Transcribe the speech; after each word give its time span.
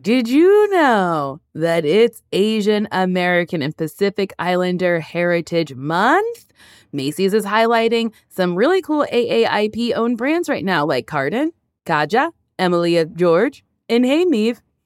Did 0.00 0.28
you 0.28 0.70
know 0.70 1.40
that 1.54 1.84
it's 1.84 2.22
Asian 2.32 2.88
American 2.90 3.60
and 3.60 3.76
Pacific 3.76 4.32
Islander 4.38 5.00
Heritage 5.00 5.74
Month? 5.74 6.46
Macy's 6.90 7.34
is 7.34 7.44
highlighting 7.44 8.14
some 8.30 8.54
really 8.54 8.80
cool 8.80 9.04
AAPI 9.12 9.94
owned 9.94 10.16
brands 10.16 10.48
right 10.48 10.64
now, 10.64 10.86
like 10.86 11.06
Cardin, 11.06 11.50
Kaja, 11.84 12.30
Emilia 12.58 13.04
George, 13.04 13.62
and 13.90 14.06
Hey 14.06 14.24
Meave. 14.24 14.62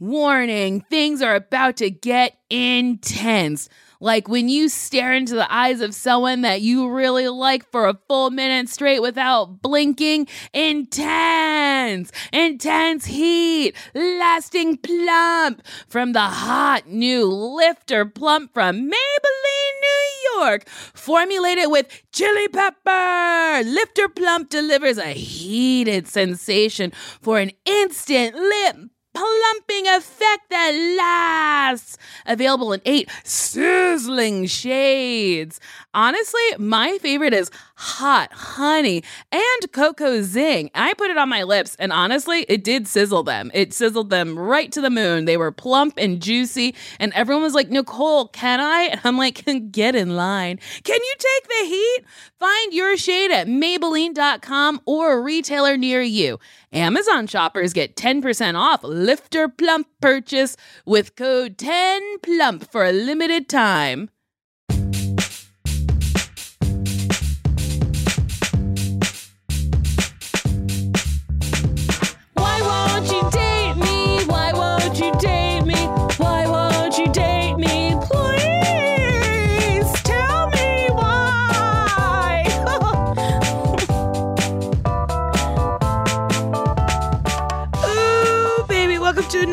Warning, 0.00 0.80
things 0.90 1.22
are 1.22 1.36
about 1.36 1.76
to 1.76 1.90
get 1.90 2.36
intense. 2.50 3.68
Like 4.00 4.28
when 4.28 4.48
you 4.48 4.68
stare 4.68 5.14
into 5.14 5.34
the 5.34 5.50
eyes 5.50 5.80
of 5.80 5.94
someone 5.94 6.42
that 6.42 6.60
you 6.60 6.90
really 6.90 7.28
like 7.28 7.70
for 7.70 7.86
a 7.88 7.98
full 8.08 8.30
minute 8.30 8.68
straight 8.68 9.00
without 9.00 9.62
blinking. 9.62 10.26
Intense, 10.52 12.12
intense 12.32 13.06
heat, 13.06 13.74
lasting 13.94 14.78
plump 14.78 15.62
from 15.88 16.12
the 16.12 16.20
hot 16.20 16.86
new 16.86 17.24
lifter 17.24 18.04
plump 18.04 18.52
from 18.52 18.90
Maybelline, 18.90 19.80
New 19.80 20.40
York. 20.40 20.68
Formulated 20.68 21.70
with 21.70 22.02
chili 22.12 22.48
pepper, 22.48 23.62
Lifter 23.64 24.08
Plump 24.08 24.50
delivers 24.50 24.98
a 24.98 25.12
heated 25.12 26.08
sensation 26.08 26.90
for 27.20 27.38
an 27.38 27.52
instant 27.64 28.34
lip 28.34 28.90
plumping 29.14 29.86
effect 29.88 30.50
that 30.50 30.96
lasts. 30.98 31.96
Available 32.26 32.72
in 32.72 32.80
eight 32.84 33.08
sizzling 33.22 34.46
shades. 34.46 35.60
Honestly, 35.94 36.42
my 36.58 36.98
favorite 36.98 37.32
is 37.32 37.50
hot 37.76 38.32
honey 38.32 39.02
and 39.32 39.72
cocoa 39.72 40.22
zing. 40.22 40.70
I 40.74 40.94
put 40.94 41.10
it 41.10 41.16
on 41.16 41.28
my 41.28 41.42
lips, 41.42 41.76
and 41.78 41.92
honestly, 41.92 42.46
it 42.48 42.64
did 42.64 42.86
sizzle 42.86 43.22
them. 43.22 43.50
It 43.54 43.72
sizzled 43.72 44.10
them 44.10 44.38
right 44.38 44.70
to 44.72 44.80
the 44.80 44.90
moon. 44.90 45.24
They 45.24 45.36
were 45.36 45.52
plump 45.52 45.94
and 45.98 46.20
juicy, 46.20 46.74
and 46.98 47.12
everyone 47.14 47.42
was 47.42 47.54
like, 47.54 47.70
Nicole, 47.70 48.28
can 48.28 48.60
I? 48.60 48.82
And 48.92 49.00
I'm 49.04 49.18
like, 49.18 49.44
get 49.72 49.94
in 49.94 50.16
line. 50.16 50.58
Can 50.84 51.00
you 51.00 51.14
take 51.18 51.48
the 51.48 51.66
heat? 51.66 51.98
Find 52.38 52.72
your 52.72 52.96
shade 52.96 53.30
at 53.30 53.46
Maybelline.com 53.46 54.80
or 54.86 55.14
a 55.14 55.20
retailer 55.20 55.76
near 55.76 56.02
you. 56.02 56.38
Amazon 56.72 57.26
shoppers 57.26 57.72
get 57.72 57.96
10% 57.96 58.54
off 58.58 58.82
Lifter 58.82 59.48
Plump 59.48 59.86
purchase 60.00 60.56
with 60.84 61.16
code 61.16 61.56
10PLUMP 61.56 62.70
for 62.70 62.84
a 62.84 62.92
limited 62.92 63.48
time. 63.48 64.10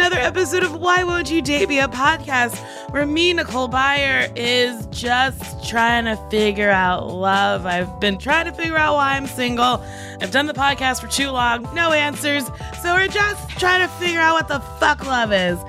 Another 0.02 0.20
episode 0.20 0.64
of 0.64 0.74
Why 0.82 1.04
Won't 1.04 1.30
You 1.30 1.44
Date 1.44 1.70
Me, 1.70 1.80
a 1.80 1.88
podcast 1.88 2.58
where 2.90 3.06
me, 3.06 3.34
Nicole 3.34 3.70
Byer, 3.70 4.32
is 4.36 4.88
just 4.88 5.70
trying 5.70 6.06
to 6.06 6.16
figure 6.32 6.72
out 6.72 7.14
love. 7.14 7.68
I've 7.68 8.00
been 8.00 8.18
trying 8.18 8.46
to 8.46 8.52
figure 8.52 8.78
out 8.78 8.96
why 8.96 9.16
I'm 9.16 9.28
single. 9.28 9.80
I've 10.20 10.32
done 10.32 10.48
the 10.48 10.56
podcast 10.56 11.02
for 11.02 11.08
too 11.08 11.30
long, 11.30 11.72
no 11.76 11.92
answers. 11.92 12.46
So 12.82 12.96
we're 12.96 13.10
just 13.10 13.48
trying 13.60 13.88
to 13.88 13.94
figure 13.98 14.20
out 14.20 14.34
what 14.34 14.48
the 14.48 14.60
fuck 14.80 15.06
love 15.06 15.32
is. 15.32 15.60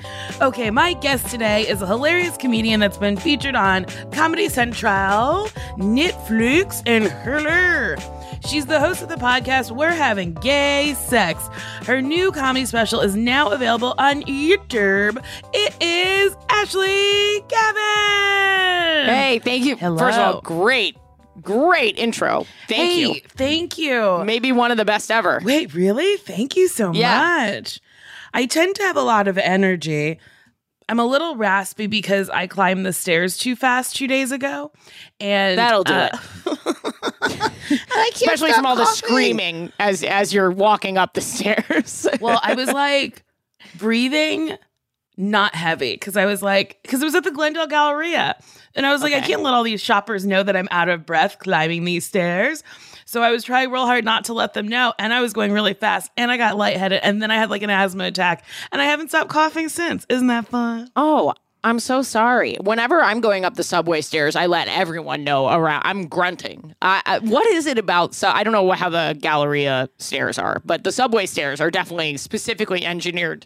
Okay, 0.41 0.71
my 0.71 0.93
guest 0.93 1.27
today 1.27 1.67
is 1.67 1.83
a 1.83 1.85
hilarious 1.85 2.35
comedian 2.35 2.79
that's 2.79 2.97
been 2.97 3.17
featured 3.17 3.55
on 3.55 3.85
Comedy 4.11 4.49
Central, 4.49 5.47
Netflix, 5.77 6.81
and 6.87 7.05
Hulu. 7.05 8.22
She's 8.45 8.65
the 8.65 8.79
host 8.79 9.01
of 9.01 9.09
the 9.09 9.15
podcast 9.15 9.71
We're 9.71 9.89
Having 9.91 10.33
Gay 10.35 10.93
Sex. 10.95 11.47
Her 11.85 12.01
new 12.01 12.31
comedy 12.31 12.65
special 12.65 12.99
is 12.99 13.15
now 13.15 13.49
available 13.51 13.95
on 13.97 14.21
YouTube. 14.23 15.23
It 15.53 15.73
is 15.81 16.35
Ashley 16.49 17.41
Gavin. 17.47 19.15
Hey, 19.15 19.39
thank 19.43 19.63
you. 19.65 19.75
Hello. 19.77 19.97
First 19.97 20.19
of 20.19 20.35
all, 20.35 20.41
great, 20.41 20.97
great 21.41 21.97
intro. 21.97 22.45
Thank 22.67 22.91
Hey, 22.91 22.99
you. 22.99 23.15
Thank 23.29 23.77
you. 23.77 24.23
Maybe 24.25 24.51
one 24.51 24.71
of 24.71 24.77
the 24.77 24.85
best 24.85 25.09
ever. 25.09 25.39
Wait, 25.43 25.73
really? 25.73 26.17
Thank 26.17 26.55
you 26.57 26.67
so 26.67 26.91
Yeah. 26.91 27.53
much. 27.55 27.79
I 28.33 28.45
tend 28.45 28.75
to 28.75 28.83
have 28.83 28.97
a 28.97 29.03
lot 29.03 29.27
of 29.27 29.37
energy. 29.37 30.19
I'm 30.89 30.99
a 30.99 31.05
little 31.05 31.35
raspy 31.35 31.87
because 31.87 32.29
I 32.29 32.47
climbed 32.47 32.85
the 32.85 32.93
stairs 32.93 33.37
too 33.37 33.55
fast 33.55 33.95
two 33.95 34.07
days 34.07 34.31
ago. 34.31 34.71
And 35.19 35.57
That'll 35.57 35.83
do 35.83 35.93
uh, 35.93 36.09
it. 36.45 38.11
Especially 38.15 38.53
from 38.53 38.65
all 38.65 38.75
the 38.75 38.85
screaming 38.85 39.71
as 39.79 40.03
as 40.03 40.33
you're 40.33 40.51
walking 40.51 40.97
up 40.97 41.13
the 41.13 41.21
stairs. 41.21 42.07
Well, 42.21 42.39
I 42.43 42.53
was 42.53 42.71
like 42.71 43.23
breathing 43.77 44.57
not 45.17 45.55
heavy 45.55 45.93
because 45.93 46.17
I 46.17 46.25
was 46.25 46.41
like, 46.41 46.79
because 46.83 47.01
it 47.01 47.05
was 47.05 47.15
at 47.15 47.23
the 47.23 47.31
Glendale 47.31 47.67
Galleria. 47.67 48.35
And 48.75 48.85
I 48.85 48.91
was 48.91 49.01
like, 49.01 49.13
I 49.13 49.21
can't 49.21 49.41
let 49.41 49.53
all 49.53 49.63
these 49.63 49.81
shoppers 49.81 50.25
know 50.25 50.41
that 50.43 50.55
I'm 50.55 50.67
out 50.71 50.89
of 50.89 51.05
breath 51.05 51.37
climbing 51.39 51.85
these 51.85 52.05
stairs. 52.05 52.63
So 53.13 53.21
I 53.21 53.29
was 53.29 53.43
trying 53.43 53.69
real 53.69 53.85
hard 53.85 54.03
not 54.03 54.25
to 54.25 54.33
let 54.33 54.55
them 54.55 54.67
know. 54.67 54.91
And 54.97 55.13
I 55.13 55.21
was 55.21 55.33
going 55.33 55.51
really 55.51 55.75
fast 55.75 56.11
and 56.17 56.31
I 56.31 56.37
got 56.37 56.57
lightheaded. 56.57 57.01
And 57.03 57.21
then 57.21 57.29
I 57.29 57.35
had 57.35 57.51
like 57.51 57.61
an 57.61 57.69
asthma 57.69 58.05
attack. 58.05 58.43
And 58.71 58.81
I 58.81 58.85
haven't 58.85 59.09
stopped 59.09 59.29
coughing 59.29 59.69
since. 59.69 60.03
Isn't 60.09 60.27
that 60.27 60.47
fun? 60.47 60.89
oh, 60.95 61.35
I'm 61.63 61.79
so 61.79 62.01
sorry. 62.01 62.55
Whenever 62.55 63.01
I'm 63.01 63.21
going 63.21 63.45
up 63.45 63.53
the 63.53 63.63
subway 63.63 64.01
stairs, 64.01 64.35
I 64.35 64.47
let 64.47 64.67
everyone 64.67 65.23
know 65.23 65.47
around. 65.47 65.83
I'm 65.85 66.07
grunting. 66.07 66.73
I, 66.81 67.03
I, 67.05 67.19
what 67.19 67.45
is 67.45 67.67
it 67.67 67.77
about? 67.77 68.15
So 68.15 68.29
I 68.29 68.43
don't 68.43 68.51
know 68.51 68.71
how 68.71 68.89
the 68.89 69.15
Galleria 69.21 69.89
stairs 69.99 70.39
are, 70.39 70.63
but 70.65 70.83
the 70.83 70.91
subway 70.91 71.27
stairs 71.27 71.61
are 71.61 71.69
definitely 71.69 72.17
specifically 72.17 72.83
engineered. 72.83 73.45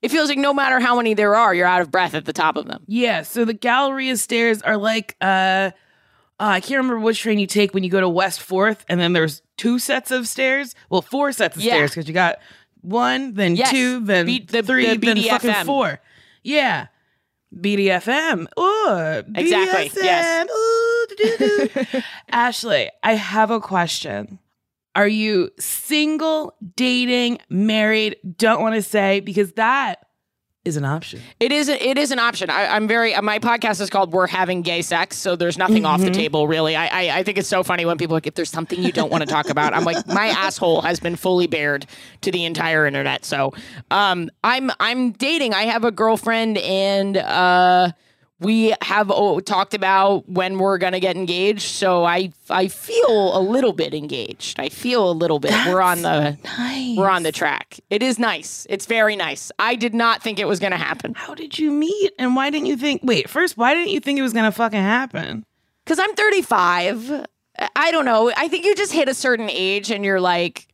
It 0.00 0.12
feels 0.12 0.28
like 0.28 0.38
no 0.38 0.54
matter 0.54 0.78
how 0.78 0.96
many 0.96 1.14
there 1.14 1.34
are, 1.34 1.52
you're 1.52 1.66
out 1.66 1.80
of 1.80 1.90
breath 1.90 2.14
at 2.14 2.24
the 2.24 2.32
top 2.32 2.56
of 2.56 2.66
them. 2.66 2.84
Yeah. 2.86 3.22
So 3.22 3.44
the 3.44 3.52
Galleria 3.52 4.16
stairs 4.16 4.62
are 4.62 4.76
like, 4.76 5.16
uh, 5.20 5.72
uh, 6.40 6.44
I 6.44 6.60
can't 6.60 6.78
remember 6.78 7.00
which 7.00 7.20
train 7.20 7.38
you 7.38 7.46
take 7.46 7.74
when 7.74 7.82
you 7.84 7.90
go 7.90 8.00
to 8.00 8.08
West 8.08 8.40
Fourth, 8.40 8.84
and 8.88 9.00
then 9.00 9.12
there's 9.12 9.42
two 9.56 9.78
sets 9.78 10.10
of 10.10 10.28
stairs. 10.28 10.74
Well, 10.90 11.02
four 11.02 11.32
sets 11.32 11.56
of 11.56 11.62
Yeah. 11.62 11.72
stairs 11.74 11.90
because 11.92 12.08
you 12.08 12.14
got 12.14 12.38
one, 12.80 13.34
then 13.34 13.56
Yes. 13.56 13.70
two, 13.70 14.00
then 14.04 14.26
B- 14.26 14.46
the- 14.48 14.62
three, 14.62 14.86
the 14.86 14.96
then 14.98 15.22
fucking 15.22 15.64
four. 15.66 16.00
Yeah, 16.44 16.86
BDFM. 17.54 18.46
Ooh, 18.58 19.22
Exactly, 19.34 19.88
BDSM. 19.88 20.04
yes. 20.04 20.48
Ooh. 21.94 22.02
Ashley, 22.30 22.90
I 23.02 23.14
have 23.14 23.50
a 23.50 23.60
question. 23.60 24.38
Are 24.94 25.08
you 25.08 25.50
single, 25.58 26.54
dating, 26.76 27.38
married? 27.48 28.16
Don't 28.36 28.60
want 28.62 28.74
to 28.74 28.82
say 28.82 29.20
because 29.20 29.52
that 29.52 30.06
is 30.68 30.76
an 30.76 30.84
option. 30.84 31.20
It 31.40 31.50
is. 31.50 31.68
A, 31.68 31.84
it 31.84 31.98
is 31.98 32.12
an 32.12 32.20
option. 32.20 32.50
I, 32.50 32.66
I'm 32.68 32.86
very. 32.86 33.12
My 33.20 33.40
podcast 33.40 33.80
is 33.80 33.90
called 33.90 34.12
"We're 34.12 34.28
Having 34.28 34.62
Gay 34.62 34.82
Sex," 34.82 35.16
so 35.16 35.34
there's 35.34 35.58
nothing 35.58 35.84
off 35.84 36.00
the 36.00 36.10
table 36.10 36.46
really. 36.46 36.76
I, 36.76 36.86
I 36.86 37.18
I 37.18 37.22
think 37.24 37.38
it's 37.38 37.48
so 37.48 37.64
funny 37.64 37.84
when 37.84 37.98
people 37.98 38.14
are 38.14 38.18
like, 38.18 38.28
if 38.28 38.34
there's 38.34 38.50
something 38.50 38.80
you 38.80 38.92
don't 38.92 39.10
want 39.10 39.22
to 39.22 39.26
talk 39.26 39.48
about, 39.48 39.74
I'm 39.74 39.84
like, 39.84 40.06
my 40.06 40.28
asshole 40.28 40.82
has 40.82 41.00
been 41.00 41.16
fully 41.16 41.48
bared 41.48 41.86
to 42.20 42.30
the 42.30 42.44
entire 42.44 42.86
internet. 42.86 43.24
So, 43.24 43.52
um, 43.90 44.30
I'm 44.44 44.70
I'm 44.78 45.10
dating. 45.12 45.54
I 45.54 45.64
have 45.64 45.82
a 45.82 45.90
girlfriend, 45.90 46.58
and 46.58 47.16
uh, 47.16 47.90
we 48.40 48.74
have 48.82 49.10
oh, 49.10 49.40
talked 49.40 49.74
about 49.74 50.28
when 50.28 50.58
we're 50.58 50.78
gonna 50.78 51.00
get 51.00 51.16
engaged. 51.16 51.62
So 51.62 52.04
I 52.04 52.32
I 52.48 52.68
feel 52.68 53.36
a 53.36 53.40
little 53.40 53.72
bit 53.72 53.94
engaged. 53.94 54.60
I 54.60 54.68
feel 54.68 55.10
a 55.10 55.12
little 55.12 55.38
bit. 55.40 55.50
we're 55.66 55.80
on 55.80 56.02
the 56.02 56.38
Nice. 56.44 56.96
we're 56.96 57.08
on 57.10 57.24
the 57.24 57.32
track. 57.32 57.80
It 57.90 58.02
is 58.02 58.18
nice. 58.18 58.66
It's 58.70 58.86
very 58.86 59.16
nice. 59.16 59.50
I 59.58 59.74
did 59.74 59.94
not 59.94 60.22
think 60.22 60.38
it 60.38 60.46
was 60.46 60.60
gonna 60.60 60.76
happen. 60.76 61.14
How 61.14 61.34
did 61.34 61.58
you 61.58 61.70
meet? 61.70 62.12
And 62.18 62.36
why 62.36 62.50
didn't 62.50 62.66
you 62.66 62.76
think? 62.76 63.00
Wait, 63.02 63.28
first, 63.28 63.56
why 63.56 63.74
didn't 63.74 63.90
you 63.90 64.00
think 64.00 64.18
it 64.18 64.22
was 64.22 64.32
gonna 64.32 64.52
fucking 64.52 64.80
happen? 64.80 65.44
Because 65.84 65.98
I'm 65.98 66.14
35. 66.14 67.26
I 67.74 67.90
don't 67.90 68.04
know. 68.04 68.30
I 68.36 68.46
think 68.46 68.64
you 68.64 68.74
just 68.76 68.92
hit 68.92 69.08
a 69.08 69.14
certain 69.14 69.48
age 69.50 69.90
and 69.90 70.04
you're 70.04 70.20
like, 70.20 70.68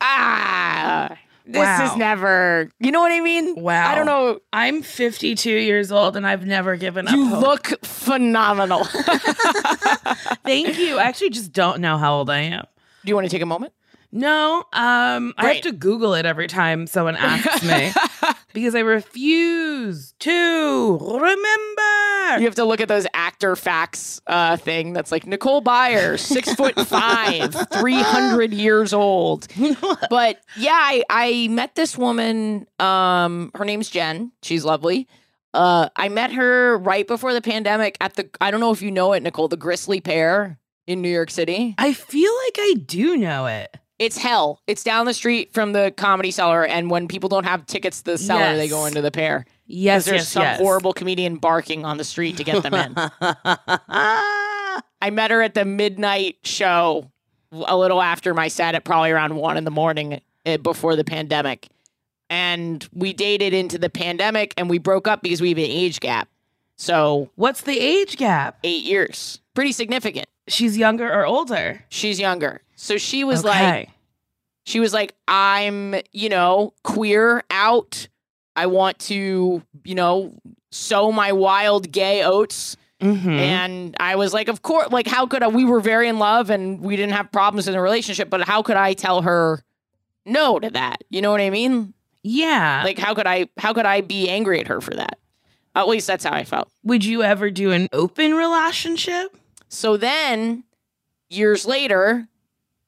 ah, 0.00 1.16
This 1.52 1.58
Wow. 1.60 1.84
is 1.92 1.96
never. 1.96 2.70
You 2.78 2.92
know 2.92 3.00
what 3.00 3.10
I 3.12 3.20
mean? 3.20 3.54
Wow. 3.56 3.90
I 3.90 3.94
don't 3.94 4.06
know. 4.06 4.40
I'm 4.52 4.82
52 4.82 5.50
years 5.50 5.90
old 5.90 6.16
and 6.16 6.26
I've 6.26 6.46
never 6.46 6.76
given 6.76 7.08
up 7.08 7.14
You 7.14 7.26
hope. 7.28 7.42
look 7.42 7.84
phenomenal. 7.84 8.84
Thank 10.44 10.78
you. 10.78 10.98
I 10.98 11.02
actually 11.04 11.30
just 11.30 11.52
don't 11.52 11.80
know 11.80 11.98
how 11.98 12.14
old 12.14 12.30
I 12.30 12.38
am. 12.40 12.64
Do 13.04 13.08
you 13.10 13.14
want 13.14 13.26
to 13.26 13.30
take 13.30 13.42
a 13.42 13.46
moment? 13.46 13.72
No, 14.12 14.64
um, 14.72 15.34
I 15.36 15.52
have 15.54 15.62
to 15.62 15.72
Google 15.72 16.14
it 16.14 16.26
every 16.26 16.48
time 16.48 16.88
someone 16.88 17.16
asks 17.16 17.62
me 17.62 17.92
because 18.52 18.74
I 18.74 18.80
refuse 18.80 20.14
to 20.18 20.98
remember. 20.98 22.40
You 22.40 22.44
have 22.44 22.56
to 22.56 22.64
look 22.64 22.80
at 22.80 22.88
those 22.88 23.06
actor 23.14 23.54
facts 23.54 24.20
uh, 24.26 24.56
thing 24.56 24.92
that's 24.92 25.12
like 25.12 25.26
Nicole 25.26 25.62
Byer, 25.62 26.18
six 26.18 26.52
foot 26.54 26.74
five, 26.86 27.54
300 27.72 28.52
years 28.52 28.92
old. 28.92 29.46
But 30.10 30.40
yeah, 30.56 30.72
I, 30.72 31.04
I 31.08 31.48
met 31.48 31.74
this 31.74 31.96
woman. 31.96 32.66
Um, 32.78 33.50
her 33.54 33.64
name's 33.64 33.88
Jen. 33.90 34.32
She's 34.42 34.64
lovely. 34.64 35.06
Uh, 35.54 35.88
I 35.96 36.08
met 36.08 36.32
her 36.32 36.78
right 36.78 37.06
before 37.06 37.32
the 37.32 37.40
pandemic 37.40 37.96
at 38.00 38.14
the, 38.14 38.28
I 38.40 38.50
don't 38.50 38.60
know 38.60 38.72
if 38.72 38.82
you 38.82 38.90
know 38.90 39.12
it, 39.12 39.22
Nicole, 39.22 39.48
the 39.48 39.56
Grisly 39.56 40.00
Pear 40.00 40.58
in 40.86 41.00
New 41.00 41.08
York 41.08 41.30
City. 41.30 41.74
I 41.78 41.92
feel 41.92 42.32
like 42.46 42.56
I 42.58 42.74
do 42.86 43.16
know 43.16 43.46
it. 43.46 43.76
It's 44.00 44.16
hell. 44.16 44.62
It's 44.66 44.82
down 44.82 45.04
the 45.04 45.12
street 45.12 45.52
from 45.52 45.74
the 45.74 45.92
comedy 45.94 46.30
cellar. 46.30 46.64
And 46.64 46.90
when 46.90 47.06
people 47.06 47.28
don't 47.28 47.44
have 47.44 47.66
tickets 47.66 48.00
to 48.00 48.12
the 48.12 48.18
cellar, 48.18 48.56
they 48.56 48.66
go 48.66 48.86
into 48.86 49.02
the 49.02 49.10
Pear. 49.10 49.44
Yes, 49.66 50.06
there's 50.06 50.22
yes, 50.22 50.28
some 50.30 50.42
yes. 50.42 50.58
horrible 50.58 50.94
comedian 50.94 51.36
barking 51.36 51.84
on 51.84 51.98
the 51.98 52.04
street 52.04 52.38
to 52.38 52.44
get 52.44 52.62
them 52.62 52.72
in. 52.72 52.94
I 53.90 55.10
met 55.12 55.30
her 55.30 55.42
at 55.42 55.52
the 55.52 55.66
midnight 55.66 56.38
show 56.44 57.10
a 57.52 57.76
little 57.76 58.00
after 58.00 58.32
my 58.32 58.48
set 58.48 58.74
at 58.74 58.84
probably 58.84 59.10
around 59.10 59.36
one 59.36 59.58
in 59.58 59.64
the 59.64 59.70
morning 59.70 60.22
eh, 60.46 60.56
before 60.56 60.96
the 60.96 61.04
pandemic. 61.04 61.68
And 62.30 62.88
we 62.94 63.12
dated 63.12 63.52
into 63.52 63.76
the 63.76 63.90
pandemic 63.90 64.54
and 64.56 64.70
we 64.70 64.78
broke 64.78 65.08
up 65.08 65.20
because 65.20 65.42
we 65.42 65.50
have 65.50 65.58
an 65.58 65.64
age 65.64 66.00
gap. 66.00 66.26
So 66.76 67.28
What's 67.34 67.60
the 67.60 67.78
age 67.78 68.16
gap? 68.16 68.58
eight 68.64 68.84
years. 68.84 69.40
Pretty 69.52 69.72
significant. 69.72 70.26
She's 70.50 70.76
younger 70.76 71.10
or 71.10 71.24
older? 71.26 71.84
She's 71.88 72.20
younger. 72.20 72.60
So 72.76 72.98
she 72.98 73.24
was 73.24 73.44
okay. 73.44 73.48
like, 73.48 73.88
she 74.64 74.80
was 74.80 74.92
like, 74.92 75.14
I'm, 75.28 75.94
you 76.12 76.28
know, 76.28 76.74
queer 76.84 77.42
out. 77.50 78.08
I 78.56 78.66
want 78.66 78.98
to, 79.00 79.62
you 79.84 79.94
know, 79.94 80.34
sow 80.70 81.12
my 81.12 81.32
wild 81.32 81.90
gay 81.92 82.22
oats. 82.24 82.76
Mhm. 83.00 83.26
And 83.38 83.96
I 83.98 84.16
was 84.16 84.34
like, 84.34 84.48
of 84.48 84.60
course, 84.62 84.90
like, 84.90 85.06
how 85.06 85.26
could 85.26 85.42
I? 85.42 85.48
We 85.48 85.64
were 85.64 85.80
very 85.80 86.08
in 86.08 86.18
love 86.18 86.50
and 86.50 86.80
we 86.80 86.96
didn't 86.96 87.14
have 87.14 87.32
problems 87.32 87.66
in 87.66 87.72
the 87.72 87.80
relationship, 87.80 88.28
but 88.28 88.42
how 88.42 88.62
could 88.62 88.76
I 88.76 88.92
tell 88.92 89.22
her 89.22 89.64
no 90.26 90.58
to 90.58 90.68
that? 90.70 91.02
You 91.08 91.22
know 91.22 91.30
what 91.30 91.40
I 91.40 91.50
mean? 91.50 91.94
yeah. 92.22 92.82
Like, 92.84 92.98
how 92.98 93.14
could 93.14 93.26
I, 93.26 93.48
how 93.56 93.72
could 93.72 93.86
I 93.86 94.02
be 94.02 94.28
angry 94.28 94.60
at 94.60 94.66
her 94.66 94.82
for 94.82 94.94
that? 94.94 95.18
At 95.74 95.88
least 95.88 96.06
that's 96.06 96.24
how 96.24 96.34
I 96.34 96.44
felt. 96.44 96.70
Would 96.84 97.02
you 97.04 97.22
ever 97.22 97.50
do 97.50 97.70
an 97.70 97.88
open 97.92 98.34
relationship? 98.34 99.34
So 99.70 99.96
then, 99.96 100.64
years 101.30 101.64
later, 101.64 102.28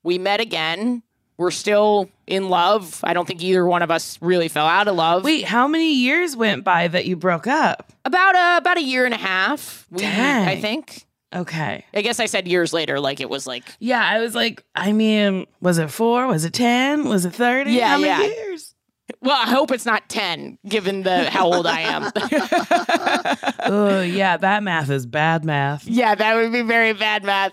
we 0.02 0.19
met 0.19 0.40
again. 0.40 1.02
We're 1.38 1.50
still 1.50 2.11
in 2.26 2.50
love. 2.50 3.00
I 3.02 3.14
don't 3.14 3.26
think 3.26 3.43
either 3.43 3.64
one 3.67 3.82
of 3.82 3.90
us 3.90 4.19
really 4.20 4.49
fell 4.49 4.67
out 4.67 4.87
of 4.87 4.94
love. 4.96 5.25
Wait, 5.25 5.44
how 5.44 5.67
many 5.67 5.94
years 5.94 6.37
went 6.37 6.62
by 6.62 6.88
that 6.88 7.06
you 7.06 7.17
broke 7.17 7.46
up? 7.46 7.93
about 8.05 8.34
a 8.34 8.58
about 8.58 8.79
a 8.79 8.82
year 8.82 9.05
and 9.05 9.14
a 9.14 9.19
half. 9.19 9.87
We, 9.90 9.99
Dang. 9.99 10.49
I 10.49 10.61
think. 10.61 11.06
Okay. 11.34 11.84
I 11.94 12.02
guess 12.02 12.20
I 12.20 12.26
said 12.26 12.46
years 12.46 12.73
later, 12.75 13.00
like 13.00 13.20
it 13.20 13.31
was 13.31 13.46
like 13.46 13.64
Yeah, 13.79 14.05
I 14.05 14.20
was 14.20 14.34
like, 14.34 14.64
I 14.75 14.93
mean, 14.93 15.46
was 15.61 15.79
it 15.79 15.90
four? 15.90 16.26
Was 16.26 16.44
it 16.44 16.52
10? 16.52 17.08
Was 17.08 17.25
it 17.25 17.32
30? 17.32 17.73
Yeah, 17.73 17.88
how 17.88 17.99
many 17.99 18.08
yeah. 18.08 18.20
years? 18.23 18.72
Well, 19.21 19.37
I 19.37 19.51
hope 19.51 19.71
it's 19.71 19.87
not 19.87 20.09
10, 20.09 20.59
given 20.67 21.03
the 21.03 21.29
how 21.31 21.53
old 21.53 21.67
I 21.67 21.81
am. 21.81 22.11
oh, 23.73 24.01
yeah, 24.01 24.37
that 24.37 24.63
math 24.63 24.91
is 24.91 25.07
bad 25.07 25.45
math. 25.45 25.87
yeah, 25.87 26.15
that 26.15 26.35
would 26.35 26.53
be 26.53 26.63
very 26.63 26.93
bad 26.93 27.25
math. 27.25 27.53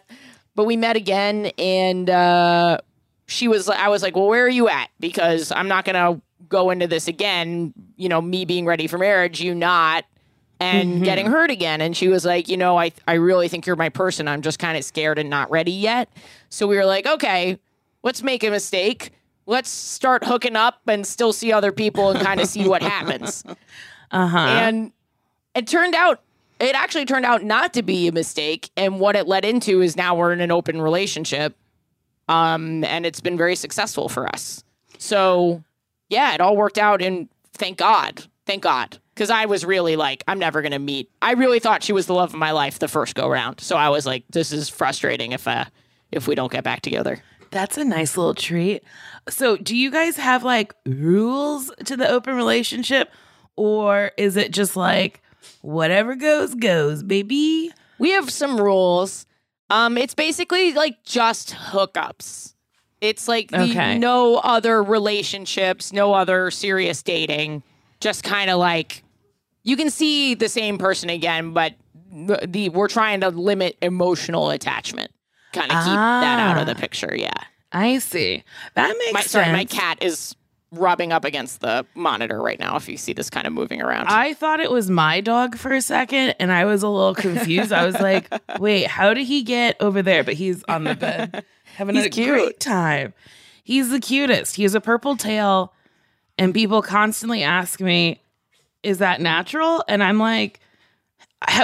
But 0.55 0.65
we 0.65 0.77
met 0.77 0.95
again, 0.95 1.51
and 1.57 2.09
uh, 2.09 2.79
she 3.27 3.47
was. 3.47 3.69
I 3.69 3.87
was 3.87 4.01
like, 4.03 4.15
"Well, 4.15 4.27
where 4.27 4.43
are 4.45 4.49
you 4.49 4.67
at?" 4.67 4.89
Because 4.99 5.51
I'm 5.51 5.67
not 5.69 5.85
gonna 5.85 6.21
go 6.49 6.69
into 6.69 6.85
this 6.87 7.07
again. 7.07 7.73
You 7.95 8.09
know, 8.09 8.21
me 8.21 8.43
being 8.45 8.65
ready 8.65 8.87
for 8.87 8.97
marriage, 8.97 9.39
you 9.39 9.55
not, 9.55 10.03
and 10.59 11.03
getting 11.03 11.27
hurt 11.27 11.49
again. 11.49 11.79
And 11.79 11.95
she 11.95 12.09
was 12.09 12.25
like, 12.25 12.49
"You 12.49 12.57
know, 12.57 12.77
I 12.77 12.91
I 13.07 13.13
really 13.13 13.47
think 13.47 13.65
you're 13.67 13.77
my 13.77 13.89
person. 13.89 14.27
I'm 14.27 14.41
just 14.41 14.59
kind 14.59 14.77
of 14.77 14.83
scared 14.83 15.17
and 15.17 15.29
not 15.29 15.49
ready 15.49 15.71
yet." 15.71 16.09
So 16.49 16.67
we 16.67 16.75
were 16.75 16.85
like, 16.85 17.07
"Okay, 17.07 17.57
let's 18.03 18.21
make 18.21 18.43
a 18.43 18.49
mistake." 18.49 19.11
Let's 19.49 19.71
start 19.71 20.23
hooking 20.23 20.55
up 20.55 20.81
and 20.85 21.07
still 21.07 21.33
see 21.33 21.51
other 21.51 21.71
people 21.71 22.11
and 22.11 22.19
kind 22.19 22.39
of 22.39 22.47
see 22.47 22.67
what 22.67 22.83
happens. 22.83 23.43
Uh 24.11 24.25
huh. 24.25 24.39
And 24.39 24.91
it 25.53 25.67
turned 25.67 25.93
out, 25.93 26.23
it 26.59 26.73
actually 26.73 27.05
turned 27.05 27.25
out 27.25 27.43
not 27.43 27.75
to 27.75 27.83
be 27.83 28.07
a 28.07 28.11
mistake. 28.11 28.71
And 28.75 28.99
what 28.99 29.15
it 29.15 29.27
led 29.27 29.45
into 29.45 29.83
is 29.83 29.95
now 29.95 30.15
we're 30.15 30.33
in 30.33 30.41
an 30.41 30.49
open 30.49 30.81
relationship. 30.81 31.55
Um, 32.27 32.83
and 32.85 33.05
it's 33.05 33.21
been 33.21 33.37
very 33.37 33.55
successful 33.55 34.09
for 34.09 34.27
us. 34.27 34.63
So 34.97 35.63
yeah, 36.09 36.33
it 36.33 36.41
all 36.41 36.57
worked 36.57 36.79
out. 36.79 37.03
And 37.03 37.29
thank 37.53 37.77
God, 37.77 38.23
thank 38.47 38.63
God. 38.63 38.97
Cause 39.15 39.29
I 39.29 39.45
was 39.45 39.63
really 39.63 39.95
like, 39.95 40.23
I'm 40.27 40.39
never 40.39 40.63
going 40.63 40.71
to 40.71 40.79
meet. 40.79 41.11
I 41.21 41.33
really 41.33 41.59
thought 41.59 41.83
she 41.83 41.93
was 41.93 42.07
the 42.07 42.15
love 42.15 42.33
of 42.33 42.39
my 42.39 42.49
life 42.49 42.79
the 42.79 42.87
first 42.87 43.13
go 43.13 43.29
round. 43.29 43.61
So 43.61 43.75
I 43.75 43.89
was 43.89 44.07
like, 44.07 44.23
this 44.31 44.51
is 44.51 44.69
frustrating 44.69 45.33
if, 45.33 45.47
uh, 45.47 45.65
if 46.11 46.27
we 46.27 46.33
don't 46.33 46.51
get 46.51 46.63
back 46.63 46.81
together. 46.81 47.21
That's 47.51 47.77
a 47.77 47.83
nice 47.83 48.15
little 48.17 48.33
treat. 48.35 48.83
So, 49.27 49.57
do 49.57 49.75
you 49.75 49.89
guys 49.91 50.17
have 50.17 50.43
like 50.43 50.73
rules 50.85 51.71
to 51.85 51.97
the 51.97 52.07
open 52.07 52.35
relationship, 52.35 53.11
or 53.55 54.11
is 54.17 54.37
it 54.37 54.51
just 54.51 54.75
like 54.75 55.21
whatever 55.61 56.15
goes, 56.15 56.53
goes, 56.55 57.03
baby? 57.03 57.71
We 57.97 58.11
have 58.11 58.29
some 58.31 58.59
rules. 58.59 59.25
Um, 59.69 59.97
it's 59.97 60.13
basically 60.15 60.73
like 60.73 61.03
just 61.03 61.51
hookups. 61.53 62.53
It's 63.01 63.27
like 63.27 63.51
the, 63.51 63.61
Okay. 63.63 63.97
no 63.97 64.37
other 64.37 64.83
relationships, 64.83 65.93
no 65.93 66.13
other 66.13 66.51
serious 66.51 67.01
dating. 67.03 67.63
Just 67.99 68.23
kind 68.23 68.49
of 68.49 68.59
like 68.59 69.03
you 69.63 69.75
can 69.77 69.89
see 69.89 70.33
the 70.33 70.49
same 70.49 70.77
person 70.77 71.09
again, 71.09 71.51
but 71.53 71.75
the, 72.11 72.39
the 72.47 72.69
we're 72.69 72.87
trying 72.87 73.21
to 73.21 73.29
limit 73.29 73.77
emotional 73.81 74.49
attachment. 74.49 75.11
Kind 75.53 75.71
of 75.71 75.77
keep 75.83 75.93
that 75.93 76.39
out 76.39 76.57
of 76.57 76.65
the 76.67 76.75
Ah. 76.75 76.79
picture. 76.79 77.13
Yeah. 77.15 77.31
I 77.71 77.99
see. 77.99 78.43
That 78.75 78.95
makes 78.97 79.13
My, 79.13 79.19
sense. 79.21 79.31
sorry, 79.31 79.51
my 79.51 79.65
cat 79.65 79.97
is 80.01 80.35
rubbing 80.71 81.11
up 81.11 81.25
against 81.25 81.61
the 81.61 81.85
monitor 81.95 82.39
right 82.41 82.59
now. 82.59 82.75
If 82.75 82.87
you 82.89 82.97
see 82.97 83.13
this 83.13 83.29
kind 83.31 83.47
of 83.47 83.53
moving 83.53 83.81
around. 83.81 84.07
I 84.07 84.33
thought 84.33 84.59
it 84.59 84.69
was 84.71 84.89
my 84.89 85.19
dog 85.21 85.57
for 85.57 85.73
a 85.73 85.81
second, 85.81 86.35
and 86.39 86.51
I 86.51 86.65
was 86.65 86.83
a 86.83 86.87
little 86.89 87.15
confused. 87.15 87.71
I 87.71 87.85
was 87.85 87.99
like, 87.99 88.27
"Wait, 88.59 88.85
how 88.87 89.13
did 89.15 89.25
he 89.25 89.41
get 89.43 89.75
over 89.79 90.01
there?" 90.03 90.23
But 90.23 90.35
he's 90.35 90.63
on 90.65 90.83
the 90.83 90.93
bed, 90.95 91.43
having 91.75 91.95
He's 91.95 92.05
a 92.05 92.09
cute. 92.09 92.27
great 92.29 92.59
time. 92.59 93.13
He's 93.63 93.89
the 93.89 93.99
cutest. 93.99 94.55
He 94.55 94.63
has 94.63 94.75
a 94.75 94.81
purple 94.81 95.15
tail, 95.17 95.73
and 96.37 96.53
people 96.53 96.81
constantly 96.83 97.41
ask 97.43 97.79
me, 97.81 98.21
"Is 98.83 98.99
that 98.99 99.21
natural?" 99.21 99.83
And 99.87 100.03
I'm 100.03 100.19
like, 100.19 100.59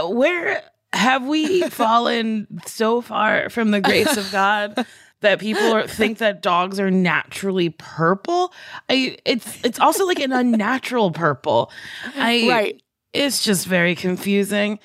"Where 0.03 0.63
have 0.95 1.25
we 1.25 1.61
fallen 1.69 2.47
so 2.65 3.01
far 3.01 3.49
from 3.49 3.71
the 3.71 3.81
grace 3.81 4.17
of 4.17 4.31
God?" 4.31 4.85
That 5.21 5.39
people 5.39 5.73
are, 5.73 5.87
think 5.87 6.19
that 6.19 6.43
dogs 6.43 6.79
are 6.79 6.91
naturally 6.91 7.69
purple. 7.69 8.53
I 8.89 9.17
it's 9.25 9.63
it's 9.63 9.79
also 9.79 10.05
like 10.05 10.19
an 10.19 10.31
unnatural 10.31 11.09
purple. 11.11 11.71
I 12.15 12.47
right. 12.47 12.83
it's 13.11 13.43
just 13.43 13.65
very 13.65 13.95
confusing. 13.95 14.77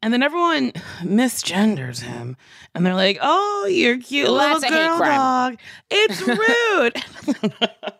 And 0.00 0.12
then 0.12 0.22
everyone 0.22 0.72
misgenders 1.00 2.02
him. 2.02 2.36
And 2.74 2.86
they're 2.86 2.94
like, 2.94 3.18
oh, 3.20 3.66
you're 3.68 3.98
cute 3.98 4.30
little 4.30 4.60
that's 4.60 4.62
a 4.62 4.66
hate 4.68 4.72
girl 4.74 4.98
dog. 4.98 5.58
It's 5.90 6.20
rude. 7.40 7.50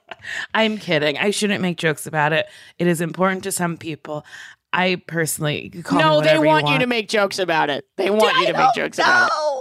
I'm 0.54 0.78
kidding. 0.78 1.18
I 1.18 1.30
shouldn't 1.30 1.60
make 1.60 1.78
jokes 1.78 2.06
about 2.06 2.32
it. 2.32 2.46
It 2.78 2.86
is 2.86 3.00
important 3.00 3.42
to 3.44 3.52
some 3.52 3.76
people. 3.76 4.24
I 4.72 5.02
personally 5.06 5.70
you 5.74 5.82
can 5.82 5.96
me 5.96 6.02
No, 6.02 6.20
they 6.20 6.38
want 6.38 6.66
you, 6.66 6.72
want 6.72 6.80
to 6.80 6.86
make 6.86 7.08
jokes 7.08 7.38
about 7.38 7.70
it. 7.70 7.86
They 7.96 8.10
want 8.10 8.36
you 8.38 8.46
to 8.48 8.58
make 8.58 8.74
jokes 8.74 8.98
about 8.98 9.30
it. 9.30 9.58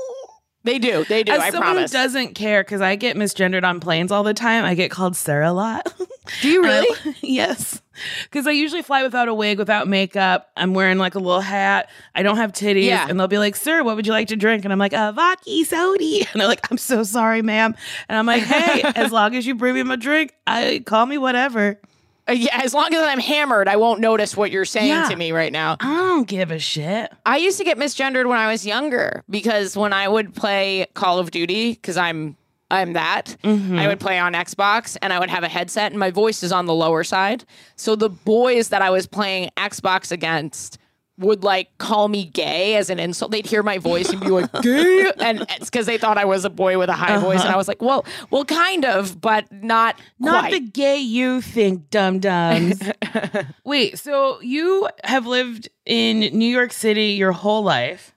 They 0.67 0.79
do. 0.79 1.05
They 1.05 1.23
do. 1.23 1.31
As 1.31 1.39
I 1.39 1.49
someone 1.51 1.75
promise. 1.75 1.93
who 1.93 1.97
doesn't 1.97 2.33
care, 2.33 2.61
because 2.61 2.81
I 2.81 2.97
get 2.97 3.15
misgendered 3.15 3.63
on 3.63 3.79
planes 3.79 4.11
all 4.11 4.23
the 4.23 4.33
time. 4.33 4.65
I 4.65 4.73
get 4.73 4.91
called 4.91 5.15
Sarah 5.15 5.49
a 5.49 5.53
lot. 5.53 5.93
do 6.41 6.49
you 6.49 6.61
really? 6.61 6.89
Um, 7.05 7.15
yes. 7.21 7.81
Because 8.23 8.45
I 8.45 8.51
usually 8.51 8.81
fly 8.81 9.01
without 9.01 9.29
a 9.29 9.33
wig, 9.33 9.59
without 9.59 9.87
makeup. 9.87 10.49
I'm 10.57 10.73
wearing 10.73 10.97
like 10.97 11.15
a 11.15 11.19
little 11.19 11.39
hat. 11.39 11.89
I 12.13 12.21
don't 12.21 12.35
have 12.35 12.51
titties. 12.51 12.83
Yeah. 12.83 13.07
And 13.07 13.17
they'll 13.17 13.29
be 13.29 13.37
like, 13.37 13.55
Sir, 13.55 13.81
what 13.81 13.95
would 13.95 14.05
you 14.05 14.11
like 14.11 14.27
to 14.27 14.35
drink? 14.35 14.65
And 14.65 14.73
I'm 14.73 14.79
like, 14.79 14.91
a 14.91 15.13
vodka 15.13 15.63
sody. 15.63 16.27
And 16.33 16.41
they're 16.41 16.49
like, 16.49 16.69
I'm 16.69 16.77
so 16.77 17.01
sorry, 17.03 17.41
ma'am. 17.41 17.73
And 18.09 18.17
I'm 18.17 18.25
like, 18.25 18.43
hey, 18.43 18.81
as 18.93 19.13
long 19.13 19.35
as 19.35 19.47
you 19.47 19.55
bring 19.55 19.73
me 19.75 19.83
my 19.83 19.95
drink, 19.95 20.33
I 20.45 20.83
call 20.85 21.05
me 21.05 21.17
whatever. 21.17 21.79
Uh, 22.29 22.33
yeah, 22.33 22.61
as 22.63 22.73
long 22.73 22.93
as 22.93 23.01
I'm 23.01 23.19
hammered, 23.19 23.67
I 23.67 23.77
won't 23.77 23.99
notice 23.99 24.35
what 24.35 24.51
you're 24.51 24.65
saying 24.65 24.87
Yeah. 24.89 25.07
to 25.09 25.15
me 25.15 25.31
right 25.31 25.51
now. 25.51 25.77
I 25.79 25.95
don't 25.95 26.27
give 26.27 26.51
a 26.51 26.59
shit. 26.59 27.11
I 27.25 27.37
used 27.37 27.57
to 27.59 27.63
get 27.63 27.77
misgendered 27.77 28.27
when 28.27 28.37
I 28.37 28.51
was 28.51 28.65
younger 28.65 29.23
because 29.29 29.77
when 29.77 29.93
I 29.93 30.07
would 30.07 30.35
play 30.35 30.87
Call 30.93 31.19
of 31.19 31.31
Duty, 31.31 31.73
because 31.73 31.97
I'm 31.97 32.35
I'm 32.69 32.93
that. 32.93 33.37
Mm-hmm. 33.45 33.77
I 33.79 33.87
would 33.87 33.99
play 34.01 34.19
on 34.19 34.33
Xbox 34.33 34.97
and 35.01 35.13
I 35.13 35.19
would 35.19 35.29
have 35.29 35.43
a 35.43 35.47
headset 35.47 35.91
and 35.93 35.99
my 35.99 36.11
voice 36.11 36.43
is 36.43 36.51
on 36.51 36.65
the 36.65 36.73
lower 36.73 37.05
side. 37.05 37.45
So 37.77 37.95
the 37.95 38.09
boys 38.09 38.67
that 38.69 38.81
I 38.81 38.89
was 38.89 39.07
playing 39.07 39.51
Xbox 39.55 40.11
against 40.11 40.77
would 41.19 41.43
like 41.43 41.75
call 41.79 42.07
me 42.07 42.25
gay 42.25 42.75
as 42.75 42.89
an 42.89 42.99
insult. 42.99 43.31
They'd 43.31 43.45
hear 43.45 43.63
my 43.63 43.77
voice 43.79 44.09
and 44.09 44.19
be 44.21 44.27
like 44.27 44.51
gay, 44.61 45.11
and 45.19 45.41
it's 45.49 45.65
because 45.69 45.85
they 45.87 45.97
thought 45.97 46.17
I 46.17 46.25
was 46.25 46.45
a 46.45 46.49
boy 46.49 46.77
with 46.77 46.89
a 46.89 46.93
high 46.93 47.17
voice, 47.17 47.41
and 47.41 47.49
I 47.49 47.55
was 47.57 47.67
like, 47.67 47.81
well, 47.81 48.05
well, 48.29 48.45
kind 48.45 48.85
of, 48.85 49.19
but 49.19 49.51
not 49.51 49.95
Uh-huh. 49.95 50.03
Not 50.19 50.39
quite. 50.49 50.51
the 50.53 50.59
gay 50.69 50.97
you 50.97 51.41
think, 51.41 51.89
dum 51.89 52.19
dums. 52.19 52.81
Wait, 53.65 53.97
so 53.97 54.39
you 54.41 54.87
have 55.03 55.25
lived 55.25 55.69
in 55.85 56.19
New 56.37 56.49
York 56.49 56.71
City 56.73 57.07
your 57.13 57.31
whole 57.31 57.63
life. 57.63 58.13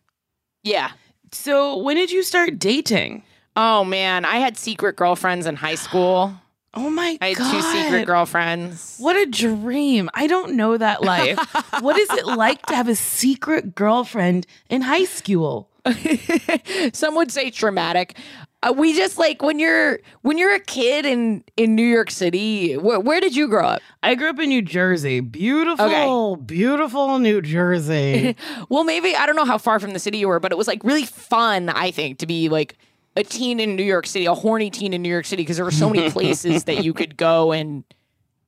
yeah. 0.63 0.91
So 1.33 1.77
when 1.77 1.95
did 1.97 2.11
you 2.11 2.25
start 2.25 2.59
dating? 2.59 3.23
Oh 3.55 3.85
man, 3.85 4.25
I 4.25 4.37
had 4.37 4.57
secret 4.59 4.97
girlfriends 4.97 5.47
in 5.47 5.55
high 5.57 5.77
school. 5.77 6.35
Oh 6.75 6.89
my 6.89 7.13
God. 7.13 7.19
I 7.21 7.29
had 7.29 7.37
god. 7.37 7.53
two 7.53 7.63
secret 7.63 8.07
girlfriends. 8.07 8.97
What 8.99 9.17
a 9.17 9.27
dream. 9.27 10.09
I 10.15 10.27
don't 10.27 10.55
know 10.55 10.77
that 10.77 11.03
life. 11.15 11.39
what 11.81 11.99
is 11.99 12.11
it 12.11 12.27
like 12.27 12.65
to 12.67 12.77
have 12.77 12.89
a 12.89 12.95
secret 12.95 13.75
girlfriend 13.75 14.47
in 14.69 14.83
high 14.83 15.05
school? 15.05 15.69
Some 16.93 17.15
would 17.17 17.33
say 17.33 17.51
traumatic. 17.51 18.17
Uh, 18.63 18.75
we 18.77 18.93
just 18.93 19.17
like 19.19 19.41
when 19.43 19.59
you're 19.59 20.01
when 20.21 20.37
you're 20.37 20.55
a 20.55 20.61
kid 20.61 21.07
in 21.07 21.43
in 21.57 21.75
New 21.75 21.83
York 21.87 22.11
City. 22.11 22.77
Where, 22.77 23.01
where 23.01 23.19
did 23.19 23.35
you 23.35 23.49
grow 23.49 23.65
up? 23.67 23.83
I 24.03 24.15
grew 24.15 24.29
up 24.29 24.39
in 24.39 24.51
New 24.51 24.61
Jersey. 24.61 25.21
Beautiful, 25.21 26.37
beautiful 26.37 27.19
New 27.19 27.41
Jersey. 27.41 28.37
Well, 28.69 28.85
maybe 28.85 29.17
I 29.17 29.27
don't 29.27 29.37
know 29.37 29.45
how 29.47 29.59
far 29.59 29.81
from 29.81 29.95
the 29.95 29.99
city 29.99 30.19
you 30.19 30.29
were, 30.29 30.39
but 30.39 30.53
it 30.53 30.59
was 30.59 30.69
like 30.69 30.85
really 30.85 31.07
fun. 31.07 31.71
I 31.71 31.91
think 31.91 32.19
to 32.19 32.27
be 32.27 32.49
like 32.49 32.77
a 33.21 33.25
teen 33.25 33.61
in 33.61 33.77
New 33.77 33.85
York 33.85 34.07
City, 34.07 34.27
a 34.27 34.35
horny 34.35 34.71
teen 34.71 34.93
in 34.93 35.03
New 35.03 35.09
York 35.09 35.27
City, 35.27 35.43
because 35.43 35.57
there 35.57 35.65
were 35.65 35.71
so 35.71 35.89
many 35.89 36.11
places 36.11 36.65
that 36.65 36.85
you 36.85 36.93
could 36.93 37.17
go 37.17 37.53
and 37.53 37.85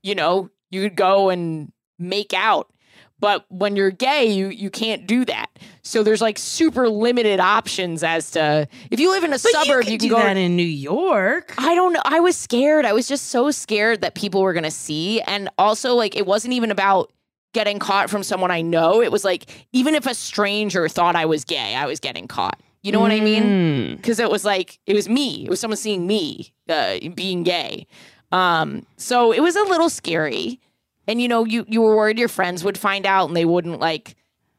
you 0.03 0.15
know 0.15 0.51
you 0.71 0.83
could 0.83 0.97
go 0.97 1.31
and 1.31 1.73
make 1.99 2.35
out. 2.35 2.73
But 3.21 3.47
when 3.51 3.77
you're 3.77 3.93
gay, 3.93 4.27
you 4.27 4.49
you 4.49 4.69
can't 4.69 5.07
do 5.07 5.25
that. 5.27 5.47
So 5.83 6.03
there's 6.03 6.21
like 6.21 6.39
super 6.39 6.89
limited 6.89 7.39
options 7.39 8.03
as 8.03 8.33
to 8.33 8.67
if 8.91 8.99
you 8.99 9.13
live 9.13 9.23
in 9.23 9.31
a 9.31 9.39
but 9.39 9.41
suburb, 9.41 9.85
you 9.85 9.93
you, 9.93 9.99
can 9.99 10.09
can 10.09 10.09
do 10.09 10.15
go. 10.17 10.23
that 10.23 10.37
in 10.37 10.57
New 10.57 10.65
York. 10.65 11.55
I 11.57 11.75
don't 11.75 11.93
know. 11.93 12.03
I 12.05 12.19
was 12.19 12.37
scared. 12.37 12.85
I 12.85 12.93
was 12.93 13.07
just 13.07 13.29
so 13.29 13.51
scared 13.51 14.01
that 14.01 14.15
people 14.15 14.43
were 14.43 14.53
going 14.53 14.65
to 14.65 14.71
see. 14.71 15.21
And 15.21 15.49
also, 15.59 15.95
like, 15.95 16.17
it 16.17 16.27
wasn't 16.27 16.55
even 16.55 16.71
about 16.71 17.13
getting 17.53 17.79
caught 17.79 18.11
from 18.11 18.23
someone 18.23 18.51
I 18.51 18.63
know. 18.63 19.03
It 19.03 19.13
was 19.13 19.25
like, 19.25 19.67
even 19.73 19.95
if 19.95 20.07
a 20.07 20.15
stranger 20.15 20.89
thought 20.89 21.17
I 21.17 21.27
was 21.27 21.45
gay, 21.45 21.75
I 21.75 21.87
was 21.87 22.01
getting 22.01 22.27
caught. 22.27 22.61
You 22.83 22.93
know 22.93 23.01
what 23.01 23.13
I 23.13 23.21
mean? 23.21 23.43
Mm. 23.45 23.97
Because 23.97 24.19
it 24.19 24.31
was 24.31 24.45
like, 24.45 24.81
it 24.87 24.95
was 24.95 25.09
me. 25.09 25.45
It 25.45 25.51
was 25.51 25.61
someone 25.61 25.77
seeing 25.77 26.07
me 26.07 26.53
uh, 26.69 26.99
being 27.15 27.45
gay. 27.45 27.87
Um, 28.33 28.87
so 28.97 29.33
it 29.33 29.41
was 29.41 29.55
a 29.57 29.63
little 29.63 29.89
scary. 29.89 30.61
And, 31.07 31.21
you 31.23 31.29
know, 31.29 31.45
you, 31.45 31.65
you 31.69 31.81
were 31.81 31.95
worried 31.97 32.19
your 32.19 32.29
friends 32.29 32.65
would 32.65 32.77
find 32.79 33.07
out 33.07 33.27
and 33.29 33.37
they 33.37 33.45
wouldn't, 33.45 33.79
like, 33.81 34.17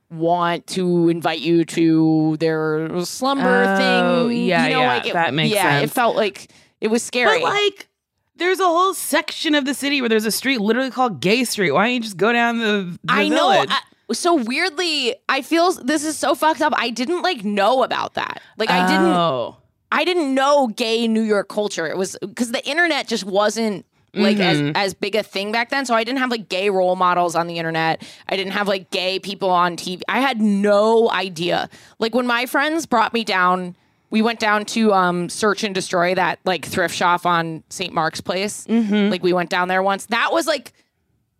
want 0.09 0.67
to 0.67 1.09
invite 1.09 1.39
you 1.39 1.65
to 1.65 2.37
their 2.37 3.03
slumber 3.03 3.63
Oh, 3.67 4.27
thing. 4.29 4.45
yeah, 4.45 4.67
you 4.67 4.73
know, 4.73 4.81
yeah, 4.81 4.87
like 4.87 5.07
it, 5.07 5.13
that 5.13 5.33
makes 5.33 5.55
yeah, 5.55 5.79
sense. 5.79 5.91
it 5.91 5.93
felt 5.93 6.15
like 6.15 6.51
it 6.81 6.89
was 6.89 7.01
scary. 7.01 7.39
But 7.41 7.51
like, 7.53 7.87
there's 8.35 8.59
a 8.59 8.65
whole 8.65 8.93
section 8.93 9.55
of 9.55 9.65
the 9.65 9.73
city 9.73 10.01
where 10.01 10.09
there's 10.09 10.25
a 10.25 10.31
street 10.31 10.61
literally 10.61 10.91
called 10.91 11.19
Gay 11.19 11.43
Street. 11.45 11.71
Why 11.71 11.85
don't 11.85 11.93
you 11.95 11.99
just 11.99 12.17
go 12.17 12.31
down 12.31 12.59
the, 12.59 12.97
the 13.03 13.11
I 13.13 13.27
know. 13.27 13.51
village? 13.53 13.69
I, 13.71 13.79
so 14.13 14.35
weirdly, 14.35 15.15
I 15.29 15.41
feel 15.41 15.71
this 15.73 16.03
is 16.05 16.17
so 16.17 16.35
fucked 16.35 16.61
up. 16.61 16.73
I 16.75 16.89
didn't 16.89 17.21
like 17.21 17.43
know 17.43 17.83
about 17.83 18.13
that. 18.15 18.41
Like 18.57 18.69
I 18.69 18.87
didn't. 18.87 19.05
Oh. 19.07 19.57
I 19.91 20.05
didn't 20.05 20.33
know 20.33 20.67
gay 20.67 21.07
New 21.07 21.21
York 21.21 21.49
culture. 21.49 21.85
It 21.87 21.97
was 21.97 22.17
because 22.21 22.51
the 22.51 22.65
internet 22.67 23.07
just 23.07 23.23
wasn't 23.25 23.85
like 24.15 24.37
Mm-hmm. 24.37 24.75
as 24.75 24.89
as 24.89 24.93
big 24.93 25.15
a 25.15 25.23
thing 25.23 25.51
back 25.51 25.69
then. 25.69 25.85
So 25.85 25.95
I 25.95 26.03
didn't 26.03 26.19
have 26.19 26.29
like 26.29 26.47
gay 26.47 26.69
role 26.69 26.95
models 26.95 27.35
on 27.35 27.47
the 27.47 27.57
internet. 27.57 28.03
I 28.29 28.35
didn't 28.37 28.53
have 28.53 28.67
like 28.67 28.91
gay 28.91 29.17
people 29.19 29.49
on 29.49 29.75
TV. 29.75 30.01
I 30.07 30.19
had 30.19 30.39
no 30.39 31.09
idea. 31.11 31.67
Like 31.99 32.13
when 32.13 32.27
my 32.27 32.45
friends 32.45 32.85
brought 32.85 33.11
me 33.13 33.23
down, 33.23 33.75
we 34.11 34.21
went 34.21 34.39
down 34.39 34.65
to 34.65 34.93
um 34.93 35.29
search 35.29 35.63
and 35.63 35.73
destroy 35.73 36.13
that 36.13 36.37
like 36.45 36.63
thrift 36.65 36.95
shop 36.95 37.25
on 37.25 37.63
St. 37.69 37.91
Mark's 37.91 38.21
Place. 38.21 38.67
Mm-hmm. 38.67 39.09
Like 39.11 39.23
we 39.23 39.33
went 39.33 39.49
down 39.49 39.67
there 39.67 39.81
once. 39.81 40.05
That 40.07 40.31
was 40.31 40.45
like 40.45 40.73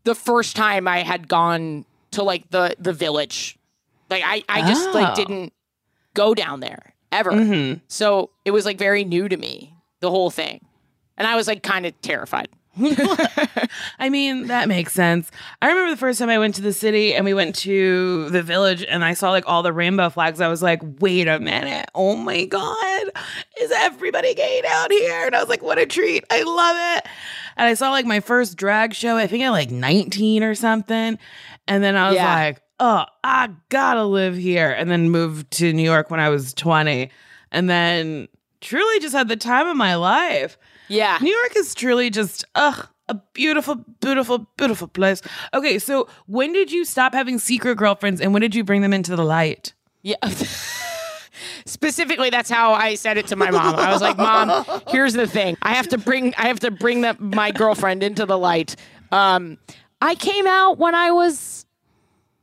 the 0.04 0.16
first 0.16 0.56
time 0.56 0.88
I 0.88 1.00
had 1.04 1.28
gone 1.28 1.86
to 2.14 2.24
like 2.24 2.50
the 2.50 2.76
the 2.80 2.94
village. 2.94 3.58
Like 4.10 4.24
I 4.26 4.44
I 4.50 4.68
just 4.68 4.90
Oh. 4.90 4.92
like 4.94 5.16
didn't 5.16 5.54
go 6.14 6.34
down 6.34 6.60
there 6.60 6.94
ever. 7.12 7.32
Mm-hmm. 7.32 7.80
So 7.88 8.30
it 8.46 8.52
was 8.52 8.66
like 8.66 8.78
very 8.78 9.04
new 9.04 9.28
to 9.30 9.38
me, 9.38 9.76
the 10.00 10.10
whole 10.10 10.30
thing. 10.30 10.66
And 11.18 11.28
I 11.28 11.36
was 11.36 11.48
like 11.48 11.62
kind 11.64 11.86
of 11.86 12.00
terrified. 12.02 12.50
I 14.00 14.10
mean, 14.10 14.48
that 14.48 14.68
makes 14.68 14.94
sense. 14.94 15.30
I 15.62 15.68
remember 15.68 15.92
the 15.92 15.98
first 15.98 16.20
time 16.20 16.30
I 16.30 16.40
went 16.40 16.56
to 16.56 16.62
the 16.62 16.74
city 16.74 17.14
and 17.14 17.24
we 17.26 17.34
went 17.34 17.56
to 17.58 18.30
the 18.30 18.42
village 18.42 18.84
and 18.84 19.04
I 19.06 19.14
saw 19.14 19.30
like 19.32 19.44
all 19.48 19.62
the 19.64 19.74
rainbow 19.74 20.10
flags. 20.10 20.42
I 20.42 20.48
was 20.48 20.62
like, 20.64 20.82
wait 21.00 21.28
a 21.28 21.40
minute. 21.40 21.90
Oh 21.94 22.16
my 22.16 22.46
God. 22.46 23.04
Is 23.62 23.72
everybody 23.72 24.34
gay 24.34 24.62
down 24.62 24.92
here? 24.92 25.26
And 25.28 25.36
I 25.36 25.40
was 25.40 25.50
like, 25.50 25.62
what 25.62 25.78
a 25.78 25.86
treat. 25.86 26.24
I 26.32 26.42
love 26.44 26.98
it. 26.98 27.08
And 27.58 27.68
I 27.68 27.76
saw 27.76 27.92
like 27.92 28.06
my 28.06 28.20
first 28.20 28.58
drag 28.58 28.94
show, 28.96 29.18
I 29.18 29.28
think 29.28 29.44
at 29.44 29.52
like 29.52 29.70
19 29.72 30.44
or 30.44 30.56
something. 30.56 31.20
And 31.68 31.84
then 31.84 31.96
I 31.96 32.08
was 32.08 32.16
Yeah. 32.16 32.34
like, 32.34 32.62
oh, 32.80 33.06
I 33.24 33.50
gotta 33.70 34.04
live 34.04 34.36
here. 34.36 34.72
And 34.72 34.90
then 34.90 35.10
moved 35.12 35.52
to 35.52 35.72
New 35.74 35.84
York 35.84 36.10
when 36.10 36.20
I 36.20 36.30
was 36.30 36.54
20. 36.56 37.12
And 37.52 37.70
then 37.70 38.28
truly 38.62 39.00
just 39.00 39.14
had 39.14 39.28
the 39.28 39.36
time 39.38 39.68
of 39.68 39.78
my 39.78 39.96
life. 39.96 40.58
Yeah. 40.94 41.18
New 41.22 41.36
York 41.36 41.56
is 41.56 41.74
truly 41.74 42.10
just 42.10 42.46
ugh, 42.56 42.88
a 43.10 43.16
beautiful, 43.34 43.76
beautiful, 44.00 44.48
beautiful 44.58 44.88
place. 44.88 45.22
Okay, 45.54 45.80
so 45.80 46.08
when 46.28 46.54
did 46.54 46.72
you 46.72 46.86
stop 46.86 47.14
having 47.14 47.40
secret 47.40 47.76
girlfriends 47.76 48.22
and 48.22 48.34
when 48.34 48.42
did 48.42 48.56
you 48.56 48.64
bring 48.64 48.82
them 48.82 48.94
into 48.94 49.16
the 49.16 49.26
light? 49.26 49.74
Yeah. 50.04 50.16
Specifically, 51.66 52.30
that's 52.30 52.50
how 52.50 52.74
I 52.74 52.96
said 52.96 53.18
it 53.18 53.28
to 53.28 53.36
my 53.36 53.50
mom. 53.50 53.76
I 53.76 53.92
was 53.92 54.02
like, 54.02 54.18
"Mom, 54.18 54.66
here's 54.90 55.14
the 55.14 55.26
thing. 55.26 55.58
I 55.62 55.74
have 55.74 55.88
to 55.90 55.98
bring 55.98 56.34
I 56.36 56.48
have 56.48 56.60
to 56.60 56.72
bring 56.72 57.02
that 57.02 57.20
my 57.20 57.52
girlfriend 57.52 58.04
into 58.04 58.26
the 58.26 58.38
light." 58.38 58.76
Um, 59.12 59.58
I 60.02 60.16
came 60.16 60.46
out 60.46 60.78
when 60.78 60.94
I 60.94 61.12
was 61.12 61.66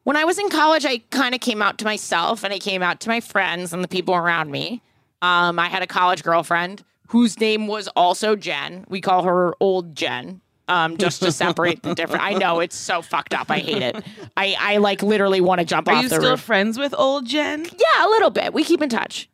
when 0.04 0.16
I 0.16 0.24
was 0.24 0.38
in 0.38 0.48
college. 0.48 0.86
I 0.86 0.98
kind 1.10 1.34
of 1.34 1.40
came 1.40 1.60
out 1.60 1.78
to 1.78 1.84
myself, 1.84 2.44
and 2.44 2.52
I 2.52 2.58
came 2.58 2.82
out 2.82 3.00
to 3.00 3.08
my 3.08 3.20
friends 3.20 3.72
and 3.74 3.84
the 3.84 3.88
people 3.88 4.14
around 4.14 4.50
me. 4.50 4.82
Um, 5.22 5.58
I 5.58 5.68
had 5.68 5.82
a 5.82 5.86
college 5.86 6.22
girlfriend 6.22 6.82
whose 7.10 7.38
name 7.38 7.66
was 7.66 7.88
also 7.96 8.34
Jen. 8.36 8.84
We 8.88 9.00
call 9.00 9.22
her 9.24 9.54
Old 9.60 9.94
Jen. 9.94 10.40
Um, 10.68 10.96
just 10.98 11.20
to 11.22 11.32
separate 11.32 11.82
the 11.82 11.96
different. 11.96 12.22
I 12.22 12.34
know 12.34 12.60
it's 12.60 12.76
so 12.76 13.02
fucked 13.02 13.34
up. 13.34 13.50
I 13.50 13.58
hate 13.58 13.82
it. 13.82 13.96
I, 14.36 14.54
I 14.56 14.76
like 14.76 15.02
literally 15.02 15.40
want 15.40 15.58
to 15.58 15.64
jump 15.64 15.88
Are 15.88 15.94
off 15.94 15.98
Are 15.98 16.02
you 16.04 16.08
still 16.08 16.30
roof. 16.30 16.40
friends 16.40 16.78
with 16.78 16.94
old 16.96 17.26
Jen? 17.26 17.64
Yeah, 17.64 18.06
a 18.06 18.08
little 18.08 18.30
bit. 18.30 18.52
We 18.54 18.62
keep 18.62 18.80
in 18.80 18.88
touch. 18.88 19.28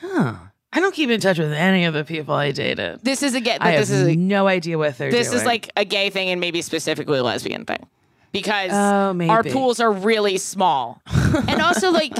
Huh. 0.00 0.34
I 0.72 0.80
don't 0.80 0.94
keep 0.94 1.10
in 1.10 1.20
touch 1.20 1.38
with 1.38 1.52
any 1.52 1.84
of 1.84 1.94
the 1.94 2.02
people 2.04 2.34
I 2.34 2.50
dated. 2.50 3.04
This 3.04 3.22
is 3.22 3.34
a 3.36 3.40
gay. 3.40 3.56
I 3.60 3.76
This 3.76 3.90
have 3.90 3.98
is 4.00 4.08
a, 4.08 4.16
no 4.16 4.48
idea 4.48 4.78
what 4.78 4.98
they're 4.98 5.12
this 5.12 5.28
doing. 5.28 5.40
is 5.40 5.46
like 5.46 5.70
a 5.76 5.84
gay 5.84 6.10
thing 6.10 6.28
and 6.30 6.40
maybe 6.40 6.60
specifically 6.62 7.18
a 7.18 7.22
lesbian 7.22 7.64
thing 7.64 7.86
because 8.32 8.70
Oh, 8.72 9.16
our 9.28 9.44
pools 9.44 9.78
are 9.78 9.92
really 9.92 10.38
small, 10.38 11.02
and 11.46 11.60
also 11.62 11.90
like 11.92 12.14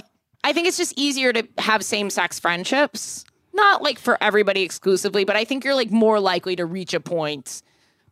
I 0.44 0.52
think 0.52 0.68
it's 0.68 0.76
just 0.76 0.92
easier 0.96 1.32
to 1.32 1.48
have 1.58 1.82
same 1.84 2.08
sex 2.10 2.38
friendships. 2.38 3.24
Not 3.52 3.82
like 3.82 3.98
for 3.98 4.16
everybody 4.22 4.62
exclusively, 4.62 5.24
but 5.24 5.36
I 5.36 5.44
think 5.44 5.64
you're 5.64 5.74
like 5.74 5.90
more 5.90 6.18
likely 6.20 6.56
to 6.56 6.64
reach 6.66 6.94
a 6.94 7.00
point. 7.00 7.62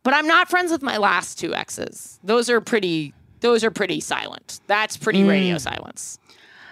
But 0.03 0.13
I'm 0.13 0.27
not 0.27 0.49
friends 0.49 0.71
with 0.71 0.81
my 0.81 0.97
last 0.97 1.39
two 1.39 1.53
exes. 1.53 2.19
Those 2.23 2.49
are 2.49 2.61
pretty. 2.61 3.13
Those 3.41 3.63
are 3.63 3.71
pretty 3.71 3.99
silent. 4.01 4.59
That's 4.67 4.97
pretty 4.97 5.23
Mm. 5.23 5.29
radio 5.29 5.57
silence. 5.57 6.19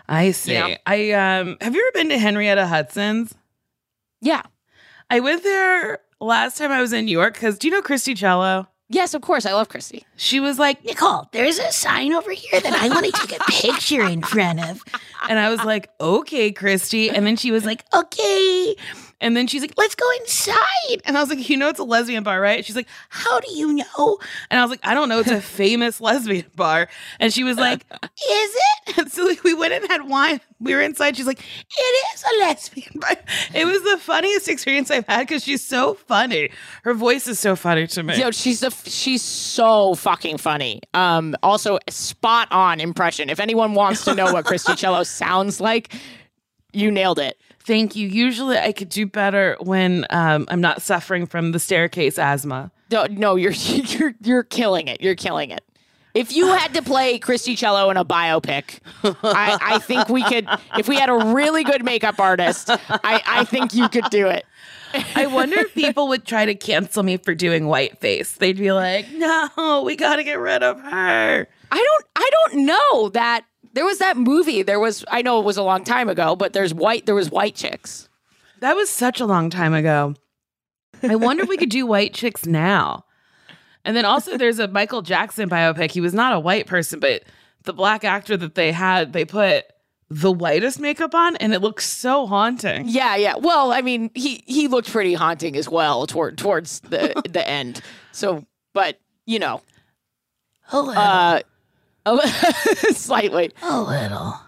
I 0.08 0.32
see. 0.32 0.54
Yeah. 0.54 0.78
I 0.86 1.12
um 1.12 1.58
have 1.62 1.74
you 1.76 1.82
ever 1.84 1.92
been 1.94 2.10
to 2.10 2.18
Henrietta 2.18 2.68
Hudson's? 2.68 3.34
Yeah. 4.22 4.42
I 5.10 5.20
went 5.20 5.44
there 5.44 6.00
last 6.20 6.58
time 6.58 6.72
I 6.72 6.82
was 6.82 6.94
in 6.94 7.06
New 7.06 7.12
York 7.12 7.34
because 7.34 7.58
do 7.58 7.68
you 7.68 7.74
know 7.74 7.82
Christy 7.82 8.14
Cello? 8.14 8.68
Yes, 8.92 9.14
of 9.14 9.22
course. 9.22 9.46
I 9.46 9.54
love 9.54 9.70
Christy. 9.70 10.04
She 10.16 10.40
was 10.40 10.58
like, 10.58 10.84
Nicole, 10.84 11.28
there's 11.32 11.60
a 11.60 11.72
sign 11.72 12.12
over 12.12 12.32
here 12.32 12.60
that 12.60 12.74
I 12.74 12.90
want 12.90 13.06
to 13.06 13.12
take 13.12 13.40
a 13.40 13.44
picture 13.44 14.02
in 14.04 14.24
front 14.24 14.60
of. 14.60 14.84
and 15.30 15.38
I 15.38 15.50
was 15.52 15.64
like, 15.64 15.90
okay, 16.02 16.52
Christy. 16.52 17.10
And 17.10 17.26
then 17.26 17.36
she 17.36 17.52
was 17.52 17.66
like, 17.66 17.86
Okay, 17.94 18.76
and 19.22 19.36
then 19.36 19.48
she's 19.48 19.62
like, 19.62 19.74
let's 19.78 19.96
go 19.96 20.06
inside. 20.22 21.02
and 21.06 21.18
I 21.18 21.20
was 21.22 21.30
like, 21.30 21.50
you 21.50 21.58
know, 21.58 21.70
it's 21.70 21.80
a 21.80 21.84
lesbian 21.84 22.24
bar, 22.24 22.40
right? 22.40 22.64
She's 22.64 22.76
like, 22.76 22.88
How 23.10 23.40
do 23.40 23.52
you 23.54 23.74
know? 23.74 24.18
and 24.50 24.60
I 24.60 24.64
was 24.64 24.70
like, 24.70 24.80
I 24.84 24.94
don't 24.94 25.10
know, 25.10 25.20
it's 25.20 25.30
a 25.32 25.42
famous 25.60 26.00
lesbian 26.00 26.46
bar. 26.56 26.88
And 27.20 27.34
she 27.34 27.44
was 27.44 27.58
like, 27.58 27.86
Is 27.92 28.08
it? 28.56 28.98
and 28.98 29.12
so 29.12 29.30
we 29.44 29.54
went 29.54 29.74
and 29.74 29.88
had 29.90 30.08
wine. 30.08 30.40
We 30.60 30.74
were 30.74 30.82
inside. 30.82 31.16
She's 31.18 31.28
like, 31.28 31.40
It 31.40 32.16
is 32.16 32.24
a 32.24 32.40
lesbian. 32.40 32.92
bar. 32.96 33.16
it 33.54 33.66
was 33.66 33.82
the 33.84 33.98
funniest 34.00 34.48
experience 34.48 34.90
I've 34.92 35.06
had 35.06 35.28
because 35.28 35.44
she's 35.44 35.64
so 35.64 35.94
funny. 35.96 36.50
Her 36.84 36.94
voice 36.94 37.28
is 37.28 37.40
so 37.40 37.56
funny 37.56 37.88
to 37.88 38.04
me. 38.04 38.20
Yo, 38.20 38.32
she's 38.32 38.64
a, 38.64 38.72
she's 38.72 39.22
so 39.22 39.96
fucking 39.96 40.38
funny. 40.38 40.82
Um, 40.94 41.36
also 41.44 41.78
spot 41.90 42.48
on 42.52 42.80
impression. 42.80 43.30
If 43.30 43.40
anyone 43.40 43.74
wants 43.74 44.06
to 44.06 44.16
know 44.16 44.32
what 44.32 44.46
Christy 44.46 44.76
Cello 44.76 45.04
sounds 45.04 45.60
like, 45.60 45.94
you 46.72 46.92
nailed 46.92 47.20
it. 47.20 47.38
Thank 47.70 47.96
you. 47.96 48.08
Usually 48.08 48.58
I 48.58 48.72
could 48.72 48.90
do 48.90 49.06
better 49.06 49.56
when 49.60 50.08
um, 50.10 50.48
I'm 50.50 50.60
not 50.60 50.82
suffering 50.82 51.28
from 51.28 51.52
the 51.52 51.60
staircase 51.60 52.18
asthma. 52.18 52.72
No, 52.90 53.06
no, 53.06 53.36
you're 53.36 53.52
you're 53.52 54.16
you're 54.24 54.42
killing 54.42 54.88
it. 54.88 55.02
You're 55.02 55.14
killing 55.14 55.52
it. 55.52 55.64
If 56.16 56.36
you 56.36 56.48
had 56.48 56.74
to 56.74 56.82
play 56.82 57.20
Christy 57.20 57.56
Cello 57.56 57.92
in 57.92 57.98
a 57.98 58.04
biopic, 58.04 58.80
I, 59.04 59.60
I 59.62 59.78
think 59.78 60.10
we 60.10 60.24
could. 60.24 60.48
If 60.80 60.88
we 60.88 60.96
had 60.96 61.10
a 61.10 61.14
really 61.14 61.64
good 61.64 61.86
makeup 61.86 62.20
artist, 62.20 62.72
I, 62.72 63.22
I 63.24 63.46
think 63.46 63.76
you 63.76 63.88
could 63.88 64.10
do 64.10 64.26
it. 64.26 64.48
I 65.16 65.28
wonder 65.28 65.60
if 65.60 65.76
people 65.76 66.08
would 66.08 66.26
try 66.26 66.46
to 66.46 66.56
cancel 66.56 67.04
me 67.04 67.18
for 67.18 67.36
doing 67.36 67.66
whiteface. 67.66 68.38
They'd 68.38 68.58
be 68.58 68.72
like, 68.72 69.12
no, 69.12 69.84
we 69.86 69.96
got 69.96 70.16
to 70.16 70.24
get 70.24 70.40
rid 70.40 70.64
of 70.64 70.80
her. 70.80 71.48
I 71.72 71.78
don't 71.78 72.06
I 72.16 72.30
don't 72.32 72.66
know 72.66 73.10
that 73.10 73.46
there 73.74 73.86
was 73.86 74.00
that 74.00 74.18
movie. 74.18 74.62
There 74.62 74.80
was 74.80 75.06
I 75.10 75.22
know 75.22 75.40
it 75.40 75.46
was 75.46 75.58
a 75.58 75.64
long 75.64 75.84
time 75.84 76.10
ago, 76.10 76.36
but 76.36 76.54
there's 76.54 76.74
white 76.74 77.06
there 77.06 77.16
was 77.16 77.30
white 77.30 77.56
chicks. 77.56 78.10
That 78.60 78.76
was 78.76 78.90
such 78.90 79.20
a 79.20 79.26
long 79.26 79.50
time 79.50 79.74
ago. 79.74 80.16
I 81.02 81.16
wonder 81.16 81.44
if 81.44 81.50
we 81.50 81.58
could 81.58 81.70
do 81.70 81.86
white 81.86 82.14
chicks 82.14 82.46
now. 82.46 83.06
And 83.86 83.96
then 83.96 84.04
also 84.06 84.38
there's 84.38 84.60
a 84.60 84.68
Michael 84.68 85.02
Jackson 85.02 85.50
biopic. 85.50 85.92
He 85.92 86.02
was 86.02 86.14
not 86.14 86.34
a 86.34 86.40
white 86.40 86.68
person, 86.68 87.00
but 87.00 87.24
the 87.64 87.74
black 87.74 88.04
actor 88.04 88.36
that 88.36 88.56
they 88.56 88.74
had, 88.74 89.14
they 89.14 89.24
put 89.24 89.64
the 90.10 90.32
whitest 90.32 90.80
makeup 90.80 91.16
on 91.16 91.38
and 91.38 91.54
it 91.54 91.62
looks 91.62 91.86
so 91.86 92.28
haunting. 92.28 92.88
Yeah, 92.88 93.16
yeah. 93.16 93.36
Well, 93.38 93.72
I 93.72 93.82
mean, 93.82 94.12
he 94.14 94.44
he 94.46 94.68
looked 94.68 94.92
pretty 94.92 95.14
haunting 95.14 95.56
as 95.56 95.70
well 95.70 96.06
toward 96.08 96.38
towards 96.38 96.82
the 96.82 97.22
the 97.30 97.48
end. 97.48 97.82
So, 98.12 98.46
but 98.74 99.00
you 99.26 99.40
know, 99.40 99.62
A 100.72 100.80
little. 100.80 101.02
slightly. 102.94 103.52
a 103.62 103.82
little. 103.82 104.40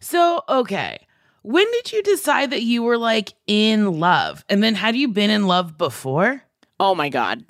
So, 0.00 0.42
okay. 0.48 1.06
When 1.42 1.70
did 1.70 1.92
you 1.92 2.02
decide 2.02 2.50
that 2.50 2.62
you 2.62 2.82
were 2.82 2.98
like 2.98 3.34
in 3.46 4.00
love? 4.00 4.44
And 4.48 4.62
then 4.62 4.74
had 4.74 4.96
you 4.96 5.08
been 5.08 5.30
in 5.30 5.46
love 5.46 5.78
before? 5.78 6.42
Oh 6.80 6.94
my 6.94 7.08
god, 7.08 7.44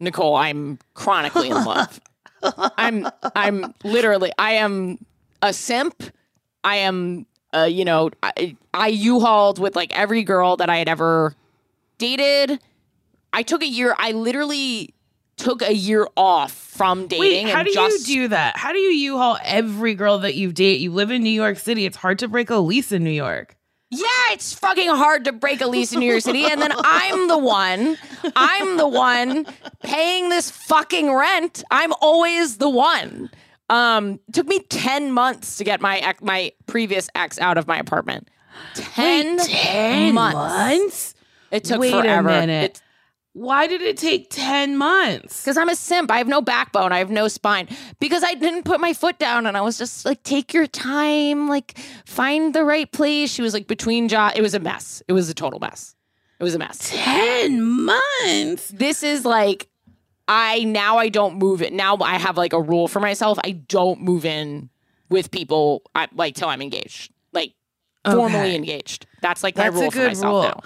Nicole, 0.00 0.34
I'm 0.34 0.78
chronically 0.94 1.48
in 1.50 1.64
love. 1.64 2.00
I'm 2.76 3.08
I'm 3.36 3.72
literally 3.84 4.32
I 4.36 4.52
am 4.52 4.98
a 5.42 5.52
simp. 5.52 6.02
I 6.64 6.76
am 6.76 7.26
uh, 7.54 7.68
you 7.70 7.84
know 7.84 8.10
I, 8.22 8.56
I 8.74 8.88
U-hauled 8.88 9.60
with 9.60 9.76
like 9.76 9.96
every 9.96 10.24
girl 10.24 10.56
that 10.56 10.68
I 10.68 10.78
had 10.78 10.88
ever 10.88 11.34
dated. 11.98 12.60
I 13.32 13.42
took 13.42 13.62
a 13.62 13.68
year. 13.68 13.94
I 13.98 14.10
literally 14.12 14.92
took 15.36 15.62
a 15.62 15.74
year 15.74 16.08
off 16.16 16.52
from 16.52 17.06
dating. 17.06 17.46
Wait, 17.46 17.54
how 17.54 17.62
do 17.62 17.72
just, 17.72 18.08
you 18.08 18.22
do 18.22 18.28
that? 18.28 18.56
How 18.56 18.72
do 18.72 18.78
you 18.78 18.90
U-Haul 18.90 19.38
every 19.44 19.94
girl 19.94 20.18
that 20.20 20.34
you 20.34 20.52
date? 20.52 20.80
You 20.80 20.92
live 20.92 21.10
in 21.10 21.22
New 21.22 21.30
York 21.30 21.58
City. 21.58 21.84
It's 21.86 21.96
hard 21.96 22.18
to 22.20 22.28
break 22.28 22.50
a 22.50 22.56
lease 22.56 22.92
in 22.92 23.04
New 23.04 23.10
York. 23.10 23.56
Yeah, 23.90 24.06
it's 24.32 24.52
fucking 24.52 24.88
hard 24.88 25.24
to 25.26 25.32
break 25.32 25.60
a 25.60 25.68
lease 25.68 25.92
in 25.92 26.00
New 26.00 26.10
York 26.10 26.22
City, 26.22 26.44
and 26.44 26.60
then 26.60 26.72
I'm 26.76 27.28
the 27.28 27.38
one. 27.38 27.96
I'm 28.34 28.76
the 28.78 28.88
one 28.88 29.46
paying 29.82 30.28
this 30.28 30.50
fucking 30.50 31.12
rent. 31.14 31.62
I'm 31.70 31.92
always 32.00 32.58
the 32.58 32.68
one. 32.68 33.30
Um, 33.70 34.18
it 34.26 34.34
took 34.34 34.48
me 34.48 34.58
ten 34.58 35.12
months 35.12 35.56
to 35.58 35.64
get 35.64 35.80
my 35.80 36.14
my 36.20 36.52
previous 36.66 37.08
ex 37.14 37.38
out 37.38 37.58
of 37.58 37.68
my 37.68 37.78
apartment. 37.78 38.28
Ten, 38.74 39.38
Ten 39.38 40.14
months. 40.14 40.34
months? 40.34 41.14
It 41.52 41.64
took 41.64 41.80
Wait 41.80 41.92
forever. 41.92 42.28
a 42.28 42.40
minute. 42.40 42.82
Why 43.36 43.66
did 43.66 43.82
it 43.82 43.98
take 43.98 44.30
10 44.30 44.78
months? 44.78 45.42
Because 45.42 45.58
I'm 45.58 45.68
a 45.68 45.76
simp. 45.76 46.10
I 46.10 46.16
have 46.16 46.26
no 46.26 46.40
backbone. 46.40 46.90
I 46.90 46.98
have 46.98 47.10
no 47.10 47.28
spine. 47.28 47.68
Because 48.00 48.24
I 48.24 48.32
didn't 48.32 48.62
put 48.62 48.80
my 48.80 48.94
foot 48.94 49.18
down 49.18 49.46
and 49.46 49.58
I 49.58 49.60
was 49.60 49.76
just 49.76 50.06
like, 50.06 50.22
take 50.22 50.54
your 50.54 50.66
time, 50.66 51.46
like 51.46 51.76
find 52.06 52.54
the 52.54 52.64
right 52.64 52.90
place. 52.90 53.30
She 53.30 53.42
was 53.42 53.52
like 53.52 53.66
between 53.66 54.08
jaw. 54.08 54.32
It 54.34 54.40
was 54.40 54.54
a 54.54 54.58
mess. 54.58 55.02
It 55.06 55.12
was 55.12 55.28
a 55.28 55.34
total 55.34 55.60
mess. 55.60 55.94
It 56.40 56.44
was 56.44 56.54
a 56.54 56.58
mess. 56.58 56.90
10 56.90 57.62
months? 57.62 58.68
this 58.68 59.02
is 59.02 59.26
like 59.26 59.68
I 60.26 60.64
now 60.64 60.96
I 60.96 61.10
don't 61.10 61.36
move 61.36 61.60
it. 61.60 61.74
Now 61.74 61.98
I 62.00 62.16
have 62.16 62.38
like 62.38 62.54
a 62.54 62.60
rule 62.60 62.88
for 62.88 63.00
myself. 63.00 63.38
I 63.44 63.50
don't 63.50 64.00
move 64.00 64.24
in 64.24 64.70
with 65.10 65.30
people 65.30 65.82
I, 65.94 66.08
like 66.14 66.36
till 66.36 66.48
I'm 66.48 66.62
engaged, 66.62 67.12
like 67.32 67.52
formally 68.02 68.56
engaged. 68.56 69.04
That's 69.20 69.42
like 69.42 69.56
my 69.56 69.64
That's 69.64 69.76
a 69.76 69.80
rule 69.82 69.90
for 69.90 70.06
myself 70.06 70.32
rule. 70.32 70.42
now. 70.42 70.60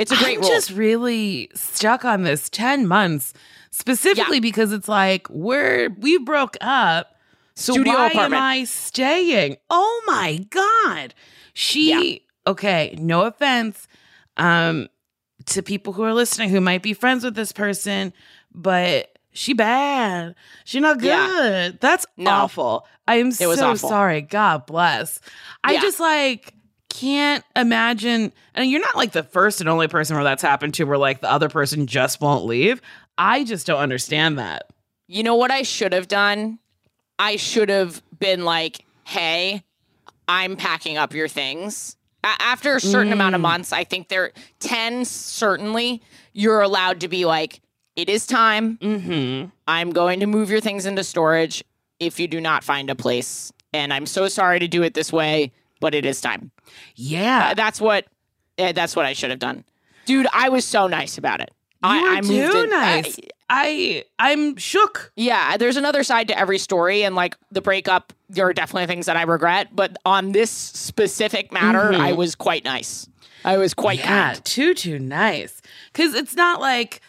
It's 0.00 0.10
a 0.12 0.16
great 0.16 0.36
I'm 0.38 0.40
rule. 0.40 0.48
just 0.50 0.70
really 0.70 1.50
stuck 1.54 2.04
on 2.04 2.22
this 2.22 2.48
10 2.48 2.86
months, 2.86 3.34
specifically 3.70 4.40
because 4.40 4.72
it's 4.72 4.88
like 4.88 5.28
we're 5.30 5.90
we 5.98 6.18
broke 6.18 6.56
up. 6.60 7.14
So 7.54 7.74
Studio 7.74 7.92
why 7.92 8.06
apartment. 8.08 8.34
am 8.34 8.42
I 8.42 8.64
staying? 8.64 9.56
Oh 9.68 10.02
my 10.06 10.38
god. 10.50 11.14
She 11.52 12.24
okay, 12.46 12.94
no 12.98 13.22
offense 13.22 13.86
um 14.38 14.88
to 15.46 15.62
people 15.62 15.92
who 15.92 16.02
are 16.02 16.14
listening 16.14 16.48
who 16.50 16.60
might 16.60 16.82
be 16.82 16.94
friends 16.94 17.22
with 17.24 17.34
this 17.34 17.52
person, 17.52 18.12
but 18.54 19.18
she 19.32 19.52
bad. 19.52 20.34
She 20.64 20.80
not 20.80 20.98
good. 20.98 21.06
Yeah. 21.08 21.70
That's 21.80 22.06
No. 22.16 22.30
awful. 22.30 22.86
I 23.06 23.16
am 23.16 23.26
was 23.26 23.38
so 23.38 23.50
awful. 23.70 23.88
sorry. 23.90 24.22
God 24.22 24.64
bless. 24.66 25.20
I 25.62 25.78
just 25.80 26.00
like 26.00 26.54
can't 27.00 27.44
imagine 27.56 28.32
and 28.54 28.70
you're 28.70 28.80
not 28.80 28.96
like 28.96 29.12
the 29.12 29.22
first 29.22 29.60
and 29.60 29.68
only 29.68 29.88
person 29.88 30.16
where 30.16 30.24
that's 30.24 30.42
happened 30.42 30.74
to 30.74 30.84
where 30.84 30.98
like 30.98 31.20
the 31.20 31.30
other 31.30 31.48
person 31.48 31.86
just 31.86 32.20
won't 32.20 32.44
leave. 32.44 32.80
I 33.16 33.44
just 33.44 33.66
don't 33.66 33.80
understand 33.80 34.38
that. 34.38 34.64
You 35.06 35.22
know 35.22 35.34
what 35.34 35.50
I 35.50 35.62
should 35.62 35.92
have 35.92 36.08
done? 36.08 36.58
I 37.18 37.36
should 37.36 37.68
have 37.68 38.02
been 38.18 38.44
like, 38.44 38.84
"Hey, 39.04 39.62
I'm 40.28 40.56
packing 40.56 40.96
up 40.98 41.14
your 41.14 41.28
things." 41.28 41.96
A- 42.22 42.40
after 42.40 42.76
a 42.76 42.80
certain 42.80 43.12
amount 43.12 43.32
Mm. 43.32 43.36
of 43.36 43.40
months, 43.40 43.72
I 43.72 43.84
think 43.84 44.08
there 44.08 44.32
10 44.60 45.04
certainly 45.06 46.02
you're 46.32 46.60
allowed 46.60 47.00
to 47.00 47.08
be 47.08 47.24
like, 47.24 47.60
"It 47.96 48.08
is 48.08 48.26
time. 48.26 48.78
Mm-hmm. 48.78 49.48
I'm 49.66 49.90
going 49.90 50.20
to 50.20 50.26
move 50.26 50.50
your 50.50 50.60
things 50.60 50.86
into 50.86 51.02
storage 51.04 51.64
if 51.98 52.20
you 52.20 52.28
do 52.28 52.40
not 52.40 52.62
find 52.64 52.88
a 52.90 52.94
place. 52.94 53.52
And 53.72 53.92
I'm 53.92 54.06
so 54.06 54.28
sorry 54.28 54.58
to 54.58 54.68
do 54.68 54.82
it 54.82 54.94
this 54.94 55.12
way, 55.12 55.52
but 55.80 55.94
it 55.94 56.04
is 56.06 56.20
time." 56.20 56.50
Yeah. 56.94 57.48
Uh, 57.50 57.54
that's 57.54 57.80
what 57.80 58.06
uh, 58.58 58.72
that's 58.72 58.94
what 58.94 59.06
I 59.06 59.12
should 59.14 59.30
have 59.30 59.38
done. 59.40 59.64
Dude, 60.06 60.26
I 60.32 60.48
was 60.48 60.64
so 60.64 60.86
nice 60.86 61.18
about 61.18 61.40
it. 61.40 61.50
You 61.82 61.88
I, 61.90 62.16
I 62.18 62.20
too 62.20 62.60
in- 62.64 62.70
nice. 62.70 63.16
I 63.48 64.04
I'm 64.18 64.56
shook. 64.56 65.12
yeah, 65.16 65.56
there's 65.56 65.76
another 65.76 66.02
side 66.04 66.28
to 66.28 66.38
every 66.38 66.58
story, 66.58 67.02
and 67.02 67.14
like 67.16 67.36
the 67.50 67.60
breakup, 67.60 68.12
there 68.28 68.46
are 68.46 68.52
definitely 68.52 68.86
things 68.86 69.06
that 69.06 69.16
I 69.16 69.22
regret. 69.22 69.68
But 69.74 69.96
on 70.04 70.32
this 70.32 70.50
specific 70.50 71.50
matter, 71.52 71.92
I 71.92 72.12
was 72.12 72.34
quite 72.36 72.64
nice. 72.64 73.08
I 73.44 73.56
was 73.56 73.72
quite 73.74 73.98
Mm-hmm. 74.00 74.08
Yeah, 74.08 74.32
kind. 74.34 74.44
too 74.44 74.74
too 74.74 74.98
nice. 74.98 75.60
Cause 75.94 76.14
it's 76.14 76.36
not 76.36 76.60
like 76.60 77.00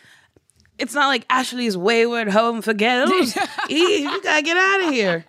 it's 0.79 0.93
not 0.95 1.07
like 1.09 1.25
Ashley's 1.29 1.77
wayward 1.77 2.29
home 2.29 2.61
for 2.61 2.73
girls. 2.73 3.37
E, 3.69 3.97
you 4.01 4.21
gotta 4.23 4.41
get 4.41 4.57
out 4.57 4.83
of 4.87 4.93
here. 4.93 5.25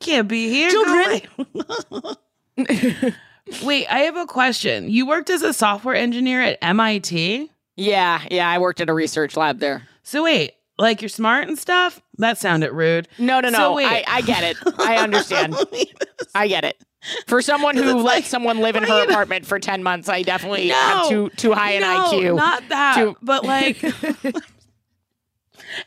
Can't 0.00 0.28
be 0.28 0.48
here. 0.50 0.70
Away. 0.86 1.22
Wait, 3.64 3.86
I 3.88 3.98
have 4.00 4.16
a 4.16 4.26
question. 4.26 4.88
You 4.88 5.06
worked 5.06 5.30
as 5.30 5.42
a 5.42 5.52
software 5.52 5.94
engineer 5.94 6.40
at 6.42 6.58
MIT? 6.62 7.50
Yeah, 7.76 8.22
yeah. 8.30 8.48
I 8.48 8.58
worked 8.58 8.80
at 8.80 8.88
a 8.88 8.92
research 8.94 9.36
lab 9.36 9.58
there. 9.58 9.82
So 10.04 10.24
wait, 10.24 10.52
like 10.78 11.00
you're 11.02 11.08
smart 11.08 11.48
and 11.48 11.58
stuff? 11.58 12.00
That 12.18 12.38
sounded 12.38 12.72
rude. 12.72 13.08
No, 13.18 13.40
no, 13.40 13.50
So 13.50 13.58
no. 13.58 13.72
wait. 13.74 13.86
I, 13.86 14.04
I 14.06 14.20
get 14.22 14.42
it. 14.44 14.56
I 14.78 14.96
understand. 14.98 15.56
I 16.34 16.46
get 16.48 16.64
it. 16.64 16.76
For 17.26 17.42
someone 17.42 17.76
who 17.78 17.94
let 17.96 18.04
like- 18.04 18.24
someone 18.24 18.60
live 18.60 18.76
in 18.76 18.84
her 18.84 19.04
apartment 19.04 19.44
for 19.46 19.58
ten 19.58 19.82
months, 19.82 20.08
I 20.08 20.22
definitely 20.22 20.68
have 20.68 21.04
No, 21.04 21.28
too 21.28 21.30
too 21.36 21.52
high 21.52 21.72
an 21.72 21.80
no, 21.82 22.10
IQ. 22.12 22.36
Not 22.36 22.68
that, 22.68 22.94
to- 22.96 23.16
but 23.22 23.44
like 23.44 23.82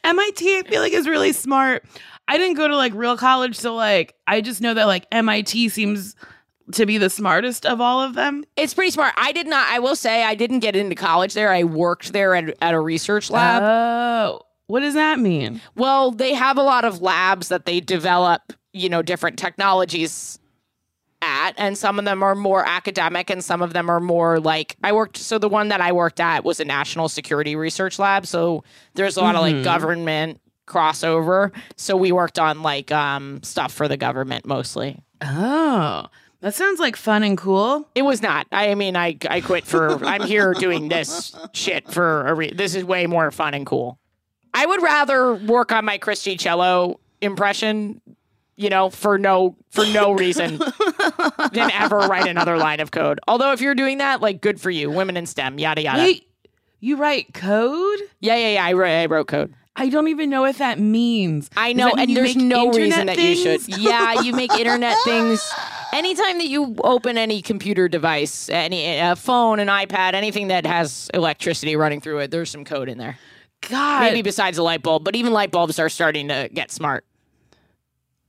MIT, 0.04 0.58
I 0.58 0.64
feel 0.64 0.82
like 0.82 0.94
is 0.94 1.08
really 1.08 1.32
smart. 1.32 1.84
I 2.28 2.38
didn't 2.38 2.58
go 2.58 2.68
to 2.68 2.76
like 2.76 2.94
real 2.96 3.18
college, 3.18 3.56
so 3.56 3.76
like 3.76 4.16
I 4.28 4.42
just 4.42 4.62
know 4.62 4.74
that 4.74 4.86
like 4.86 5.06
MIT 5.12 5.70
seems 5.70 6.16
to 6.74 6.86
be 6.86 6.98
the 6.98 7.10
smartest 7.10 7.66
of 7.66 7.80
all 7.80 8.02
of 8.02 8.16
them. 8.16 8.44
It's 8.56 8.74
pretty 8.74 8.92
smart. 8.92 9.14
I 9.18 9.32
did 9.32 9.48
not. 9.48 9.68
I 9.70 9.80
will 9.80 9.96
say 9.96 10.24
I 10.24 10.36
didn't 10.36 10.60
get 10.60 10.76
into 10.76 10.96
college 10.96 11.34
there. 11.34 11.52
I 11.52 11.64
worked 11.64 12.14
there 12.14 12.36
at, 12.36 12.56
at 12.62 12.74
a 12.74 12.80
research 12.80 13.30
lab. 13.30 13.62
Oh, 13.64 14.42
what 14.68 14.80
does 14.80 14.96
that 14.96 15.20
mean? 15.20 15.62
well, 15.76 16.12
they 16.12 16.34
have 16.34 16.58
a 16.58 16.64
lot 16.64 16.86
of 16.86 17.02
labs 17.02 17.50
that 17.50 17.66
they 17.66 17.80
develop, 17.80 18.54
you 18.74 18.90
know, 18.90 19.02
different 19.02 19.38
technologies 19.38 20.40
at, 21.22 21.54
and 21.58 21.78
some 21.78 21.98
of 22.00 22.06
them 22.06 22.22
are 22.24 22.36
more 22.36 22.68
academic, 22.68 23.30
and 23.30 23.44
some 23.44 23.62
of 23.62 23.74
them 23.74 23.90
are 23.90 24.00
more 24.00 24.40
like 24.40 24.76
I 24.84 24.92
worked. 24.92 25.18
So 25.18 25.38
the 25.38 25.50
one 25.50 25.70
that 25.70 25.82
I 25.82 25.92
worked 25.92 26.20
at 26.20 26.44
was 26.44 26.60
a 26.60 26.66
national 26.66 27.10
security 27.10 27.56
research 27.56 28.00
lab. 28.00 28.26
So 28.26 28.64
there's 28.96 29.18
a 29.18 29.22
lot 29.22 29.36
of 29.36 29.42
like 29.42 29.64
government 29.64 30.42
crossover. 30.68 31.52
So 31.76 31.96
we 31.96 32.12
worked 32.12 32.40
on 32.40 32.62
like 32.64 32.92
um 32.92 33.42
stuff 33.44 33.72
for 33.72 33.88
the 33.88 33.98
government 33.98 34.46
mostly. 34.46 35.00
Oh, 35.22 36.08
that 36.46 36.54
sounds 36.54 36.80
like 36.80 36.96
fun 36.96 37.24
and 37.24 37.36
cool. 37.36 37.90
It 37.96 38.04
was 38.04 38.22
not. 38.22 38.46
I 38.52 38.76
mean, 38.76 38.96
I 38.96 39.18
I 39.28 39.42
quit 39.42 39.66
for. 39.66 40.06
I'm 40.06 40.22
here 40.22 40.54
doing 40.54 40.90
this 40.90 41.36
shit 41.54 41.92
for 41.92 42.28
a. 42.28 42.36
Re- 42.36 42.54
this 42.54 42.76
is 42.76 42.84
way 42.84 43.08
more 43.08 43.32
fun 43.32 43.56
and 43.56 43.66
cool. 43.66 43.98
I 44.54 44.68
would 44.68 44.84
rather 44.84 45.34
work 45.34 45.72
on 45.72 45.86
my 45.86 45.98
Christy 45.98 46.38
Cello 46.38 47.00
impression 47.20 48.00
you 48.58 48.70
know, 48.70 48.92
for 48.92 49.18
no 49.18 49.56
for 49.72 49.88
no 49.88 50.12
reason 50.12 50.58
than 51.52 51.72
ever 51.72 51.98
write 51.98 52.28
another 52.28 52.58
line 52.58 52.80
of 52.80 52.92
code. 52.92 53.20
Although 53.28 53.52
if 53.52 53.60
you're 53.60 53.76
doing 53.76 53.98
that, 53.98 54.22
like 54.22 54.40
good 54.40 54.62
for 54.62 54.70
you. 54.70 54.92
Women 54.92 55.18
in 55.18 55.26
STEM, 55.26 55.58
yada 55.58 55.82
yada. 55.82 56.04
Wait, 56.04 56.30
you 56.80 56.96
write 56.96 57.34
code? 57.34 58.00
Yeah, 58.20 58.36
yeah, 58.36 58.50
yeah. 58.50 58.66
I 58.66 58.74
wrote, 58.74 58.92
I 58.92 59.06
wrote 59.08 59.28
code. 59.28 59.52
I 59.76 59.90
don't 59.90 60.08
even 60.08 60.30
know 60.30 60.42
what 60.42 60.58
that 60.60 60.80
means. 60.80 61.50
I 61.58 61.74
know, 61.74 61.88
mean 61.88 62.00
and 62.00 62.16
there's 62.16 62.38
no 62.38 62.72
reason 62.72 63.08
that 63.08 63.18
you 63.18 63.36
should. 63.36 63.68
Yeah, 63.68 64.22
you 64.22 64.32
make 64.34 64.54
internet 64.54 64.96
things. 65.04 65.46
Anytime 65.96 66.40
that 66.40 66.48
you 66.48 66.76
open 66.84 67.18
any 67.18 67.42
computer 67.42 67.88
device, 67.88 68.50
any 68.50 69.00
a 69.00 69.16
phone, 69.16 69.60
an 69.60 69.70
iPad, 69.70 70.14
anything 70.14 70.50
that 70.50 70.66
has 70.66 71.10
electricity 71.14 71.78
running 71.78 72.02
through 72.02 72.20
it, 72.20 72.32
there's 72.32 72.50
some 72.50 72.66
code 72.66 72.90
in 72.90 72.98
there. 72.98 73.18
God. 73.70 74.02
Maybe 74.02 74.22
besides 74.22 74.58
a 74.58 74.64
light 74.64 74.84
bulb, 74.84 75.06
but 75.06 75.16
even 75.16 75.32
light 75.32 75.52
bulbs 75.52 75.80
are 75.80 75.88
starting 75.88 76.28
to 76.28 76.50
get 76.54 76.70
smart. 76.70 77.06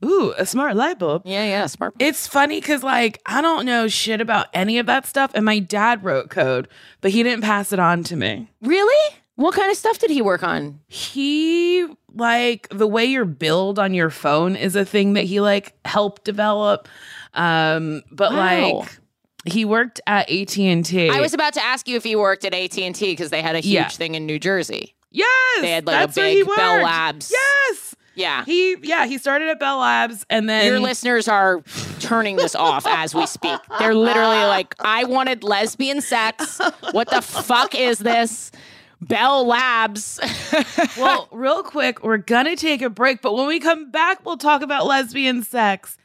Ooh, 0.04 0.32
a 0.38 0.46
smart 0.46 0.76
light 0.76 1.00
bulb. 1.00 1.22
Yeah, 1.24 1.44
yeah, 1.44 1.66
smart. 1.66 1.94
It's 1.98 2.28
funny 2.28 2.60
because, 2.60 2.84
like, 2.84 3.20
I 3.26 3.40
don't 3.40 3.66
know 3.66 3.88
shit 3.88 4.20
about 4.20 4.46
any 4.54 4.78
of 4.78 4.86
that 4.86 5.04
stuff. 5.04 5.32
And 5.34 5.44
my 5.44 5.58
dad 5.58 6.04
wrote 6.04 6.30
code, 6.30 6.68
but 7.00 7.10
he 7.10 7.24
didn't 7.24 7.42
pass 7.42 7.72
it 7.72 7.80
on 7.80 8.04
to 8.04 8.14
me. 8.14 8.48
Really? 8.62 9.16
What 9.34 9.54
kind 9.54 9.72
of 9.72 9.76
stuff 9.76 9.98
did 9.98 10.10
he 10.10 10.22
work 10.22 10.44
on? 10.44 10.78
He, 10.86 11.86
like, 12.16 12.68
the 12.70 12.86
way 12.86 13.04
you're 13.04 13.24
billed 13.24 13.78
on 13.78 13.94
your 13.94 14.10
phone 14.10 14.56
is 14.56 14.74
a 14.76 14.84
thing 14.84 15.12
that 15.14 15.24
he, 15.24 15.40
like, 15.40 15.74
helped 15.84 16.24
develop. 16.24 16.88
Um, 17.34 18.02
but, 18.10 18.32
Wow. 18.32 18.78
like, 18.78 18.98
he 19.46 19.64
worked 19.64 20.00
at 20.06 20.28
AT&T. 20.30 21.10
I 21.10 21.20
was 21.20 21.34
about 21.34 21.52
to 21.54 21.62
ask 21.62 21.86
you 21.86 21.96
if 21.96 22.04
he 22.04 22.16
worked 22.16 22.44
at 22.44 22.52
AT 22.54 22.76
and 22.78 22.94
T 22.94 23.12
because 23.12 23.30
they 23.30 23.42
had 23.42 23.54
a 23.54 23.60
huge 23.60 23.72
Yeah. 23.74 23.88
thing 23.88 24.14
in 24.14 24.26
New 24.26 24.38
Jersey. 24.38 24.94
Yes! 25.10 25.60
They 25.60 25.70
had, 25.70 25.86
like, 25.86 26.10
a 26.10 26.12
big 26.12 26.46
Bell. 26.46 26.82
Labs. 26.82 27.30
Yes! 27.32 27.94
Yeah. 28.16 28.44
He, 28.46 28.76
yeah, 28.82 29.06
he 29.06 29.18
started 29.18 29.48
at 29.48 29.60
Bell 29.60 29.78
Labs 29.78 30.24
and 30.30 30.48
then... 30.48 30.64
Your 30.66 30.80
listeners 30.80 31.28
are 31.28 31.62
turning 32.00 32.36
this 32.36 32.54
off 32.54 32.86
as 32.86 33.14
we 33.14 33.26
speak. 33.26 33.60
They're 33.78 33.94
literally 33.94 34.42
like, 34.44 34.74
I 34.80 35.04
wanted 35.04 35.44
lesbian 35.44 36.00
sex. 36.00 36.58
What 36.92 37.10
the 37.10 37.20
fuck 37.20 37.74
is 37.74 37.98
this? 37.98 38.50
Bell 39.06 39.46
Labs. 39.46 40.18
well, 40.98 41.28
real 41.30 41.62
quick, 41.62 42.02
we're 42.02 42.16
gonna 42.16 42.56
take 42.56 42.82
a 42.82 42.90
break, 42.90 43.22
but 43.22 43.34
when 43.34 43.46
we 43.46 43.60
come 43.60 43.90
back, 43.90 44.24
we'll 44.24 44.36
talk 44.36 44.62
about 44.62 44.86
lesbian 44.86 45.42
sex. 45.42 45.96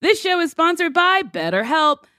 This 0.00 0.20
show 0.20 0.40
is 0.40 0.50
sponsored 0.50 0.94
by 0.94 1.22
BetterHelp. 1.22 2.04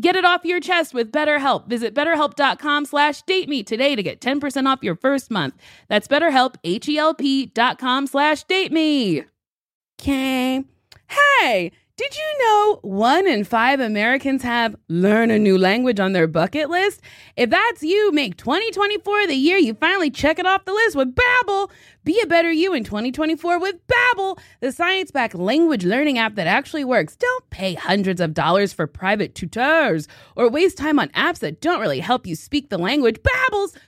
Get 0.00 0.16
it 0.16 0.24
off 0.24 0.44
your 0.44 0.60
chest 0.60 0.92
with 0.94 1.10
BetterHelp. 1.10 1.68
Visit 1.68 1.94
betterhelp.com 1.94 2.84
slash 2.84 3.22
date 3.22 3.48
me 3.48 3.62
today 3.62 3.96
to 3.96 4.02
get 4.02 4.20
10% 4.20 4.66
off 4.66 4.80
your 4.82 4.96
first 4.96 5.30
month. 5.30 5.54
That's 5.88 6.08
betterhelp, 6.08 6.56
H-E-L-P 6.64 7.46
dot 7.46 7.78
com 7.78 8.06
slash 8.06 8.44
date 8.44 8.72
me. 8.72 9.24
Okay. 10.00 10.64
Hey, 11.40 11.72
did 11.96 12.14
you 12.14 12.38
know 12.40 12.78
one 12.82 13.26
in 13.26 13.42
five 13.42 13.80
Americans 13.80 14.42
have 14.42 14.76
learn 14.88 15.30
a 15.30 15.38
new 15.38 15.56
language 15.56 15.98
on 15.98 16.12
their 16.12 16.26
bucket 16.26 16.68
list? 16.68 17.00
If 17.36 17.48
that's 17.48 17.82
you, 17.82 18.12
make 18.12 18.36
2024 18.36 19.26
the 19.26 19.34
year 19.34 19.56
you 19.56 19.72
finally 19.72 20.10
check 20.10 20.38
it 20.38 20.44
off 20.44 20.66
the 20.66 20.74
list 20.74 20.94
with 20.94 21.14
Babbel. 21.14 21.70
Be 22.04 22.20
a 22.20 22.26
better 22.26 22.52
you 22.52 22.74
in 22.74 22.84
2024 22.84 23.58
with 23.58 23.76
Babbel, 23.88 24.38
the 24.60 24.72
science-backed 24.72 25.34
language 25.34 25.84
learning 25.84 26.18
app 26.18 26.34
that 26.34 26.46
actually 26.46 26.84
works. 26.84 27.16
Don't 27.16 27.50
pay 27.50 27.72
hundreds 27.72 28.20
of 28.20 28.34
dollars 28.34 28.74
for 28.74 28.86
private 28.86 29.34
tutors 29.34 30.06
or 30.36 30.50
waste 30.50 30.76
time 30.76 30.98
on 30.98 31.08
apps 31.08 31.38
that 31.38 31.62
don't 31.62 31.80
really 31.80 32.00
help 32.00 32.26
you 32.26 32.36
speak 32.36 32.68
the 32.68 32.78
language. 32.78 33.16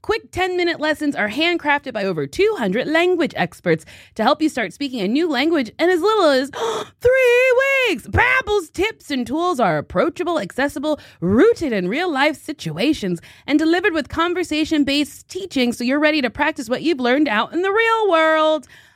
Quick 0.03 0.31
10-minute 0.33 0.81
lessons 0.81 1.15
are 1.15 1.29
handcrafted 1.29 1.93
by 1.93 2.05
over 2.05 2.27
200 2.27 2.87
language 2.87 3.35
experts 3.37 3.85
to 4.15 4.23
help 4.23 4.41
you 4.41 4.49
start 4.49 4.73
speaking 4.73 5.01
a 5.01 5.09
new 5.09 5.29
language 5.29 5.71
in 5.79 5.91
as 5.91 6.01
little 6.01 6.31
as 6.31 6.51
3 7.01 7.55
weeks. 7.89 8.07
Babbel's 8.09 8.71
tips 8.71 9.11
and 9.11 9.27
tools 9.27 9.61
are 9.61 9.79
approachable, 9.79 10.39
accessible, 10.39 10.99
rooted 11.21 11.73
in 11.73 11.89
real-life 11.89 12.37
situations, 12.37 13.21
and 13.47 13.59
delivered 13.59 13.93
with 13.93 14.09
conversation-based 14.09 15.29
teaching 15.29 15.73
so 15.73 15.85
you're 15.85 16.01
ready 16.01 16.23
to 16.23 16.31
practice 16.31 16.69
what 16.69 16.83
you've 16.83 17.01
learned 17.01 17.29
out 17.29 17.53
in 17.53 17.63
the 17.63 17.73
real 17.73 18.11
world. 18.11 18.67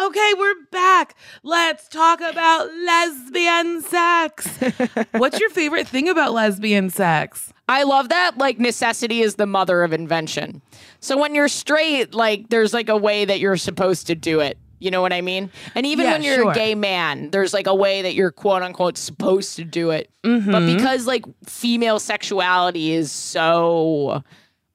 Okay, 0.00 0.32
we're 0.38 0.54
back. 0.70 1.14
Let's 1.42 1.86
talk 1.86 2.22
about 2.22 2.72
lesbian 2.72 3.82
sex. 3.82 4.48
What's 5.12 5.38
your 5.38 5.50
favorite 5.50 5.86
thing 5.86 6.08
about 6.08 6.32
lesbian 6.32 6.88
sex? 6.88 7.52
I 7.68 7.82
love 7.82 8.08
that. 8.08 8.38
Like 8.38 8.58
necessity 8.58 9.20
is 9.20 9.34
the 9.34 9.44
mother 9.44 9.82
of 9.82 9.92
invention. 9.92 10.62
So 11.00 11.18
when 11.18 11.34
you're 11.34 11.48
straight, 11.48 12.14
like 12.14 12.48
there's 12.48 12.72
like 12.72 12.88
a 12.88 12.96
way 12.96 13.26
that 13.26 13.40
you're 13.40 13.58
supposed 13.58 14.06
to 14.06 14.14
do 14.14 14.40
it. 14.40 14.56
You 14.78 14.90
know 14.90 15.02
what 15.02 15.12
I 15.12 15.20
mean? 15.20 15.50
And 15.74 15.84
even 15.84 16.06
Yeah, 16.06 16.12
when 16.12 16.22
you're 16.22 16.36
sure. 16.36 16.50
a 16.50 16.54
gay 16.54 16.74
man, 16.74 17.30
there's 17.30 17.52
like 17.52 17.66
a 17.66 17.74
way 17.74 18.00
that 18.00 18.14
you're 18.14 18.30
quote 18.30 18.62
unquote 18.62 18.96
supposed 18.96 19.56
to 19.56 19.64
do 19.64 19.90
it. 19.90 20.08
But 20.22 20.30
mm-hmm. 20.30 20.76
because 20.76 21.06
like 21.06 21.26
female 21.44 21.98
sexuality 21.98 22.92
is 22.92 23.12
so 23.12 24.24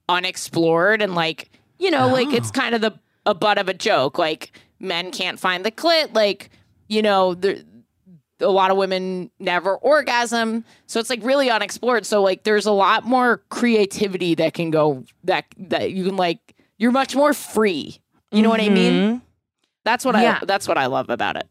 unexplored 0.07 1.01
and 1.01 1.15
like, 1.15 1.49
you 1.79 1.89
know, 1.89 2.09
like 2.09 2.31
it's 2.31 2.49
oh. 2.49 2.59
kind 2.59 2.75
of 2.75 2.81
the 2.81 2.99
a 3.25 3.33
butt 3.33 3.57
of 3.57 3.67
a 3.67 3.73
joke. 3.73 4.19
Like 4.19 4.51
men 4.79 5.11
can't 5.11 5.39
find 5.39 5.65
the 5.65 5.71
clit, 5.71 6.13
like, 6.13 6.49
you 6.87 7.01
know, 7.01 7.33
there 7.33 7.57
a 8.41 8.49
lot 8.49 8.69
of 8.69 8.75
women 8.77 9.31
never 9.39 9.75
orgasm. 9.77 10.65
So 10.87 10.99
it's 10.99 11.09
like 11.09 11.23
really 11.23 11.49
unexplored. 11.49 12.05
So 12.05 12.21
like 12.21 12.43
there's 12.43 12.65
a 12.65 12.71
lot 12.71 13.05
more 13.05 13.37
creativity 13.49 14.35
that 14.35 14.53
can 14.53 14.71
go 14.71 15.05
that 15.23 15.45
that 15.57 15.91
you 15.91 16.03
can 16.05 16.17
like 16.17 16.39
you're 16.77 16.91
much 16.91 17.15
more 17.15 17.33
free. 17.33 17.97
You 18.31 18.41
know 18.41 18.49
what 18.49 18.59
i 18.59 18.67
mean? 18.67 18.93
Mm-hmm. 18.93 19.17
That's 19.85 20.03
what 20.03 20.15
Yeah. 20.15 20.39
i 20.41 20.45
that's 20.45 20.67
what 20.67 20.77
i 20.77 20.87
love 20.87 21.09
about 21.09 21.37
it 21.37 21.47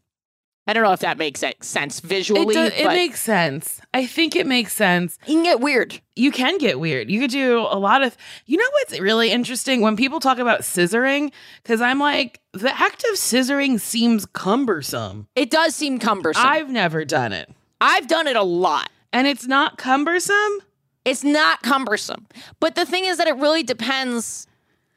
I 0.67 0.73
don't 0.73 0.83
know 0.83 0.93
if 0.93 1.01
that 1.01 1.17
makes 1.19 1.43
it 1.43 1.63
sense 1.63 1.99
It, 1.99 2.05
visually. 2.05 2.53
does, 2.55 2.71
it 2.75 2.87
makes 2.87 3.21
sense. 3.21 3.79
I 3.93 4.07
think 4.07 4.35
it 4.35 4.47
makes 4.47 4.73
sense. 4.73 5.19
You 5.27 5.35
can 5.35 5.43
get 5.43 5.59
weird. 5.59 6.01
You 6.15 6.31
can 6.31 6.57
get 6.57 6.79
weird. 6.79 7.09
You 7.11 7.19
could 7.19 7.29
do 7.29 7.59
a 7.59 7.77
lot 7.77 8.01
of. 8.01 8.17
You 8.47 8.57
know 8.57 8.67
what's 8.71 8.99
really 8.99 9.31
interesting 9.31 9.81
when 9.81 9.95
people 9.95 10.19
talk 10.19 10.39
about 10.39 10.61
scissoring? 10.61 11.31
Because 11.61 11.81
I'm 11.81 11.99
like, 11.99 12.39
the 12.53 12.73
act 12.73 13.03
of 13.11 13.15
scissoring 13.15 13.79
seems 13.79 14.25
cumbersome. 14.25 15.27
It 15.35 15.51
does 15.51 15.75
seem 15.75 15.99
cumbersome. 15.99 16.43
I've 16.45 16.69
never 16.69 17.05
done 17.05 17.31
it. 17.31 17.49
I've 17.79 18.07
done 18.07 18.25
it 18.25 18.35
a 18.35 18.43
lot. 18.43 18.89
And 19.13 19.27
it's 19.27 19.45
not 19.45 19.77
cumbersome? 19.77 20.59
It's 21.05 21.23
not 21.23 21.61
cumbersome. 21.61 22.25
But 22.59 22.73
the 22.75 22.85
thing 22.85 23.05
is 23.05 23.17
that 23.17 23.27
it 23.27 23.35
really 23.37 23.61
depends, 23.63 24.47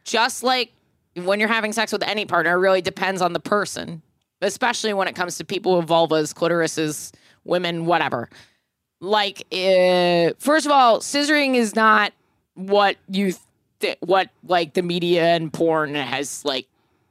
just 0.05 0.43
like 0.43 0.73
when 1.15 1.39
you're 1.41 1.49
having 1.49 1.73
sex 1.73 1.93
with 1.93 2.03
any 2.03 2.25
partner, 2.25 2.53
it 2.53 2.59
really 2.61 2.81
depends 2.81 3.21
on 3.21 3.33
the 3.35 3.41
person, 3.41 4.03
especially 4.41 4.93
when 4.95 5.09
it 5.09 5.15
comes 5.15 5.39
to 5.39 5.45
people 5.45 5.77
with 5.79 5.89
vulvas, 5.89 6.35
clitorises, 6.35 7.13
women, 7.45 7.87
whatever. 7.87 8.29
Like, 9.01 9.43
uh, 9.53 10.35
first 10.39 10.67
of 10.67 10.73
all, 10.73 11.01
scissoring 11.01 11.55
is 11.55 11.77
not 11.77 12.13
what 12.55 12.97
you, 13.09 13.33
th- 13.81 13.99
what 14.01 14.31
like 14.45 14.75
the 14.75 14.83
media 14.83 15.25
and 15.25 15.53
porn 15.53 15.95
has 15.95 16.45
like. 16.45 16.67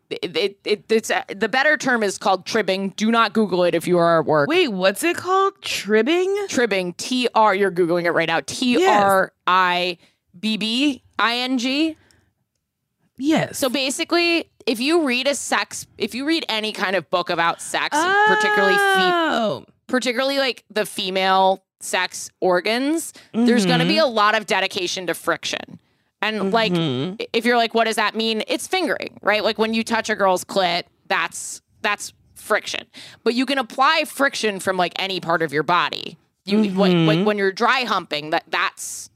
It, 0.10 0.38
it, 0.38 0.58
it 0.63 0.84
it's 0.88 1.12
uh, 1.12 1.24
the 1.36 1.50
better 1.50 1.76
term 1.76 2.02
is 2.02 2.18
called 2.18 2.46
tribbing. 2.46 2.92
Do 2.92 3.12
not 3.12 3.34
Google 3.34 3.66
it 3.66 3.76
if 3.76 3.86
you 3.86 3.98
are 3.98 4.22
at 4.22 4.26
work. 4.26 4.48
Wait, 4.48 4.70
what's 4.70 5.04
it 5.04 5.18
called? 5.18 5.62
Tribbing? 5.62 6.48
Tribbing, 6.48 6.94
T 6.94 7.28
R. 7.36 7.54
You're 7.54 7.74
googling 7.74 8.06
it 8.06 8.12
right 8.12 8.28
now. 8.28 8.40
T 8.46 8.86
R 8.88 9.34
I 9.46 9.98
B 10.40 10.56
B 10.56 11.04
I 11.20 11.36
N 11.40 11.58
G. 11.58 11.98
Yes. 13.18 13.58
So 13.58 13.68
basically, 13.68 14.50
if 14.67 14.80
you 14.82 15.06
read 15.06 15.27
a 15.27 15.34
sex, 15.34 15.88
if 15.97 16.13
you 16.13 16.25
read 16.25 16.45
any 16.49 16.71
kind 16.73 16.95
of 16.95 17.10
book 17.10 17.30
about 17.32 17.62
sex, 17.62 17.97
particularly 18.27 18.75
fe- 18.75 18.82
Oh. 18.84 19.65
particularly 19.88 20.38
like 20.38 20.63
the 20.69 20.86
female 20.86 21.63
sex 21.80 22.30
organs, 22.41 23.13
there's 23.34 23.65
going 23.65 23.80
to 23.80 23.86
be 23.86 23.93
mm-hmm. 23.95 24.03
a 24.03 24.08
lot 24.08 24.36
of 24.36 24.45
dedication 24.45 25.08
to 25.08 25.13
friction. 25.13 25.80
And 26.21 26.51
like, 26.51 26.73
i- 26.75 27.17
if 27.34 27.45
you're 27.45 27.58
like, 27.58 27.73
what 27.73 27.86
does 27.86 27.95
that 27.95 28.13
mean? 28.13 28.43
It's 28.47 28.67
fingering, 28.67 29.17
right? 29.21 29.43
Like 29.43 29.58
when 29.58 29.73
you 29.73 29.84
touch 29.84 30.10
a 30.10 30.15
girl's 30.15 30.43
clit, 30.43 30.84
that's 31.08 31.62
that's 31.82 32.13
friction. 32.36 32.86
But 33.23 33.34
you 33.36 33.45
can 33.45 33.58
apply 33.58 34.03
friction 34.06 34.60
from 34.60 34.75
like 34.75 34.93
any 34.97 35.19
part 35.21 35.41
of 35.41 35.53
your 35.53 35.63
body. 35.63 36.17
You 36.43 36.63
like, 36.63 36.75
like 36.75 36.91
mm-hmm. 36.91 37.25
when 37.25 37.38
you're 37.38 37.51
dry 37.51 37.82
humping, 37.82 38.32
that 38.32 38.43
that's 38.49 39.10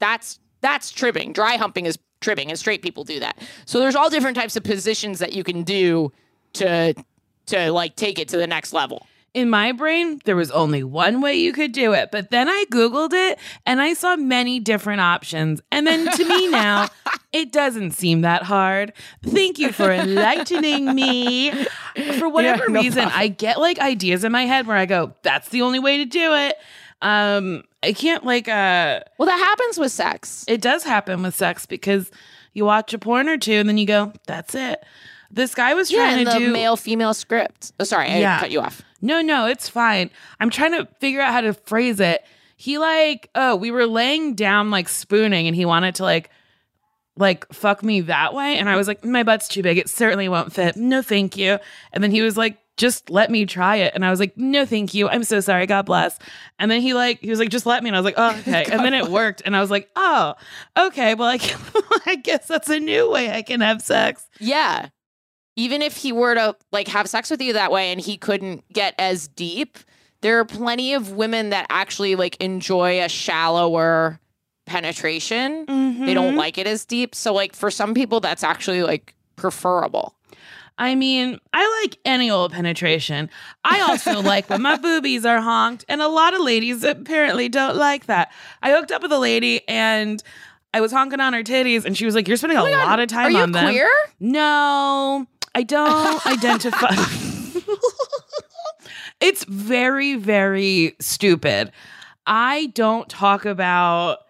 that's 0.00 0.40
that's 0.60 0.90
tribbing. 0.90 1.32
Dry 1.32 1.56
humping 1.56 1.86
is 1.86 1.98
tribbing, 2.20 2.50
and 2.50 2.58
straight 2.58 2.82
people 2.82 3.04
do 3.04 3.20
that. 3.20 3.38
So 3.64 3.80
there's 3.80 3.96
all 3.96 4.10
different 4.10 4.36
types 4.36 4.56
of 4.56 4.62
positions 4.62 5.18
that 5.18 5.32
you 5.32 5.44
can 5.44 5.62
do 5.62 6.12
to 6.54 6.94
to 7.46 7.72
like 7.72 7.96
take 7.96 8.18
it 8.18 8.28
to 8.28 8.36
the 8.36 8.46
next 8.46 8.72
level. 8.72 9.06
In 9.32 9.48
my 9.48 9.70
brain, 9.70 10.20
there 10.24 10.34
was 10.34 10.50
only 10.50 10.82
one 10.82 11.20
way 11.20 11.34
you 11.36 11.52
could 11.52 11.70
do 11.70 11.92
it, 11.92 12.10
but 12.10 12.30
then 12.30 12.48
I 12.48 12.64
Googled 12.68 13.12
it 13.12 13.38
and 13.64 13.80
I 13.80 13.94
saw 13.94 14.16
many 14.16 14.58
different 14.58 15.00
options. 15.00 15.60
And 15.70 15.86
then 15.86 16.10
to 16.16 16.24
me 16.28 16.48
now, 16.48 16.88
it 17.32 17.52
doesn't 17.52 17.92
seem 17.92 18.22
that 18.22 18.42
hard. 18.42 18.92
Thank 19.22 19.60
you 19.60 19.70
for 19.70 19.92
enlightening 19.92 20.92
me. 20.96 21.52
For 22.18 22.28
whatever 22.28 22.68
no 22.68 22.80
reason, 22.80 23.04
I 23.04 23.28
get 23.28 23.60
like 23.60 23.78
ideas 23.78 24.24
in 24.24 24.32
my 24.32 24.46
head 24.46 24.66
where 24.66 24.76
I 24.76 24.86
go, 24.86 25.14
that's 25.22 25.48
the 25.50 25.62
only 25.62 25.78
way 25.78 25.98
to 25.98 26.04
do 26.06 26.34
it. 26.34 26.56
Um, 27.02 27.64
I 27.82 27.92
can't 27.92 28.24
like 28.24 28.46
uh 28.48 29.00
Well, 29.18 29.26
that 29.26 29.38
happens 29.38 29.78
with 29.78 29.92
sex. 29.92 30.44
it 30.48 30.60
does 30.60 30.84
happen 30.84 31.22
with 31.22 31.34
sex 31.34 31.64
because 31.66 32.10
you 32.52 32.64
watch 32.64 32.92
a 32.92 32.98
porn 32.98 33.28
or 33.28 33.38
two 33.38 33.52
and 33.54 33.68
then 33.68 33.78
you 33.78 33.86
go, 33.86 34.12
that's 34.26 34.54
it. 34.54 34.82
This 35.30 35.54
guy 35.54 35.74
was 35.74 35.90
Yeah, 35.90 35.98
trying 35.98 36.18
in 36.20 36.26
to 36.26 36.32
the 36.32 36.38
do 36.38 36.52
male 36.52 36.76
female 36.76 37.14
script. 37.14 37.72
Oh, 37.80 37.84
sorry, 37.84 38.08
I 38.10 38.18
Yeah. 38.18 38.40
cut 38.40 38.50
you 38.50 38.60
off. 38.60 38.82
No, 39.00 39.22
no, 39.22 39.46
it's 39.46 39.68
fine. 39.68 40.10
I'm 40.40 40.50
trying 40.50 40.72
to 40.72 40.86
figure 41.00 41.20
out 41.22 41.32
how 41.32 41.40
to 41.40 41.54
phrase 41.54 42.00
it. 42.00 42.22
He 42.56 42.76
like, 42.76 43.30
oh, 43.34 43.56
we 43.56 43.70
were 43.70 43.86
laying 43.86 44.34
down 44.34 44.70
like 44.70 44.88
spooning 44.88 45.46
and 45.46 45.56
he 45.56 45.64
wanted 45.64 45.94
to 45.96 46.02
like 46.02 46.28
like 47.16 47.46
fuck 47.52 47.82
me 47.82 48.00
that 48.02 48.34
way 48.34 48.56
and 48.56 48.68
I 48.68 48.76
was 48.76 48.88
like, 48.88 49.04
my 49.04 49.22
butt's 49.22 49.48
too 49.48 49.62
big. 49.62 49.78
It 49.78 49.88
certainly 49.88 50.28
won't 50.28 50.52
fit. 50.52 50.76
No, 50.76 51.00
thank 51.02 51.36
you. 51.36 51.58
And 51.92 52.02
then 52.04 52.10
he 52.10 52.22
was 52.22 52.36
like, 52.36 52.58
just 52.80 53.10
let 53.10 53.30
me 53.30 53.44
try 53.44 53.76
it. 53.76 53.92
And 53.94 54.04
I 54.06 54.10
was 54.10 54.18
like, 54.18 54.36
no, 54.38 54.64
thank 54.64 54.94
you. 54.94 55.06
I'm 55.06 55.22
so 55.22 55.40
sorry. 55.40 55.66
God 55.66 55.84
bless. 55.84 56.18
And 56.58 56.70
then 56.70 56.80
he 56.80 56.94
like, 56.94 57.20
he 57.20 57.28
was 57.28 57.38
like, 57.38 57.50
just 57.50 57.66
let 57.66 57.82
me. 57.82 57.90
And 57.90 57.96
I 57.96 58.00
was 58.00 58.04
like, 58.06 58.14
oh, 58.16 58.36
okay. 58.40 58.64
and 58.72 58.80
then 58.84 58.94
it 58.94 59.08
worked. 59.10 59.42
And 59.44 59.54
I 59.54 59.60
was 59.60 59.70
like, 59.70 59.90
oh, 59.96 60.34
okay. 60.78 61.14
Well, 61.14 61.28
I, 61.28 61.36
can, 61.36 61.60
I 62.06 62.16
guess 62.16 62.48
that's 62.48 62.70
a 62.70 62.80
new 62.80 63.10
way 63.10 63.30
I 63.30 63.42
can 63.42 63.60
have 63.60 63.82
sex. 63.82 64.26
Yeah. 64.38 64.88
Even 65.56 65.82
if 65.82 65.96
he 65.98 66.10
were 66.10 66.34
to 66.34 66.56
like 66.72 66.88
have 66.88 67.06
sex 67.06 67.30
with 67.30 67.42
you 67.42 67.52
that 67.52 67.70
way 67.70 67.92
and 67.92 68.00
he 68.00 68.16
couldn't 68.16 68.64
get 68.72 68.94
as 68.98 69.28
deep, 69.28 69.76
there 70.22 70.38
are 70.38 70.44
plenty 70.46 70.94
of 70.94 71.12
women 71.12 71.50
that 71.50 71.66
actually 71.68 72.16
like 72.16 72.36
enjoy 72.36 73.02
a 73.02 73.08
shallower 73.10 74.18
penetration. 74.66 75.66
They 75.66 75.72
Mm-hmm. 75.74 76.14
don't 76.14 76.36
like 76.36 76.56
it 76.56 76.66
as 76.66 76.86
deep. 76.86 77.14
So 77.14 77.34
like 77.34 77.54
for 77.54 77.70
some 77.70 77.92
people 77.94 78.20
that's 78.20 78.42
actually 78.44 78.82
like 78.82 79.14
preferable. 79.36 80.14
I 80.80 80.94
mean, 80.94 81.38
I 81.52 81.82
like 81.82 81.98
any 82.06 82.30
old 82.30 82.52
penetration. 82.52 83.28
I 83.64 83.82
also 83.82 84.20
like 84.22 84.48
when 84.48 84.62
my 84.62 84.78
boobies 84.78 85.26
are 85.26 85.40
honked, 85.40 85.84
and 85.90 86.00
a 86.00 86.08
lot 86.08 86.32
of 86.32 86.40
ladies 86.40 86.82
apparently 86.82 87.50
don't 87.50 87.76
like 87.76 88.06
that. 88.06 88.32
I 88.62 88.72
hooked 88.72 88.90
up 88.90 89.02
with 89.02 89.12
a 89.12 89.18
lady 89.18 89.60
and 89.68 90.22
I 90.72 90.80
was 90.80 90.90
honking 90.90 91.20
on 91.20 91.34
her 91.34 91.42
titties, 91.42 91.84
and 91.84 91.96
she 91.96 92.06
was 92.06 92.14
like, 92.14 92.26
"You're 92.26 92.38
spending 92.38 92.56
a 92.58 92.62
lot 92.62 92.98
of 92.98 93.08
time 93.08 93.26
Are 93.26 93.30
you 93.30 93.38
on 93.38 93.52
them." 93.52 93.66
queer? 93.66 93.90
No, 94.20 95.26
I 95.54 95.64
don't 95.64 96.26
identify. 96.26 96.94
it's 99.20 99.44
very, 99.44 100.14
very 100.14 100.96
stupid. 100.98 101.72
I 102.26 102.66
don't 102.74 103.08
talk 103.08 103.44
about 103.44 104.20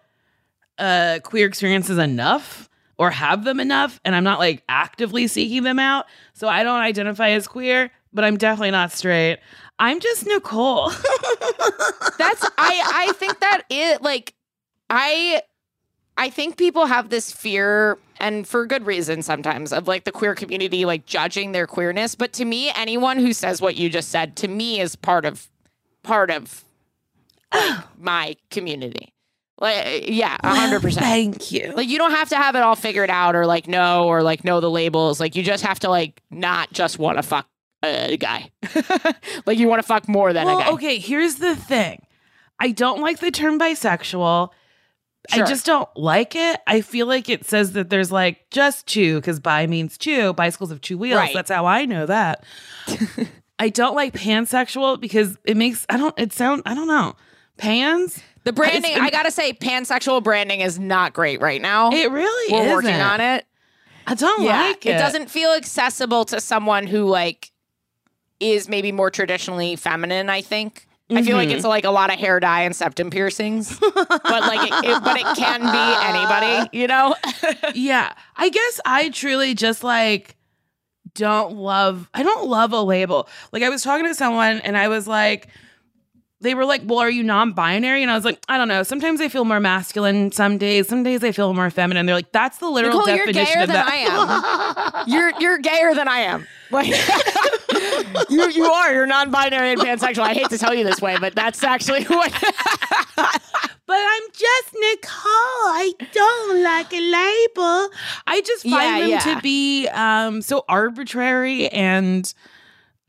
uh, 0.77 1.19
queer 1.23 1.47
experiences 1.47 1.97
enough 1.97 2.67
or 3.01 3.09
have 3.09 3.45
them 3.45 3.59
enough, 3.59 3.99
and 4.05 4.15
I'm 4.15 4.23
not 4.23 4.37
like 4.37 4.61
actively 4.69 5.25
seeking 5.25 5.63
them 5.63 5.79
out. 5.79 6.05
So 6.33 6.47
I 6.47 6.61
don't 6.61 6.81
identify 6.81 7.29
as 7.29 7.47
queer, 7.47 7.89
but 8.13 8.23
I'm 8.23 8.37
definitely 8.37 8.69
not 8.69 8.91
straight. 8.91 9.39
I'm 9.79 9.99
just 9.99 10.27
Nicole. 10.27 10.89
That's 12.19 12.45
I 12.59 13.07
I 13.07 13.11
think 13.15 13.39
that 13.39 13.63
it 13.71 14.03
like 14.03 14.35
I 14.87 15.41
I 16.15 16.29
think 16.29 16.57
people 16.57 16.85
have 16.85 17.09
this 17.09 17.31
fear 17.31 17.97
and 18.19 18.47
for 18.47 18.67
good 18.67 18.85
reason 18.85 19.23
sometimes 19.23 19.73
of 19.73 19.87
like 19.87 20.03
the 20.03 20.11
queer 20.11 20.35
community 20.35 20.85
like 20.85 21.07
judging 21.07 21.53
their 21.53 21.65
queerness, 21.65 22.13
but 22.13 22.33
to 22.33 22.45
me 22.45 22.69
anyone 22.75 23.17
who 23.17 23.33
says 23.33 23.61
what 23.61 23.77
you 23.77 23.89
just 23.89 24.09
said 24.09 24.35
to 24.35 24.47
me 24.47 24.79
is 24.79 24.95
part 24.95 25.25
of 25.25 25.49
part 26.03 26.29
of 26.29 26.63
like, 27.51 27.79
my 27.99 28.35
community. 28.51 29.11
Like 29.61 30.09
yeah, 30.09 30.35
a 30.43 30.55
hundred 30.55 30.81
percent. 30.81 31.05
Thank 31.05 31.51
you. 31.51 31.71
Like 31.75 31.87
you 31.87 31.99
don't 31.99 32.11
have 32.11 32.29
to 32.29 32.35
have 32.35 32.55
it 32.55 32.63
all 32.63 32.75
figured 32.75 33.11
out 33.11 33.35
or 33.35 33.45
like 33.45 33.67
know 33.67 34.07
or 34.07 34.23
like 34.23 34.43
know 34.43 34.59
the 34.59 34.69
labels. 34.69 35.19
Like 35.19 35.35
you 35.35 35.43
just 35.43 35.63
have 35.63 35.79
to 35.81 35.89
like 35.89 36.21
not 36.31 36.73
just 36.73 36.97
want 36.97 37.17
to 37.17 37.23
fuck 37.23 37.47
a 37.83 38.17
guy. 38.17 38.51
like 39.45 39.59
you 39.59 39.67
want 39.67 39.81
to 39.81 39.87
fuck 39.87 40.09
more 40.09 40.33
than 40.33 40.47
a 40.47 40.55
guy. 40.55 40.71
Okay, 40.71 40.97
here's 40.97 41.35
the 41.35 41.55
thing. 41.55 42.01
I 42.59 42.71
don't 42.71 43.01
like 43.01 43.19
the 43.19 43.31
term 43.31 43.59
bisexual. 43.59 44.49
Sure. 45.29 45.43
I 45.43 45.47
just 45.47 45.67
don't 45.67 45.89
like 45.95 46.35
it. 46.35 46.59
I 46.65 46.81
feel 46.81 47.05
like 47.05 47.29
it 47.29 47.45
says 47.45 47.73
that 47.73 47.91
there's 47.91 48.11
like 48.11 48.49
just 48.49 48.87
two 48.87 49.17
because 49.17 49.39
bi 49.39 49.67
means 49.67 49.95
two. 49.95 50.33
Bicycles 50.33 50.71
have 50.71 50.81
two 50.81 50.97
wheels. 50.97 51.17
Right. 51.17 51.33
That's 51.33 51.51
how 51.51 51.67
I 51.67 51.85
know 51.85 52.07
that. 52.07 52.43
I 53.59 53.69
don't 53.69 53.95
like 53.95 54.15
pansexual 54.15 54.99
because 54.99 55.37
it 55.45 55.55
makes 55.55 55.85
I 55.87 55.97
don't 55.97 56.17
it 56.17 56.33
sound 56.33 56.63
I 56.65 56.73
don't 56.73 56.87
know. 56.87 57.15
Pans? 57.57 58.23
The 58.43 58.53
branding, 58.53 58.91
It's- 58.91 59.05
I 59.05 59.09
gotta 59.11 59.31
say, 59.31 59.53
pansexual 59.53 60.23
branding 60.23 60.61
is 60.61 60.79
not 60.79 61.13
great 61.13 61.41
right 61.41 61.61
now. 61.61 61.91
It 61.91 62.09
really 62.11 62.53
We're 62.53 62.61
isn't. 62.61 62.73
working 62.73 62.95
on 63.01 63.21
it. 63.21 63.45
I 64.07 64.15
don't 64.15 64.43
like 64.45 64.85
it. 64.85 64.95
it 64.95 64.97
doesn't 64.97 65.29
feel 65.29 65.51
accessible 65.51 66.25
to 66.25 66.41
someone 66.41 66.87
who 66.87 67.05
like 67.05 67.51
is 68.39 68.67
maybe 68.67 68.91
more 68.91 69.11
traditionally 69.11 69.75
feminine. 69.75 70.29
I 70.29 70.41
think. 70.41 70.87
I 71.13 71.23
feel 71.23 71.35
like 71.35 71.49
Mm-hmm. 71.49 71.57
it's 71.57 71.65
like 71.65 71.83
a 71.83 71.91
lot 71.91 72.11
of 72.11 72.17
hair 72.17 72.39
dye 72.39 72.61
and 72.61 72.73
septum 72.73 73.09
piercings, 73.09 73.77
but 73.79 73.93
like, 74.29 74.71
it, 74.71 74.85
it- 74.85 75.03
but 75.03 75.17
it 75.19 75.25
can 75.37 75.59
be 75.59 76.07
anybody, 76.07 76.69
you 76.77 76.87
know. 76.87 77.15
yeah. 77.75 78.13
I 78.37 78.47
guess 78.49 78.79
I 78.85 79.09
truly 79.09 79.53
just 79.53 79.83
like 79.83 80.35
don't 81.13 81.55
love 81.57 82.09
I 82.13 82.23
don't 82.23 82.47
love 82.47 82.71
a 82.73 82.81
label. 82.81 83.27
Like 83.51 83.61
I 83.61 83.69
was 83.69 83.83
talking 83.83 84.05
to 84.05 84.15
someone 84.15 84.61
and 84.61 84.77
I 84.77 84.87
was 84.87 85.05
like 85.07 85.49
they 86.41 86.55
were 86.55 86.65
like, 86.65 86.81
"Well, 86.85 86.99
are 86.99 87.09
you 87.09 87.23
non-binary?" 87.23 88.01
And 88.01 88.11
I 88.11 88.15
was 88.15 88.25
like, 88.25 88.39
"I 88.49 88.57
don't 88.57 88.67
know. 88.67 88.83
Sometimes 88.83 89.21
I 89.21 89.27
feel 89.29 89.45
more 89.45 89.59
masculine. 89.59 90.31
Some 90.31 90.57
days, 90.57 90.87
some 90.87 91.03
days 91.03 91.23
I 91.23 91.31
feel 91.31 91.53
more 91.53 91.69
feminine." 91.69 92.05
They're 92.05 92.15
like, 92.15 92.31
"That's 92.31 92.57
the 92.57 92.69
literal 92.69 92.99
Nicole, 92.99 93.15
you're 93.15 93.25
definition 93.27 93.53
gayer 93.53 93.63
of 93.63 93.67
than 93.69 93.75
that." 93.75 93.87
I 93.87 95.01
am. 95.03 95.07
you're 95.07 95.31
you're 95.39 95.57
gayer 95.59 95.93
than 95.93 96.07
I 96.07 96.19
am. 96.19 96.47
Like 96.71 96.87
you 98.29 98.49
you 98.49 98.65
are. 98.65 98.93
You're 98.93 99.05
non-binary 99.05 99.71
and 99.73 99.81
pansexual. 99.81 100.23
I 100.23 100.33
hate 100.33 100.49
to 100.49 100.57
tell 100.57 100.73
you 100.73 100.83
this 100.83 101.01
way, 101.01 101.17
but 101.19 101.35
that's 101.35 101.63
actually 101.63 102.03
what. 102.05 102.31
but 103.15 103.29
I'm 103.89 104.23
just 104.33 104.73
Nicole. 104.73 105.63
I 105.73 105.93
don't 106.13 106.63
like 106.63 106.93
a 106.93 106.99
label. 107.01 107.89
I 108.27 108.41
just 108.45 108.63
find 108.63 108.73
Yeah, 108.73 108.99
them 108.99 109.09
yeah. 109.09 109.35
to 109.35 109.41
be 109.41 109.87
um 109.89 110.41
so 110.41 110.63
arbitrary 110.69 111.67
and 111.69 112.33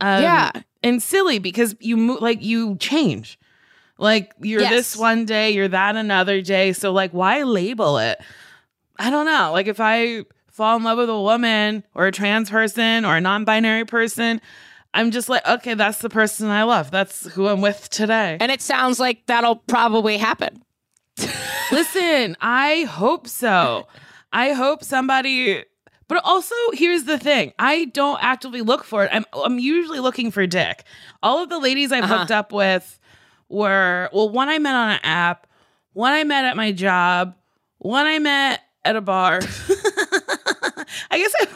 um, 0.01 0.23
yeah. 0.23 0.51
And 0.83 1.03
silly 1.03 1.38
because 1.38 1.75
you 1.81 1.97
move 1.97 2.21
like 2.21 2.42
you 2.42 2.77
change. 2.77 3.38
Like 3.99 4.33
you're 4.40 4.62
Yes. 4.62 4.71
this 4.71 4.97
one 4.97 5.25
day, 5.25 5.51
you're 5.51 5.68
that 5.68 5.97
another 5.97 6.40
day. 6.40 6.73
So 6.73 6.92
like 6.92 7.12
why 7.12 7.42
label 7.42 7.99
it? 7.99 8.21
I 8.99 9.11
don't 9.11 9.27
know. 9.27 9.53
Like 9.53 9.66
if 9.66 9.81
I 9.81 10.25
fall 10.51 10.77
in 10.77 10.83
love 10.83 10.99
with 10.99 11.09
a 11.11 11.21
woman 11.21 11.83
or 11.95 12.07
a 12.07 12.12
trans 12.12 12.51
person 12.51 13.05
or 13.05 13.16
a 13.16 13.21
non-binary 13.21 13.85
person, 13.87 14.40
I'm 14.95 15.11
just 15.11 15.29
like, 15.29 15.47
okay, 15.49 15.75
that's 15.75 15.99
the 15.99 16.11
person 16.11 16.49
I 16.49 16.64
love. 16.64 16.90
That's 16.90 17.27
who 17.33 17.49
I'm 17.49 17.61
with 17.62 17.88
today. 17.88 18.37
And 18.40 18.53
it 18.53 18.61
sounds 18.61 19.01
like 19.01 19.25
that'll 19.27 19.57
probably 19.57 20.18
happen. 20.18 20.62
Listen, 21.73 22.37
I 22.40 22.83
hope 22.90 23.27
so. 23.27 23.87
I 24.33 24.53
hope 24.53 24.85
somebody 24.85 25.64
but 26.12 26.22
also 26.25 26.55
here's 26.75 27.05
the 27.05 27.18
thing. 27.18 27.53
I 27.59 27.87
don't 27.87 28.22
actively 28.22 28.61
look 28.61 28.85
for 28.85 29.05
it. 29.05 29.11
I'm 29.12 29.25
I'm 29.33 29.59
usually 29.59 29.98
looking 30.01 30.31
for 30.31 30.46
dick. 30.46 30.85
All 31.22 31.42
of 31.42 31.48
the 31.48 31.59
ladies 31.59 31.90
I've 31.90 32.05
Uh-huh. 32.05 32.18
hooked 32.18 32.31
up 32.31 32.53
with 32.53 32.98
were 33.48 34.11
well, 34.12 34.29
one 34.29 34.48
I 34.51 34.59
met 34.59 34.75
on 34.75 34.90
an 34.90 35.01
app, 35.03 35.46
one 35.94 36.12
I 36.12 36.25
met 36.25 36.44
at 36.44 36.55
my 36.57 36.72
job, 36.72 37.35
one 37.79 38.05
I 38.07 38.18
met 38.18 38.61
at 38.85 38.96
a 38.96 39.01
bar. 39.01 39.40
I 41.11 41.18
guess 41.18 41.33
I 41.40 41.46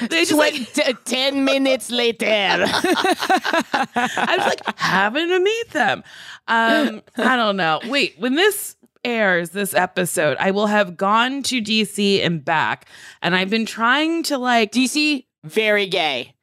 they 0.10 0.24
just 0.24 0.32
like 0.32 0.54
t- 0.72 0.92
10 1.04 1.44
minutes 1.44 1.90
later. 1.90 2.26
I 2.26 4.34
was 4.38 4.46
like 4.46 4.60
having 4.78 5.28
to 5.28 5.40
meet 5.40 5.70
them. 5.70 6.02
Um, 6.46 7.02
I 7.16 7.36
don't 7.36 7.56
know. 7.56 7.80
Wait, 7.86 8.14
when 8.18 8.34
this 8.34 8.76
airs, 9.04 9.50
this 9.50 9.74
episode, 9.74 10.36
I 10.40 10.50
will 10.50 10.66
have 10.68 10.96
gone 10.96 11.42
to 11.44 11.60
DC 11.60 12.24
and 12.24 12.44
back, 12.44 12.86
and 13.22 13.34
I've 13.36 13.50
been 13.50 13.66
trying 13.66 14.22
to 14.24 14.38
like. 14.38 14.72
DC, 14.72 15.24
very 15.44 15.86
gay. 15.86 16.34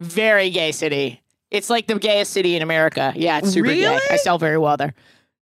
Very 0.00 0.50
gay 0.50 0.72
city. 0.72 1.22
It's 1.50 1.70
like 1.70 1.86
the 1.86 1.98
gayest 1.98 2.32
city 2.32 2.56
in 2.56 2.62
America. 2.62 3.12
Yeah, 3.16 3.38
it's 3.38 3.50
super 3.52 3.68
gay. 3.72 3.98
I 4.10 4.16
sell 4.16 4.38
very 4.38 4.58
well 4.58 4.76
there. 4.76 4.94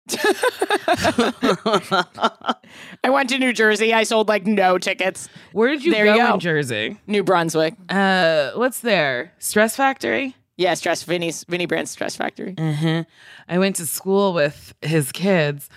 I 3.05 3.11
went 3.11 3.29
to 3.31 3.39
New 3.39 3.53
Jersey. 3.53 3.95
I 3.95 4.03
sold 4.03 4.29
like 4.29 4.47
no 4.47 4.79
tickets. 4.79 5.29
Where 5.53 5.69
did 5.71 5.85
you 5.85 5.93
There 5.93 6.05
go 6.07 6.15
you 6.15 6.19
go. 6.21 6.35
in 6.35 6.41
Jersey? 6.41 6.97
New 7.07 7.23
Brunswick. 7.23 7.75
Uh, 7.89 8.51
what's 8.55 8.81
there? 8.81 9.33
Stress 9.39 9.77
Factory. 9.77 10.35
Yeah, 10.57 10.75
Stress 10.75 11.03
Vinnie's 11.05 11.45
Vinnie 11.45 11.67
Brand's 11.67 11.91
Stress 11.91 12.17
Factory. 12.17 12.55
hmm 12.59 13.01
I 13.49 13.59
went 13.59 13.77
to 13.77 13.87
school 13.87 14.33
with 14.35 14.75
his 14.83 15.11
kids. 15.13 15.69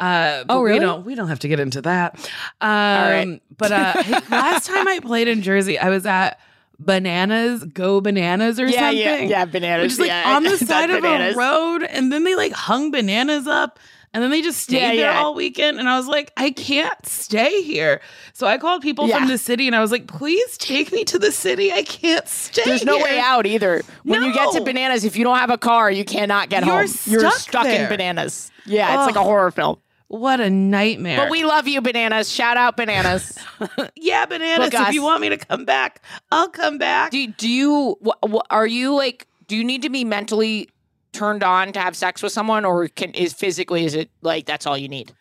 Uh, 0.00 0.44
Oh, 0.48 0.62
We 0.62 0.78
don't. 0.78 1.04
We 1.04 1.14
don't 1.14 1.28
have 1.28 1.38
to 1.40 1.48
get 1.48 1.60
into 1.60 1.82
that. 1.82 2.14
Um, 2.60 2.70
right. 2.70 3.42
But 3.58 3.72
uh, 3.72 4.02
last 4.30 4.66
time 4.66 4.88
I 4.88 4.98
played 5.00 5.28
in 5.28 5.42
Jersey, 5.42 5.78
I 5.78 5.90
was 5.90 6.06
at 6.06 6.40
Bananas 6.78 7.64
Go 7.64 8.00
Bananas 8.00 8.58
or 8.58 8.66
Yeah, 8.66 8.88
something. 8.88 8.98
yeah, 8.98 9.18
yeah, 9.20 9.44
bananas. 9.44 9.84
Which 9.84 9.92
is 9.92 9.98
like 10.00 10.08
yeah, 10.08 10.34
on 10.36 10.42
the 10.44 10.56
side 10.58 10.90
of 10.90 11.02
bananas. 11.02 11.36
a 11.36 11.38
road, 11.38 11.82
and 11.82 12.10
then 12.10 12.24
they 12.24 12.34
like 12.34 12.52
hung 12.52 12.90
bananas 12.90 13.46
up, 13.46 13.78
and 14.14 14.22
then 14.22 14.30
they 14.30 14.40
just 14.40 14.62
stayed 14.62 14.96
Yeah, 14.96 15.10
there 15.10 15.12
all 15.12 15.34
weekend. 15.34 15.78
And 15.78 15.88
I 15.88 15.98
was 15.98 16.06
like, 16.06 16.32
I 16.38 16.50
can't 16.52 17.04
stay 17.06 17.62
here. 17.62 18.00
So 18.32 18.46
I 18.46 18.56
called 18.56 18.80
people 18.80 19.06
from 19.08 19.28
the 19.28 19.36
city, 19.36 19.66
and 19.66 19.76
I 19.76 19.80
was 19.80 19.92
like, 19.92 20.06
please 20.06 20.56
take 20.56 20.90
me 20.90 21.04
to 21.04 21.18
the 21.18 21.30
city. 21.30 21.70
I 21.70 21.82
can't 21.82 22.26
stay. 22.26 22.62
There's 22.64 22.84
no 22.84 22.96
way 22.96 23.18
out 23.20 23.44
either. 23.44 23.82
When 24.04 24.22
you 24.22 24.32
get 24.32 24.50
to 24.54 24.62
bananas, 24.64 25.04
if 25.04 25.16
you 25.16 25.24
don't 25.24 25.36
have 25.36 25.50
a 25.50 25.58
car, 25.58 25.90
you 25.90 26.04
cannot 26.06 26.48
get 26.48 26.64
You're 26.64 26.76
home. 26.78 26.94
You're 27.04 27.20
stuck 27.20 27.34
stuck 27.34 27.66
in 27.66 27.88
bananas. 27.90 28.50
Yeah, 28.64 28.94
it's 28.96 29.06
like 29.14 29.16
a 29.20 29.22
horror 29.22 29.50
film. 29.50 29.76
What 30.10 30.40
a 30.40 30.50
nightmare. 30.50 31.18
But 31.18 31.30
we 31.30 31.44
love 31.44 31.68
you, 31.68 31.80
bananas. 31.80 32.28
Shout 32.28 32.56
out, 32.56 32.76
bananas. 32.76 33.38
yeah, 33.94 34.26
bananas. 34.26 34.74
If 34.74 34.74
us. 34.74 34.92
you 34.92 35.04
want 35.04 35.20
me 35.20 35.28
to 35.28 35.36
come 35.36 35.64
back, 35.64 36.02
I'll 36.32 36.48
come 36.48 36.78
back. 36.78 37.12
do, 37.12 37.28
do 37.28 37.48
you 37.48 37.96
wh- 38.04 38.40
are 38.50 38.66
you 38.66 38.92
like 38.92 39.28
do 39.46 39.56
you 39.56 39.62
need 39.62 39.82
to 39.82 39.88
be 39.88 40.02
mentally 40.02 40.68
turned 41.12 41.44
on 41.44 41.72
to 41.74 41.80
have 41.80 41.94
sex 41.94 42.24
with 42.24 42.32
someone 42.32 42.64
or 42.64 42.88
can 42.88 43.12
is 43.12 43.32
physically 43.32 43.84
is 43.84 43.94
it 43.94 44.10
like 44.20 44.46
that's 44.46 44.66
all 44.66 44.76
you 44.76 44.88
need 44.88 45.12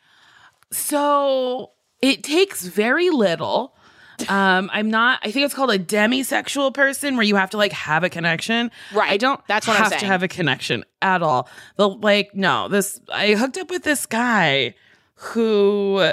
So 0.71 1.69
it 2.01 2.23
takes 2.23 2.65
very 2.65 3.11
little. 3.11 3.75
Um, 4.29 4.69
I'm 4.73 4.89
not. 4.91 5.19
I 5.23 5.31
think 5.31 5.45
it's 5.45 5.53
called 5.53 5.71
a 5.71 5.79
demisexual 5.79 6.73
person, 6.73 7.15
where 7.15 7.25
you 7.25 7.35
have 7.35 7.49
to 7.51 7.57
like 7.57 7.71
have 7.71 8.03
a 8.03 8.09
connection. 8.09 8.69
Right. 8.93 9.11
I 9.11 9.17
don't. 9.17 9.39
That's 9.47 9.65
what 9.67 9.77
I'm 9.77 9.83
have 9.83 9.97
to 9.99 10.05
have 10.05 10.23
a 10.23 10.27
connection 10.27 10.83
at 11.01 11.21
all. 11.23 11.49
The 11.77 11.87
like 11.89 12.35
no. 12.35 12.67
This 12.67 12.99
I 13.11 13.33
hooked 13.33 13.57
up 13.57 13.69
with 13.69 13.83
this 13.83 14.05
guy 14.05 14.75
who 15.15 16.11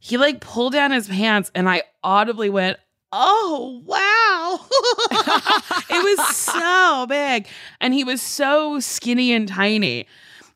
he 0.00 0.16
like 0.16 0.40
pulled 0.40 0.72
down 0.74 0.90
his 0.92 1.08
pants, 1.08 1.50
and 1.54 1.68
I 1.68 1.82
audibly 2.04 2.50
went, 2.50 2.78
"Oh 3.12 3.82
wow!" 3.84 4.60
it 5.90 6.18
was 6.18 6.36
so 6.36 7.06
big, 7.08 7.46
and 7.80 7.92
he 7.94 8.04
was 8.04 8.22
so 8.22 8.80
skinny 8.80 9.32
and 9.32 9.48
tiny. 9.48 10.06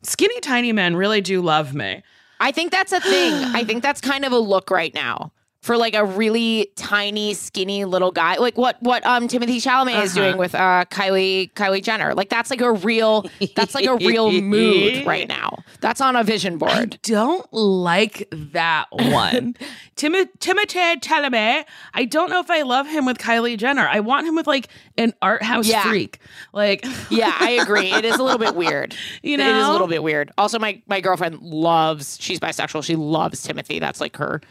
Skinny 0.03 0.39
tiny 0.39 0.71
men 0.71 0.95
really 0.95 1.21
do 1.21 1.41
love 1.41 1.73
me. 1.75 2.01
i 2.39 2.51
think 2.51 2.71
that's 2.71 2.91
a 2.91 2.99
thing 2.99 3.33
i 3.55 3.63
think 3.63 3.83
that's 3.83 4.01
kind 4.01 4.25
of 4.25 4.31
a 4.31 4.39
look 4.39 4.71
right 4.71 4.95
now 4.95 5.31
for 5.61 5.77
like 5.77 5.93
a 5.93 6.03
really 6.03 6.71
tiny 6.75 7.33
skinny 7.35 7.85
little 7.85 8.11
guy 8.11 8.35
like 8.37 8.57
what 8.57 8.81
what 8.81 9.05
um 9.05 9.27
timothée 9.27 9.57
chalamet 9.57 10.01
is 10.03 10.17
Uh-huh. 10.17 10.25
doing 10.27 10.37
with 10.37 10.55
uh 10.55 10.85
kylie 10.89 11.51
kylie 11.53 11.83
jenner 11.83 12.15
like 12.15 12.29
that's 12.29 12.49
like 12.49 12.61
a 12.61 12.71
real 12.71 13.25
that's 13.55 13.75
like 13.75 13.85
a 13.85 13.95
real 13.97 14.31
mood 14.31 15.05
right 15.05 15.27
now 15.27 15.59
that's 15.79 16.01
on 16.01 16.15
a 16.15 16.23
vision 16.23 16.57
board 16.57 16.97
don't 17.03 17.45
like 17.53 18.27
that 18.31 18.85
one. 18.91 19.55
Tim- 19.95 20.13
Timothée 20.39 20.99
Chalamet. 20.99 21.65
I 21.93 22.05
don't 22.05 22.29
know 22.31 22.39
if 22.39 22.49
I 22.49 22.63
love 22.63 22.87
him 22.87 23.05
with 23.05 23.19
Kylie 23.19 23.55
Jenner. 23.57 23.87
I 23.87 23.99
want 23.99 24.25
him 24.27 24.35
with 24.35 24.47
like 24.47 24.67
an 24.97 25.13
art 25.21 25.43
house 25.43 25.67
Yeah. 25.67 25.83
freak. 25.83 26.17
Like, 26.53 26.83
Yeah, 27.11 27.35
I 27.39 27.51
agree. 27.51 27.91
It 27.91 28.03
is 28.05 28.17
a 28.17 28.23
little 28.23 28.39
bit 28.39 28.55
weird. 28.55 28.95
You 29.21 29.37
know, 29.37 29.47
it 29.47 29.55
is 29.55 29.67
a 29.67 29.71
little 29.71 29.87
bit 29.87 30.01
weird. 30.01 30.31
Also, 30.39 30.57
my 30.57 30.81
my 30.87 31.01
girlfriend 31.01 31.39
loves. 31.41 32.17
She's 32.19 32.39
bisexual. 32.39 32.83
She 32.83 32.95
loves 32.95 33.45
Timothée. 33.45 33.79
That's 33.79 34.01
like 34.01 34.17
her 34.17 34.41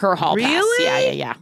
her 0.00 0.14
hall 0.16 0.36
pass. 0.36 0.50
Really? 0.50 0.84
Yeah, 0.84 0.98
yeah, 0.98 1.10
yeah. 1.12 1.34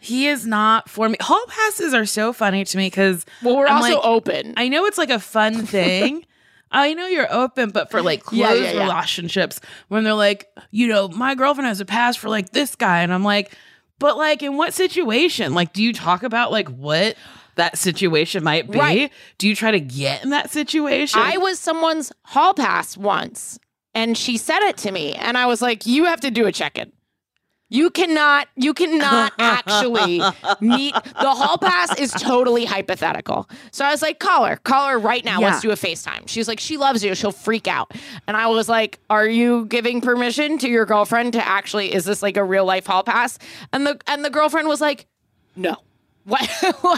he 0.00 0.28
is 0.28 0.46
not 0.46 0.88
for 0.88 1.08
me. 1.08 1.16
Hall 1.20 1.44
passes 1.48 1.92
are 1.94 2.06
so 2.06 2.32
funny 2.32 2.64
to 2.64 2.76
me 2.76 2.86
because 2.86 3.24
Well, 3.42 3.56
we're 3.56 3.66
I'm 3.66 3.76
also 3.82 3.96
like, 3.96 4.04
open. 4.04 4.54
I 4.56 4.68
know 4.68 4.84
it's 4.86 4.98
like 4.98 5.10
a 5.10 5.18
fun 5.20 5.66
thing. 5.66 6.24
I 6.74 6.94
know 6.94 7.06
you're 7.06 7.30
open, 7.32 7.68
but 7.70 7.90
for 7.90 8.00
like 8.00 8.22
close 8.22 8.38
Yeah, 8.38 8.54
yeah, 8.54 8.72
yeah. 8.72 8.84
relationships, 8.84 9.60
when 9.88 10.04
they're 10.04 10.14
like, 10.14 10.48
you 10.70 10.88
know, 10.88 11.08
my 11.08 11.34
girlfriend 11.34 11.68
has 11.68 11.80
a 11.80 11.84
pass 11.84 12.16
for 12.16 12.28
like 12.30 12.52
this 12.52 12.74
guy, 12.76 13.02
and 13.02 13.12
I'm 13.12 13.24
like, 13.24 13.52
but 13.98 14.16
like 14.16 14.42
in 14.42 14.56
what 14.56 14.72
situation? 14.72 15.52
Like, 15.54 15.72
do 15.74 15.82
you 15.82 15.92
talk 15.92 16.22
about 16.22 16.50
like 16.50 16.68
what 16.68 17.16
that 17.56 17.76
situation 17.76 18.42
might 18.42 18.70
be? 18.70 18.78
Right. 18.78 19.12
Do 19.36 19.46
you 19.46 19.54
try 19.54 19.70
to 19.72 19.80
get 19.80 20.24
in 20.24 20.30
that 20.30 20.50
situation? 20.50 21.20
I 21.22 21.36
was 21.36 21.58
someone's 21.58 22.10
hall 22.24 22.54
pass 22.54 22.96
once, 22.96 23.58
and 23.94 24.16
she 24.16 24.38
said 24.38 24.60
it 24.62 24.78
to 24.78 24.90
me, 24.92 25.12
and 25.12 25.36
I 25.36 25.44
was 25.44 25.60
like, 25.60 25.84
"You 25.84 26.06
have 26.06 26.20
to 26.22 26.30
do 26.30 26.46
a 26.46 26.52
check 26.52 26.78
in." 26.78 26.90
You 27.72 27.88
cannot, 27.88 28.48
you 28.54 28.74
cannot 28.74 29.32
actually 29.38 30.20
meet 30.60 30.94
the 30.94 31.34
hall 31.34 31.56
pass 31.56 31.98
is 31.98 32.12
totally 32.12 32.66
hypothetical. 32.66 33.48
So 33.70 33.86
I 33.86 33.90
was 33.90 34.02
like, 34.02 34.18
call 34.18 34.44
her, 34.44 34.56
call 34.56 34.88
her 34.88 34.98
right 34.98 35.24
now. 35.24 35.40
Let's 35.40 35.62
do 35.62 35.70
a 35.70 35.74
FaceTime. 35.74 36.28
She's 36.28 36.48
like, 36.48 36.60
she 36.60 36.76
loves 36.76 37.02
you. 37.02 37.14
She'll 37.14 37.32
freak 37.32 37.66
out. 37.66 37.92
And 38.26 38.36
I 38.36 38.48
was 38.48 38.68
like, 38.68 38.98
are 39.08 39.26
you 39.26 39.64
giving 39.66 40.02
permission 40.02 40.58
to 40.58 40.68
your 40.68 40.84
girlfriend 40.84 41.32
to 41.32 41.48
actually, 41.48 41.94
is 41.94 42.04
this 42.04 42.22
like 42.22 42.36
a 42.36 42.44
real 42.44 42.66
life 42.66 42.84
hall 42.84 43.04
pass? 43.04 43.38
And 43.72 43.86
the, 43.86 43.98
and 44.06 44.22
the 44.22 44.30
girlfriend 44.30 44.68
was 44.68 44.82
like, 44.82 45.06
no. 45.56 45.76
What? 46.24 46.48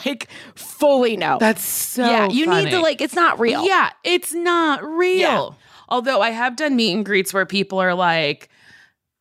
like 0.05 0.29
fully 0.55 1.17
no. 1.17 1.39
That's 1.39 1.65
so 1.65 2.05
yeah. 2.05 2.29
You 2.29 2.47
need 2.47 2.71
to 2.71 2.81
like, 2.81 3.01
it's 3.01 3.15
not 3.15 3.39
real. 3.39 3.65
Yeah, 3.65 3.91
it's 4.03 4.35
not 4.35 4.85
real. 4.85 5.19
Yeah. 5.19 5.51
Although 5.89 6.21
I 6.21 6.31
have 6.31 6.57
done 6.57 6.77
meet 6.77 6.93
and 6.93 7.07
greets 7.07 7.33
where 7.33 7.47
people 7.47 7.79
are 7.79 7.95
like, 7.95 8.51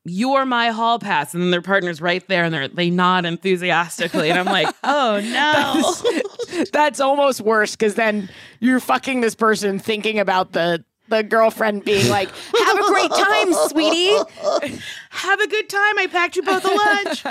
"You're 0.05 0.45
my 0.45 0.69
hall 0.69 0.99
pass," 0.99 1.33
and 1.33 1.41
then 1.41 1.51
their 1.51 1.61
partner's 1.61 2.01
right 2.01 2.25
there, 2.27 2.43
and 2.43 2.53
they 2.53 2.67
they 2.67 2.89
nod 2.89 3.25
enthusiastically, 3.25 4.29
and 4.29 4.39
I'm 4.39 4.45
like, 4.45 4.73
"Oh 4.83 5.19
no!" 5.23 6.65
That's 6.71 6.99
almost 6.99 7.41
worse 7.41 7.75
because 7.75 7.95
then 7.95 8.29
you're 8.59 8.79
fucking 8.79 9.21
this 9.21 9.35
person 9.35 9.79
thinking 9.79 10.19
about 10.19 10.51
the 10.53 10.83
the 11.09 11.23
girlfriend 11.23 11.83
being 11.83 12.09
like, 12.09 12.29
"Have 12.29 12.79
a 12.79 12.87
great 12.87 13.11
time, 13.11 13.53
sweetie." 13.69 14.17
have 15.09 15.39
a 15.39 15.47
good 15.47 15.69
time. 15.69 15.99
I 15.99 16.07
packed 16.09 16.35
you 16.35 16.43
both 16.43 16.65
a 16.65 16.69
lunch. 16.69 17.25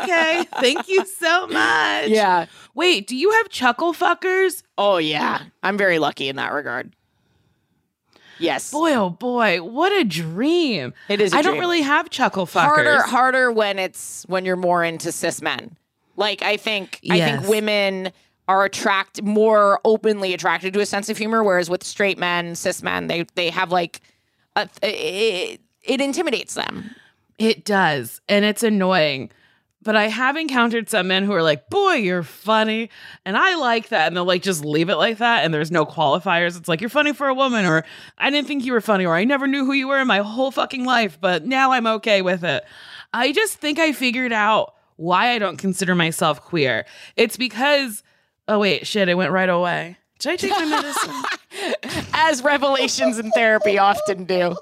okay, 0.00 0.44
thank 0.60 0.88
you 0.88 1.04
so 1.06 1.46
much. 1.46 2.08
Yeah. 2.08 2.46
Wait, 2.74 3.06
do 3.06 3.16
you 3.16 3.30
have 3.30 3.48
chuckle 3.48 3.92
fuckers? 3.92 4.62
Oh 4.76 4.98
yeah. 4.98 5.42
I'm 5.62 5.78
very 5.78 5.98
lucky 5.98 6.28
in 6.28 6.36
that 6.36 6.52
regard. 6.52 6.94
Yes. 8.42 8.70
Boy, 8.70 8.92
oh 8.94 9.10
boy, 9.10 9.62
what 9.62 9.92
a 9.92 10.04
dream! 10.04 10.92
It 11.08 11.20
is 11.20 11.32
I 11.32 11.42
don't 11.42 11.58
really 11.58 11.82
have 11.82 12.10
chuckle 12.10 12.46
fuckers. 12.46 12.62
harder 12.64 13.02
harder 13.02 13.52
when 13.52 13.78
it's 13.78 14.24
when 14.28 14.44
you're 14.44 14.56
more 14.56 14.82
into 14.84 15.12
cis 15.12 15.40
men. 15.40 15.76
Like 16.16 16.42
I 16.42 16.56
think 16.56 16.98
I 17.10 17.16
Yes. 17.16 17.40
think 17.40 17.48
women 17.50 18.12
are 18.48 18.64
attract 18.64 19.22
more 19.22 19.80
openly 19.84 20.34
attracted 20.34 20.74
to 20.74 20.80
a 20.80 20.86
sense 20.86 21.08
of 21.08 21.16
humor, 21.16 21.42
whereas 21.44 21.70
with 21.70 21.84
straight 21.84 22.18
men, 22.18 22.54
cis 22.54 22.82
men, 22.82 23.06
they 23.06 23.24
they 23.34 23.50
have 23.50 23.70
like 23.70 24.00
a, 24.56 24.68
it, 24.82 25.60
it 25.82 26.00
intimidates 26.00 26.54
them. 26.54 26.90
It 27.38 27.64
does, 27.64 28.20
and 28.28 28.44
it's 28.44 28.62
annoying. 28.62 29.30
But 29.82 29.96
I 29.96 30.06
have 30.06 30.36
encountered 30.36 30.88
some 30.88 31.08
men 31.08 31.24
who 31.24 31.32
are 31.32 31.42
like, 31.42 31.68
boy, 31.68 31.94
you're 31.94 32.22
funny. 32.22 32.88
And 33.24 33.36
I 33.36 33.56
like 33.56 33.88
that. 33.88 34.06
And 34.06 34.16
they'll 34.16 34.24
like 34.24 34.42
just 34.42 34.64
leave 34.64 34.88
it 34.88 34.96
like 34.96 35.18
that. 35.18 35.44
And 35.44 35.52
there's 35.52 35.72
no 35.72 35.84
qualifiers. 35.84 36.56
It's 36.56 36.68
like, 36.68 36.80
you're 36.80 36.88
funny 36.88 37.12
for 37.12 37.26
a 37.26 37.34
woman, 37.34 37.64
or 37.66 37.84
I 38.16 38.30
didn't 38.30 38.46
think 38.46 38.64
you 38.64 38.72
were 38.72 38.80
funny, 38.80 39.04
or 39.04 39.16
I 39.16 39.24
never 39.24 39.48
knew 39.48 39.64
who 39.64 39.72
you 39.72 39.88
were 39.88 39.98
in 39.98 40.06
my 40.06 40.18
whole 40.18 40.52
fucking 40.52 40.84
life, 40.84 41.18
but 41.20 41.44
now 41.44 41.72
I'm 41.72 41.86
okay 41.86 42.22
with 42.22 42.44
it. 42.44 42.64
I 43.12 43.32
just 43.32 43.58
think 43.58 43.78
I 43.78 43.92
figured 43.92 44.32
out 44.32 44.74
why 44.96 45.30
I 45.32 45.38
don't 45.38 45.56
consider 45.56 45.94
myself 45.94 46.40
queer. 46.40 46.86
It's 47.16 47.36
because, 47.36 48.04
oh, 48.46 48.60
wait, 48.60 48.86
shit, 48.86 49.08
it 49.08 49.14
went 49.14 49.32
right 49.32 49.48
away. 49.48 49.98
Did 50.20 50.32
I 50.32 50.36
take 50.36 50.50
my 50.52 50.64
medicine? 50.64 52.08
As 52.14 52.44
revelations 52.44 53.18
in 53.18 53.32
therapy 53.32 53.78
often 53.78 54.24
do. 54.24 54.54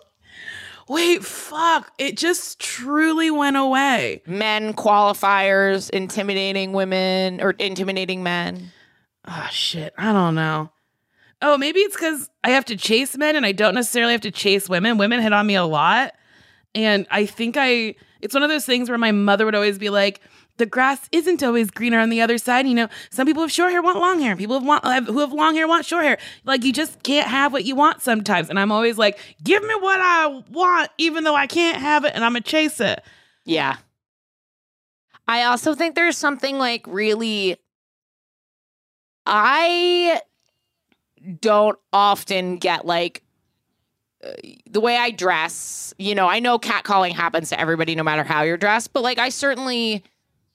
Wait, 0.91 1.25
fuck. 1.25 1.93
It 1.99 2.17
just 2.17 2.59
truly 2.59 3.31
went 3.31 3.57
away. 3.57 4.23
Men 4.27 4.75
qualifiers, 4.75 5.89
intimidating 5.89 6.73
women 6.73 7.41
or 7.41 7.53
intimidating 7.53 8.25
men. 8.25 8.73
Oh 9.27 9.47
shit, 9.53 9.95
I 9.97 10.13
don't 10.13 10.35
know. 10.35 10.73
Oh, 11.43 11.57
maybe 11.57 11.79
it's 11.79 11.95
because 11.95 12.29
I 12.43 12.51
have 12.51 12.65
to 12.67 12.77
chase 12.77 13.17
men 13.17 13.37
and 13.37 13.47
I 13.47 13.53
don't 13.53 13.75
necessarily 13.75 14.13
have 14.13 14.21
to 14.23 14.33
chase 14.33 14.69
women. 14.69 14.99
Women 14.99 15.23
hit 15.23 15.33
on 15.33 15.47
me 15.47 15.55
a 15.55 15.65
lot. 15.65 16.13
And 16.75 17.07
I 17.11 17.25
think 17.25 17.57
I, 17.57 17.95
it's 18.21 18.35
one 18.35 18.43
of 18.43 18.51
those 18.51 18.67
things 18.67 18.89
where 18.89 18.99
my 18.99 19.13
mother 19.13 19.45
would 19.45 19.55
always 19.55 19.79
be 19.79 19.91
like, 19.91 20.21
the 20.61 20.67
grass 20.67 21.09
isn't 21.11 21.43
always 21.43 21.71
greener 21.71 21.99
on 21.99 22.11
the 22.11 22.21
other 22.21 22.39
side. 22.39 22.69
You 22.69 22.75
know, 22.75 22.89
some 23.11 23.27
people 23.27 23.43
have 23.43 23.51
short 23.51 23.73
hair 23.73 23.83
want 23.83 23.99
long 23.99 24.21
hair. 24.21 24.37
People 24.37 24.61
who, 24.61 24.67
want, 24.67 24.85
have, 24.85 25.07
who 25.07 25.19
have 25.19 25.33
long 25.33 25.57
hair 25.57 25.67
want 25.67 25.85
short 25.85 26.05
hair. 26.05 26.19
Like, 26.45 26.63
you 26.65 26.73
just 26.73 27.03
can't 27.03 27.27
have 27.27 27.53
what 27.53 27.65
you 27.65 27.75
want 27.75 28.03
sometimes. 28.03 28.49
And 28.49 28.61
I'm 28.61 28.71
always 28.71 28.99
like, 28.99 29.19
give 29.43 29.63
me 29.63 29.75
what 29.81 30.01
I 30.01 30.43
want, 30.51 30.91
even 30.99 31.25
though 31.25 31.35
I 31.35 31.47
can't 31.47 31.79
have 31.79 32.05
it, 32.05 32.13
and 32.15 32.25
I'm 32.25 32.35
to 32.35 32.41
chase 32.41 32.81
it. 32.81 33.03
Yeah. 33.45 33.79
I 35.27 35.45
also 35.45 35.75
think 35.75 35.95
there's 35.95 36.17
something 36.17 36.59
like 36.59 36.87
really. 36.87 37.57
I 39.27 40.21
don't 41.41 41.79
often 41.93 42.57
get 42.57 42.85
like 42.85 43.23
uh, 44.25 44.33
the 44.69 44.81
way 44.81 44.97
I 44.97 45.11
dress. 45.11 45.95
You 45.99 46.15
know, 46.15 46.27
I 46.27 46.41
know 46.41 46.59
catcalling 46.59 47.13
happens 47.13 47.49
to 47.51 47.61
everybody 47.61 47.95
no 47.95 48.03
matter 48.03 48.25
how 48.25 48.43
you're 48.43 48.57
dressed, 48.57 48.93
but 48.93 49.03
like 49.03 49.19
I 49.19 49.29
certainly 49.29 50.03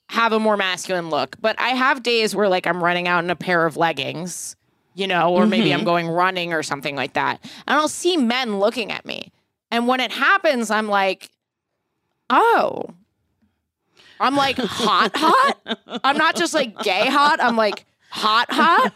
have 0.09 0.33
a 0.33 0.39
more 0.39 0.57
masculine 0.57 1.09
look. 1.09 1.35
But 1.41 1.59
I 1.59 1.69
have 1.69 2.03
days 2.03 2.35
where 2.35 2.49
like 2.49 2.67
I'm 2.67 2.83
running 2.83 3.07
out 3.07 3.23
in 3.23 3.29
a 3.29 3.35
pair 3.35 3.65
of 3.65 3.77
leggings, 3.77 4.55
you 4.93 5.07
know, 5.07 5.33
or 5.33 5.45
maybe 5.45 5.73
I'm 5.73 5.79
mm-hmm. 5.79 5.85
going 5.85 6.07
running 6.07 6.53
or 6.53 6.63
something 6.63 6.95
like 6.95 7.13
that. 7.13 7.43
And 7.67 7.77
I'll 7.77 7.87
see 7.87 8.17
men 8.17 8.59
looking 8.59 8.91
at 8.91 9.05
me. 9.05 9.31
And 9.71 9.87
when 9.87 9.99
it 9.99 10.11
happens, 10.11 10.71
I'm 10.71 10.87
like, 10.87 11.29
oh. 12.29 12.85
I'm 14.19 14.35
like 14.35 14.57
hot, 14.57 15.11
hot. 15.13 15.79
I'm 16.03 16.17
not 16.17 16.35
just 16.35 16.53
like 16.53 16.79
gay 16.83 17.07
hot. 17.07 17.41
I'm 17.41 17.57
like 17.57 17.85
hot, 18.09 18.49
hot. 18.49 18.93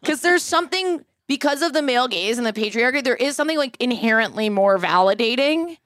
Because 0.00 0.22
there's 0.22 0.42
something, 0.42 1.04
because 1.28 1.62
of 1.62 1.72
the 1.72 1.82
male 1.82 2.08
gaze 2.08 2.36
and 2.36 2.46
the 2.46 2.52
patriarchy, 2.52 3.04
there 3.04 3.14
is 3.14 3.36
something 3.36 3.56
like 3.58 3.76
inherently 3.78 4.48
more 4.48 4.76
validating, 4.78 5.76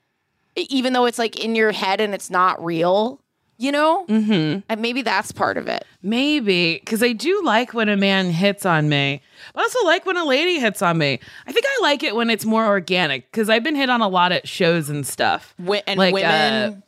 even 0.57 0.95
though 0.95 1.05
it's 1.05 1.19
like 1.19 1.39
in 1.45 1.55
your 1.55 1.73
head 1.73 2.01
and 2.01 2.15
it's 2.15 2.31
not 2.31 2.65
real, 2.65 3.21
you 3.65 3.73
know? 3.73 4.05
Mm-hmm. 4.07 4.61
And 4.69 4.81
maybe 4.83 5.03
that's 5.03 5.33
part 5.33 5.57
of 5.57 5.67
it. 5.69 5.85
Maybe 6.03 6.75
because 6.79 7.03
I 7.03 7.13
do 7.13 7.43
like 7.45 7.73
when 7.73 7.89
a 7.89 7.97
man 7.97 8.31
hits 8.31 8.67
on 8.67 8.89
me. 8.89 9.23
I 9.55 9.61
also 9.61 9.79
like 9.85 10.05
when 10.05 10.17
a 10.19 10.25
lady 10.25 10.59
hits 10.61 10.83
on 10.83 10.99
me. 10.99 11.19
I 11.47 11.53
think 11.53 11.65
I 11.67 11.79
like 11.83 12.03
it 12.03 12.15
when 12.15 12.29
it's 12.31 12.45
more 12.45 12.67
organic 12.67 13.31
because 13.31 13.49
I've 13.49 13.63
been 13.65 13.75
hit 13.77 13.89
on 13.91 14.01
a 14.03 14.09
lot 14.09 14.33
at 14.33 14.47
shows 14.47 14.91
and 14.91 15.07
stuff. 15.07 15.55
Wi- 15.59 15.83
and 15.87 15.99
Like, 15.99 16.13
women, 16.15 16.83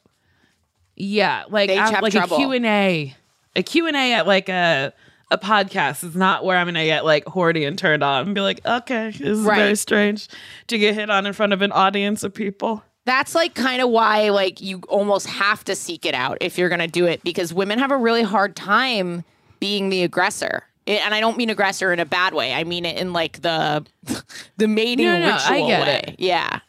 Yeah, 0.96 1.44
like 1.48 1.70
uh, 1.70 1.98
like 2.02 2.12
trouble. 2.12 2.36
a 2.36 2.38
Q 2.40 2.52
and 2.52 2.66
A, 2.66 3.14
a 3.54 3.62
Q 3.62 3.86
and 3.86 3.96
A 3.96 4.12
at 4.14 4.26
like 4.26 4.48
a 4.48 4.92
a 5.30 5.38
podcast 5.38 6.04
is 6.04 6.14
not 6.14 6.44
where 6.44 6.56
I'm 6.56 6.66
gonna 6.66 6.84
get 6.84 7.04
like 7.04 7.24
horny 7.26 7.64
and 7.64 7.76
turned 7.78 8.02
on 8.04 8.26
and 8.26 8.34
be 8.34 8.40
like, 8.40 8.64
okay, 8.64 9.10
this 9.10 9.20
is 9.20 9.44
very 9.44 9.74
strange 9.76 10.28
to 10.68 10.78
get 10.78 10.94
hit 10.94 11.10
on 11.10 11.26
in 11.26 11.32
front 11.32 11.52
of 11.52 11.62
an 11.62 11.72
audience 11.72 12.22
of 12.22 12.32
people. 12.32 12.82
That's 13.06 13.34
like 13.34 13.54
kind 13.54 13.80
of 13.80 13.88
why 13.88 14.28
like 14.28 14.60
you 14.60 14.82
almost 14.88 15.26
have 15.28 15.64
to 15.64 15.74
seek 15.74 16.04
it 16.04 16.14
out 16.14 16.36
if 16.42 16.58
you're 16.58 16.68
going 16.68 16.80
to 16.80 16.86
do 16.86 17.06
it 17.06 17.22
because 17.24 17.54
women 17.54 17.78
have 17.78 17.90
a 17.90 17.96
really 17.96 18.22
hard 18.24 18.54
time 18.54 19.24
being 19.60 19.88
the 19.88 20.02
aggressor. 20.02 20.64
And 20.88 21.14
I 21.14 21.20
don't 21.20 21.36
mean 21.36 21.48
aggressor 21.50 21.92
in 21.92 21.98
a 22.00 22.04
bad 22.04 22.34
way. 22.34 22.52
I 22.52 22.64
mean 22.64 22.84
it 22.84 22.96
in 22.98 23.12
like 23.14 23.40
the 23.42 23.86
the 24.58 24.68
mating 24.68 25.06
No, 25.06 25.18
no, 25.18 25.32
ritual 25.32 25.64
I 25.64 25.66
get 25.66 25.86
way. 25.86 26.04
it. 26.08 26.20
Yeah. 26.20 26.60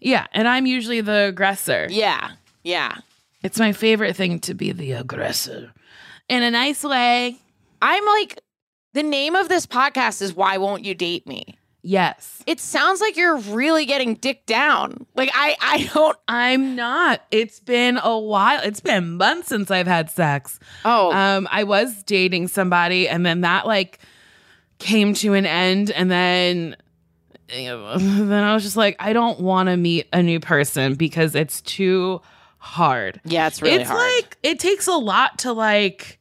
Yeah, 0.00 0.26
and 0.32 0.46
I'm 0.48 0.66
usually 0.66 1.00
the 1.00 1.28
aggressor. 1.28 1.86
Yeah. 1.88 2.32
Yeah. 2.62 2.96
It's 3.42 3.58
my 3.58 3.72
favorite 3.72 4.16
thing 4.16 4.38
to 4.40 4.54
be 4.54 4.72
the 4.72 4.92
aggressor 4.92 5.72
in 6.28 6.42
a 6.42 6.50
nice 6.50 6.82
way. 6.82 7.36
I'm 7.80 8.04
like 8.04 8.40
the 8.94 9.02
name 9.02 9.34
of 9.34 9.48
this 9.48 9.66
podcast 9.66 10.22
is 10.22 10.34
why 10.34 10.56
won't 10.58 10.84
you 10.84 10.94
date 10.94 11.26
me? 11.26 11.56
Yes. 11.86 12.42
It 12.46 12.60
sounds 12.60 13.02
like 13.02 13.14
you're 13.14 13.36
really 13.36 13.84
getting 13.84 14.14
dick 14.14 14.46
down. 14.46 15.04
Like 15.14 15.30
I 15.34 15.54
I 15.60 15.90
don't 15.92 16.16
I'm 16.28 16.74
not. 16.76 17.20
It's 17.30 17.60
been 17.60 17.98
a 18.02 18.18
while. 18.18 18.60
It's 18.64 18.80
been 18.80 19.18
months 19.18 19.48
since 19.48 19.70
I've 19.70 19.86
had 19.86 20.10
sex. 20.10 20.58
Oh, 20.86 21.12
Um, 21.12 21.46
I 21.50 21.64
was 21.64 22.02
dating 22.04 22.48
somebody, 22.48 23.06
and 23.06 23.24
then 23.26 23.42
that 23.42 23.66
like 23.66 23.98
came 24.78 25.12
to 25.14 25.34
an 25.34 25.44
end, 25.44 25.90
and 25.90 26.10
then 26.10 26.76
then 27.48 28.32
I 28.44 28.54
was 28.54 28.62
just 28.62 28.76
like, 28.78 28.96
I 28.98 29.12
don't 29.12 29.40
want 29.40 29.68
to 29.68 29.76
meet 29.76 30.08
a 30.12 30.22
new 30.22 30.40
person 30.40 30.94
because 30.94 31.34
it's 31.34 31.60
too 31.60 32.22
hard. 32.56 33.20
yeah, 33.26 33.46
it's 33.46 33.60
really 33.60 33.76
it's 33.82 33.90
hard. 33.90 34.00
like 34.00 34.38
it 34.42 34.58
takes 34.58 34.86
a 34.86 34.94
lot 34.96 35.40
to 35.40 35.52
like 35.52 36.18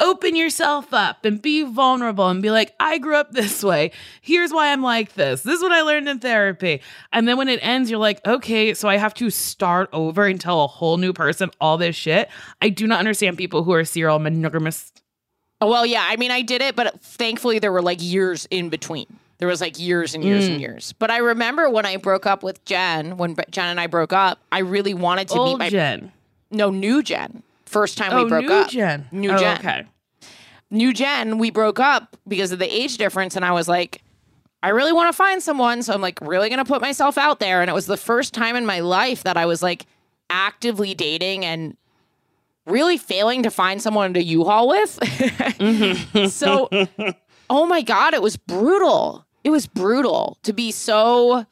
open 0.00 0.36
yourself 0.36 0.94
up 0.94 1.24
and 1.24 1.42
be 1.42 1.62
vulnerable 1.64 2.28
and 2.28 2.40
be 2.40 2.50
like, 2.50 2.74
I 2.78 2.98
grew 2.98 3.16
up 3.16 3.32
this 3.32 3.62
way. 3.64 3.90
Here's 4.20 4.52
why 4.52 4.70
I'm 4.72 4.82
like 4.82 5.14
this. 5.14 5.42
This 5.42 5.56
is 5.56 5.62
what 5.62 5.72
I 5.72 5.82
learned 5.82 6.08
in 6.08 6.18
therapy. 6.20 6.80
And 7.12 7.26
then 7.26 7.36
when 7.36 7.48
it 7.48 7.58
ends, 7.62 7.90
you're 7.90 7.98
like, 7.98 8.24
okay, 8.26 8.74
so 8.74 8.88
I 8.88 8.96
have 8.96 9.14
to 9.14 9.30
start 9.30 9.88
over 9.92 10.24
and 10.26 10.40
tell 10.40 10.62
a 10.62 10.66
whole 10.68 10.96
new 10.98 11.12
person 11.12 11.50
all 11.60 11.76
this 11.78 11.96
shit. 11.96 12.28
I 12.62 12.68
do 12.68 12.86
not 12.86 13.00
understand 13.00 13.36
people 13.38 13.64
who 13.64 13.72
are 13.72 13.84
serial 13.84 14.18
monogamous. 14.18 14.92
well, 15.60 15.84
yeah, 15.84 16.04
I 16.08 16.16
mean 16.16 16.30
I 16.30 16.42
did 16.42 16.62
it, 16.62 16.76
but 16.76 17.00
thankfully 17.00 17.58
there 17.58 17.72
were 17.72 17.82
like 17.82 17.98
years 18.00 18.46
in 18.50 18.68
between. 18.68 19.06
There 19.38 19.48
was 19.48 19.60
like 19.60 19.78
years 19.78 20.14
and 20.14 20.24
years 20.24 20.44
Mm. 20.48 20.52
and 20.52 20.60
years. 20.60 20.94
But 20.98 21.10
I 21.12 21.18
remember 21.18 21.70
when 21.70 21.86
I 21.86 21.96
broke 21.96 22.26
up 22.26 22.42
with 22.42 22.64
Jen, 22.64 23.16
when 23.16 23.36
Jen 23.50 23.66
and 23.68 23.78
I 23.80 23.86
broke 23.86 24.12
up, 24.12 24.40
I 24.50 24.60
really 24.60 24.94
wanted 24.94 25.28
to 25.28 25.44
meet 25.44 25.58
my 25.58 25.70
Jen. 25.70 26.12
no 26.50 26.70
new 26.70 27.02
Jen. 27.04 27.42
First 27.68 27.98
time 27.98 28.12
Oh, 28.12 28.24
we 28.24 28.28
broke 28.28 28.44
new 28.46 28.52
up. 28.52 28.70
Jen. 28.70 29.06
New 29.12 29.30
Oh, 29.30 29.38
Jen. 29.38 29.58
Okay. 29.58 29.84
New 30.70 30.92
Jen, 30.92 31.38
we 31.38 31.50
broke 31.50 31.78
up 31.78 32.16
because 32.26 32.52
of 32.52 32.58
the 32.58 32.66
age 32.74 32.96
difference, 32.98 33.36
and 33.36 33.44
I 33.44 33.52
was 33.52 33.68
like, 33.68 34.02
I 34.62 34.70
really 34.70 34.92
want 34.92 35.08
to 35.08 35.12
find 35.16 35.42
someone, 35.42 35.82
so 35.82 35.92
I'm 35.94 36.00
like 36.00 36.18
really 36.20 36.50
gonna 36.50 36.64
put 36.64 36.80
myself 36.80 37.16
out 37.16 37.40
there. 37.40 37.60
And 37.60 37.70
it 37.70 37.74
was 37.74 37.86
the 37.86 37.96
first 37.96 38.34
time 38.34 38.56
in 38.56 38.66
my 38.66 38.80
life 38.80 39.22
that 39.22 39.36
I 39.36 39.46
was 39.46 39.62
like 39.62 39.86
actively 40.30 40.94
dating 40.94 41.44
and 41.44 41.76
really 42.66 42.98
failing 42.98 43.42
to 43.44 43.50
find 43.50 43.80
someone 43.80 44.14
to 44.14 44.22
U-Haul 44.22 44.68
with. 44.68 44.98
Mm-hmm. 45.00 46.26
so, 46.28 46.68
oh 47.48 47.66
my 47.66 47.82
god, 47.82 48.14
it 48.14 48.22
was 48.22 48.36
brutal. 48.36 49.24
It 49.44 49.50
was 49.50 49.66
brutal 49.66 50.38
to 50.42 50.52
be 50.52 50.70
so 50.72 51.46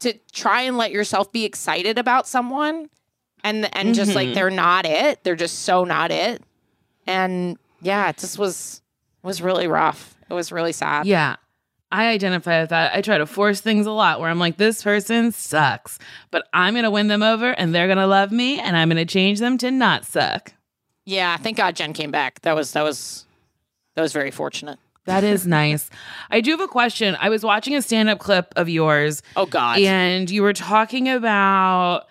to 0.00 0.14
try 0.32 0.62
and 0.62 0.76
let 0.78 0.90
yourself 0.90 1.30
be 1.32 1.44
excited 1.44 1.98
about 1.98 2.26
someone 2.26 2.88
and 3.44 3.74
and 3.76 3.94
just 3.94 4.14
like 4.14 4.28
mm-hmm. 4.28 4.34
they're 4.34 4.50
not 4.50 4.86
it. 4.86 5.22
They're 5.24 5.36
just 5.36 5.60
so 5.60 5.84
not 5.84 6.10
it. 6.10 6.42
And 7.06 7.58
yeah, 7.80 8.10
it 8.10 8.18
just 8.18 8.38
was 8.38 8.82
was 9.22 9.40
really 9.40 9.66
rough. 9.66 10.16
It 10.30 10.34
was 10.34 10.52
really 10.52 10.72
sad. 10.72 11.06
Yeah. 11.06 11.36
I 11.90 12.08
identify 12.08 12.60
with 12.60 12.70
that. 12.70 12.94
I 12.94 13.00
try 13.00 13.16
to 13.16 13.24
force 13.24 13.62
things 13.62 13.86
a 13.86 13.90
lot 13.90 14.20
where 14.20 14.28
I'm 14.28 14.38
like, 14.38 14.58
this 14.58 14.82
person 14.82 15.32
sucks, 15.32 15.98
but 16.30 16.46
I'm 16.52 16.74
going 16.74 16.84
to 16.84 16.90
win 16.90 17.08
them 17.08 17.22
over 17.22 17.50
and 17.52 17.74
they're 17.74 17.86
going 17.86 17.96
to 17.96 18.06
love 18.06 18.30
me 18.30 18.60
and 18.60 18.76
I'm 18.76 18.90
going 18.90 18.98
to 18.98 19.10
change 19.10 19.38
them 19.38 19.56
to 19.58 19.70
not 19.70 20.04
suck. 20.04 20.52
Yeah, 21.06 21.38
thank 21.38 21.56
God 21.56 21.76
Jen 21.76 21.94
came 21.94 22.10
back. 22.10 22.42
That 22.42 22.54
was 22.54 22.72
that 22.72 22.82
was 22.82 23.24
that 23.94 24.02
was 24.02 24.12
very 24.12 24.30
fortunate. 24.30 24.78
That 25.06 25.24
is 25.24 25.46
nice. 25.46 25.88
I 26.30 26.42
do 26.42 26.50
have 26.50 26.60
a 26.60 26.68
question. 26.68 27.16
I 27.18 27.30
was 27.30 27.42
watching 27.42 27.74
a 27.74 27.80
stand 27.80 28.10
up 28.10 28.18
clip 28.18 28.52
of 28.56 28.68
yours 28.68 29.22
Oh 29.34 29.46
God. 29.46 29.78
and 29.78 30.30
you 30.30 30.42
were 30.42 30.52
talking 30.52 31.08
about 31.08 32.06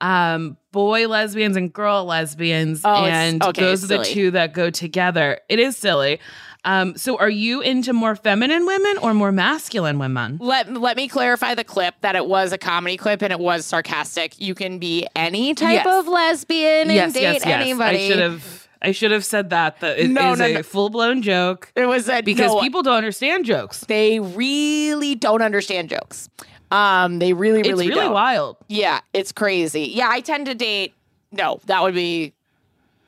um 0.00 0.56
boy 0.72 1.06
lesbians 1.08 1.56
and 1.56 1.72
girl 1.72 2.04
lesbians 2.04 2.82
Oh, 2.84 3.04
and 3.04 3.42
okay, 3.42 3.60
those 3.60 3.84
are 3.84 3.98
the 3.98 4.04
two 4.04 4.30
that 4.32 4.52
go 4.52 4.70
together. 4.70 5.38
It 5.48 5.58
is 5.58 5.76
silly. 5.76 6.20
Um 6.64 6.96
so 6.96 7.16
are 7.18 7.30
you 7.30 7.60
into 7.60 7.92
more 7.92 8.14
feminine 8.16 8.66
women 8.66 8.98
or 8.98 9.14
more 9.14 9.32
masculine 9.32 9.98
women? 9.98 10.38
Let 10.40 10.72
let 10.74 10.96
me 10.96 11.08
clarify 11.08 11.54
the 11.54 11.64
clip 11.64 11.94
that 12.02 12.16
it 12.16 12.26
was 12.26 12.52
a 12.52 12.58
comedy 12.58 12.96
clip 12.96 13.22
and 13.22 13.32
it 13.32 13.40
was 13.40 13.64
sarcastic. 13.66 14.40
You 14.40 14.54
can 14.54 14.78
be 14.78 15.06
any 15.16 15.54
type 15.54 15.84
Yes. 15.84 15.86
of 16.00 16.06
lesbian 16.08 16.90
and 16.90 17.12
date 17.14 17.22
yes, 17.22 17.42
yes. 17.44 17.46
anybody. 17.46 18.04
I 18.04 18.08
should 18.08 18.18
have 18.18 18.68
I 18.82 18.92
should 18.92 19.10
have 19.10 19.24
said 19.26 19.50
that 19.50 19.80
that 19.80 19.98
it 19.98 20.04
is 20.04 20.08
No, 20.10 20.34
no, 20.34 20.44
a 20.46 20.52
no. 20.54 20.62
full-blown 20.62 21.20
joke 21.22 21.70
It 21.76 21.84
was 21.86 22.08
a 22.08 22.22
because 22.22 22.52
no, 22.52 22.60
people 22.60 22.82
don't 22.82 22.96
understand 22.96 23.44
jokes. 23.44 23.80
they 23.80 24.20
really 24.20 25.14
don't 25.14 25.42
understand 25.42 25.88
jokes. 25.90 26.28
Um, 26.70 27.18
they 27.18 27.32
really, 27.32 27.62
really, 27.62 27.86
it's 27.86 27.94
really, 27.94 28.04
don't. 28.06 28.12
wild. 28.12 28.56
Yeah, 28.68 29.00
it's 29.12 29.32
crazy. 29.32 29.90
Yeah, 29.92 30.08
I 30.08 30.20
tend 30.20 30.46
to 30.46 30.54
date. 30.54 30.94
No, 31.32 31.60
that 31.66 31.82
would 31.82 31.94
be 31.94 32.32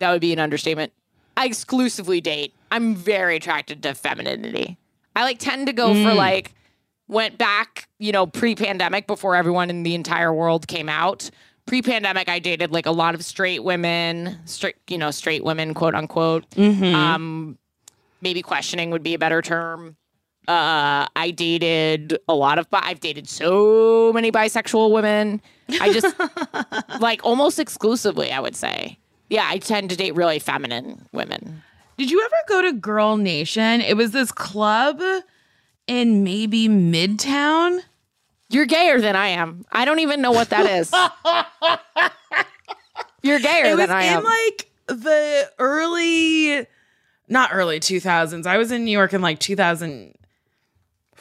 That 0.00 0.10
would 0.10 0.20
be 0.20 0.32
an 0.32 0.38
understatement. 0.38 0.92
I 1.36 1.46
exclusively 1.46 2.20
date. 2.20 2.52
I'm 2.70 2.94
very 2.94 3.36
attracted 3.36 3.82
to 3.84 3.94
femininity. 3.94 4.76
I 5.14 5.22
like 5.24 5.38
tend 5.38 5.66
to 5.66 5.72
go 5.72 5.94
for 5.94 6.14
like 6.14 6.54
went 7.08 7.38
back, 7.38 7.88
you 7.98 8.12
know, 8.12 8.26
pre-pandemic 8.26 9.06
before 9.06 9.36
everyone 9.36 9.70
in 9.70 9.82
the 9.82 9.94
entire 9.94 10.32
world 10.32 10.66
came 10.66 10.88
out. 10.88 11.30
Pre-pandemic, 11.66 12.28
I 12.28 12.38
dated 12.38 12.72
like 12.72 12.86
a 12.86 12.90
lot 12.90 13.14
of 13.14 13.24
straight 13.24 13.62
women, 13.62 14.38
straight, 14.46 14.76
you 14.88 14.98
know, 14.98 15.10
straight 15.10 15.44
women, 15.44 15.74
quote 15.74 15.94
unquote. 15.94 16.44
Um, 16.94 17.58
maybe 18.20 18.42
questioning 18.42 18.90
would 18.90 19.02
be 19.02 19.14
a 19.14 19.18
better 19.18 19.42
term. 19.42 19.96
Uh, 20.48 21.06
I 21.14 21.30
dated 21.34 22.18
a 22.28 22.34
lot 22.34 22.58
of, 22.58 22.68
bi- 22.68 22.80
I've 22.82 23.00
dated 23.00 23.28
so 23.28 24.12
many 24.12 24.32
bisexual 24.32 24.90
women. 24.92 25.40
I 25.80 25.92
just 25.92 26.14
like 27.00 27.20
almost 27.24 27.58
exclusively, 27.60 28.32
I 28.32 28.40
would 28.40 28.56
say. 28.56 28.98
Yeah, 29.30 29.46
I 29.48 29.58
tend 29.58 29.90
to 29.90 29.96
date 29.96 30.14
really 30.16 30.38
feminine 30.40 31.06
women. 31.12 31.62
Did 31.96 32.10
you 32.10 32.20
ever 32.22 32.34
go 32.48 32.62
to 32.62 32.72
Girl 32.72 33.16
Nation? 33.16 33.80
It 33.80 33.96
was 33.96 34.10
this 34.10 34.32
club 34.32 35.00
in 35.86 36.24
maybe 36.24 36.68
Midtown. 36.68 37.80
You're 38.50 38.66
gayer 38.66 39.00
than 39.00 39.14
I 39.16 39.28
am. 39.28 39.64
I 39.72 39.84
don't 39.84 40.00
even 40.00 40.20
know 40.20 40.32
what 40.32 40.50
that 40.50 40.66
is. 40.66 40.92
You're 43.22 43.38
gayer 43.38 43.66
It 43.66 43.76
was 43.76 43.86
than 43.86 43.96
I 43.96 44.02
in 44.04 44.12
am. 44.14 44.24
like 44.24 44.70
the 44.88 45.50
early, 45.60 46.66
not 47.28 47.50
early 47.52 47.78
2000s. 47.78 48.46
I 48.46 48.58
was 48.58 48.72
in 48.72 48.84
New 48.84 48.90
York 48.90 49.12
in 49.12 49.22
like 49.22 49.38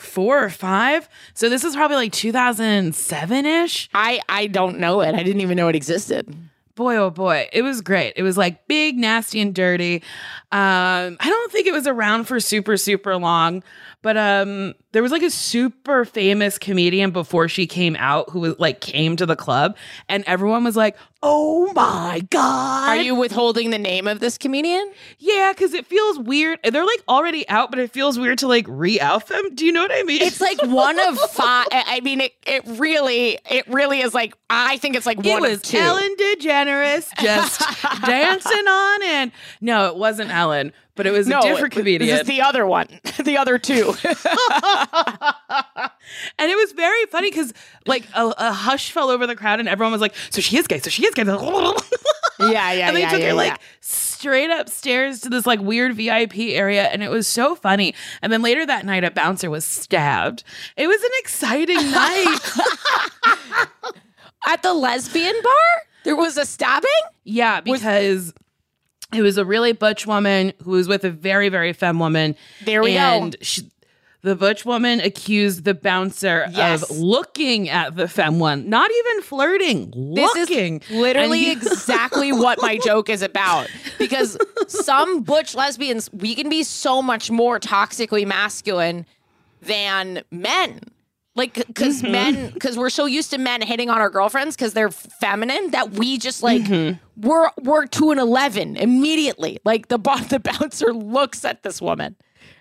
2004 0.02 0.44
or 0.44 0.50
five. 0.50 1.10
So 1.34 1.50
this 1.50 1.64
is 1.64 1.76
probably 1.76 1.98
like 1.98 2.12
2007 2.12 3.46
ish. 3.46 3.90
I 3.94 4.20
I 4.28 4.48
don't 4.48 4.80
know 4.80 5.02
it. 5.02 5.16
I 5.16 5.24
didn't 5.24 5.42
even 5.42 5.58
know 5.58 5.68
it 5.68 5.76
existed. 5.76 6.34
boy 6.76 6.96
oh 6.96 7.10
boy 7.10 7.48
it 7.52 7.62
was 7.64 7.82
great 7.82 8.14
it 8.16 8.24
was 8.24 8.38
like 8.38 8.66
big 8.68 8.98
nasty 8.98 9.42
and 9.42 9.54
dirty 9.54 9.98
um 10.54 11.18
i 11.20 11.26
don't 11.30 11.52
think 11.52 11.68
it 11.68 11.74
was 11.74 11.86
around 11.86 12.24
for 12.24 12.40
super 12.40 12.78
super 12.78 13.18
long 13.18 13.62
but 14.02 14.18
um 14.18 14.74
there 14.94 15.02
was 15.02 15.12
like 15.12 15.22
a 15.24 15.30
super 15.30 16.04
famous 16.06 16.58
comedian 16.58 17.12
before 17.12 17.48
she 17.48 17.66
came 17.68 17.96
out 17.98 18.30
who 18.30 18.40
was 18.42 18.56
like 18.60 18.82
came 18.82 19.16
to 19.16 19.26
the 19.26 19.36
club 19.36 19.76
and 20.10 20.24
everyone 20.28 20.64
was 20.64 20.76
like 20.76 20.96
oh 21.24 21.72
my 21.74 22.20
god 22.32 22.90
Are 22.90 22.96
you 23.02 23.14
withholding 23.16 23.70
the 23.70 23.78
name 23.78 24.08
of 24.08 24.20
this 24.20 24.38
comedian? 24.38 24.92
yeah 25.20 25.54
because 25.54 25.74
it 25.74 25.86
feels 25.86 26.18
weird 26.20 26.60
they're 26.64 26.86
like 26.86 27.04
already 27.08 27.48
out 27.48 27.70
but 27.70 27.80
it 27.80 27.92
feels 27.92 28.18
weird 28.20 28.40
to 28.40 28.48
like 28.48 28.66
re-out 28.68 29.28
them 29.28 29.54
do 29.56 29.66
you 29.66 29.72
know 29.72 29.82
what 29.82 29.92
i 29.94 30.04
mean 30.04 30.22
It's 30.22 30.42
like 30.42 30.62
one 30.64 31.00
of 31.00 31.18
five. 31.32 31.68
I 31.72 32.00
mean, 32.02 32.22
it, 32.22 32.34
it 32.46 32.64
really, 32.66 33.38
it 33.50 33.68
really 33.68 34.02
is 34.02 34.14
like. 34.14 34.36
I 34.50 34.78
think 34.78 34.96
it's 34.96 35.06
like 35.06 35.26
it 35.26 35.30
one 35.30 35.46
of 35.46 35.62
two. 35.62 35.78
Ellen 35.78 36.16
DeGeneres 36.18 37.10
just 37.20 37.62
dancing 38.06 38.68
on 38.68 39.04
and 39.04 39.32
no, 39.62 39.88
it 39.88 39.96
wasn't 39.96 40.32
Ellen, 40.32 40.74
but 40.96 41.06
it 41.06 41.12
was 41.12 41.28
no, 41.28 41.40
a 41.40 41.42
different 41.44 41.74
it- 41.74 41.78
comedian. 41.78 42.10
This 42.10 42.22
is 42.22 42.28
the 42.28 42.42
other 42.42 42.66
one. 42.66 42.88
the 43.24 43.38
other 43.38 43.58
two. 43.58 43.94
and 46.38 46.52
it 46.52 46.58
was 46.58 46.72
very 46.74 47.06
funny 47.08 47.30
because 47.30 47.54
like 47.86 48.06
a, 48.14 48.34
a 48.38 48.52
hush 48.52 48.92
fell 48.92 49.10
over 49.10 49.26
the 49.28 49.36
crowd 49.36 49.60
and 49.60 49.70
everyone 49.70 49.92
was 49.92 50.02
like, 50.02 50.16
"So 50.30 50.42
she 50.42 50.58
is 50.58 50.68
gay. 50.68 50.80
So 50.80 50.90
she 50.90 51.06
is 51.06 51.14
gay." 51.14 51.24
yeah, 51.26 51.38
yeah, 52.40 52.74
yeah, 52.74 52.92
they 52.92 53.02
yeah, 53.02 53.10
took 53.10 53.20
yeah, 53.22 53.28
her 53.30 53.34
like 53.34 53.54
yeah. 53.54 53.58
straight 53.80 54.50
upstairs 54.50 55.22
to 55.22 55.30
this 55.30 55.46
like 55.46 55.60
weird 55.62 55.96
VIP 55.96 56.38
area, 56.38 56.84
and 56.84 57.04
it 57.04 57.10
was 57.10 57.28
so 57.28 57.56
funny. 57.56 57.94
And 58.22 58.32
then 58.32 58.42
later 58.42 58.66
that 58.66 58.86
night, 58.86 59.04
a 59.04 59.12
bouncer 59.12 59.50
was 59.50 59.66
stabbed. 59.66 60.44
It 60.78 60.88
was 60.88 61.02
an 61.02 61.12
exciting 61.20 61.92
night. 61.92 62.40
at 64.48 64.64
the 64.64 64.74
lesbian 64.74 65.36
bar. 65.42 65.54
There 66.04 66.16
was 66.16 66.38
a 66.38 66.46
stabbing. 66.46 66.90
yeah, 67.24 67.62
because. 67.62 68.34
It 69.14 69.22
was 69.22 69.38
a 69.38 69.46
really 69.46 69.74
butch 69.74 70.06
woman 70.08 70.54
who 70.64 70.72
was 70.72 70.88
with 70.88 71.04
a 71.04 71.10
very, 71.10 71.50
very 71.50 71.74
femme 71.74 72.00
woman. 72.00 72.36
There 72.66 72.82
we 72.84 72.94
go. 72.94 73.00
and 73.00 73.36
She, 73.42 73.70
the 74.24 74.36
butch 74.36 74.66
woman 74.66 75.00
accused 75.00 75.64
the 75.66 75.74
bouncer 75.74 76.46
Yes. 76.52 76.84
of 76.84 76.98
looking 76.98 77.70
at 77.70 77.96
the 77.96 78.08
femme 78.08 78.38
one, 78.40 78.70
not 78.70 78.90
even 78.92 79.24
flirting, 79.24 80.14
This 80.16 80.36
looking. 80.36 80.80
is 80.82 80.90
literally 80.92 81.40
he- 81.46 81.52
exactly 81.54 82.32
what 82.32 82.62
my 82.62 82.78
joke 82.78 83.10
is 83.10 83.22
about. 83.24 83.68
Because 83.98 84.38
some 84.68 85.24
butch 85.24 85.56
lesbians, 85.56 86.10
we 86.14 86.36
can 86.36 86.50
be 86.50 86.64
so 86.64 87.02
much 87.02 87.32
more 87.32 87.60
toxically 87.60 88.26
masculine 88.28 89.06
than 89.62 90.22
men. 90.32 90.80
Like, 91.42 91.54
because 91.68 92.02
Mm-hmm. 92.02 92.12
men, 92.12 92.52
because 92.54 92.78
we're 92.78 92.90
so 92.92 93.06
used 93.06 93.32
to 93.32 93.38
men 93.38 93.62
hitting 93.62 93.90
on 93.90 94.00
our 94.00 94.10
girlfriends 94.10 94.56
because 94.56 94.74
they're 94.74 94.92
feminine 94.92 95.72
that 95.72 95.92
we 95.92 96.18
just 96.18 96.44
like 96.44 96.62
Mm-hmm. 96.62 97.28
we're 97.28 97.50
we're 97.62 97.88
to 97.88 98.12
an 98.12 98.20
eleven 98.20 98.76
immediately. 98.78 99.58
Like 99.66 99.88
the 99.88 99.98
the 100.30 100.40
bouncer 100.40 100.94
looks 100.94 101.44
at 101.44 101.64
this 101.64 101.82
woman, 101.82 102.16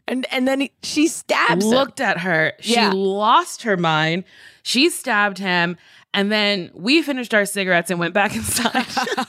and 0.08 0.26
and 0.32 0.48
then 0.48 0.60
he, 0.62 0.72
she 0.82 1.06
stabs 1.08 1.62
him. 1.64 1.70
looked 1.70 2.00
at 2.00 2.18
her. 2.20 2.54
She 2.60 2.74
Yeah. 2.74 2.92
lost 2.94 3.62
her 3.64 3.76
mind. 3.76 4.24
She 4.62 4.88
stabbed 4.90 5.38
him. 5.38 5.76
And 6.12 6.32
then 6.32 6.70
we 6.74 7.02
finished 7.02 7.32
our 7.34 7.44
cigarettes 7.44 7.88
and 7.90 8.00
went 8.00 8.14
back 8.14 8.34
inside. 8.34 8.84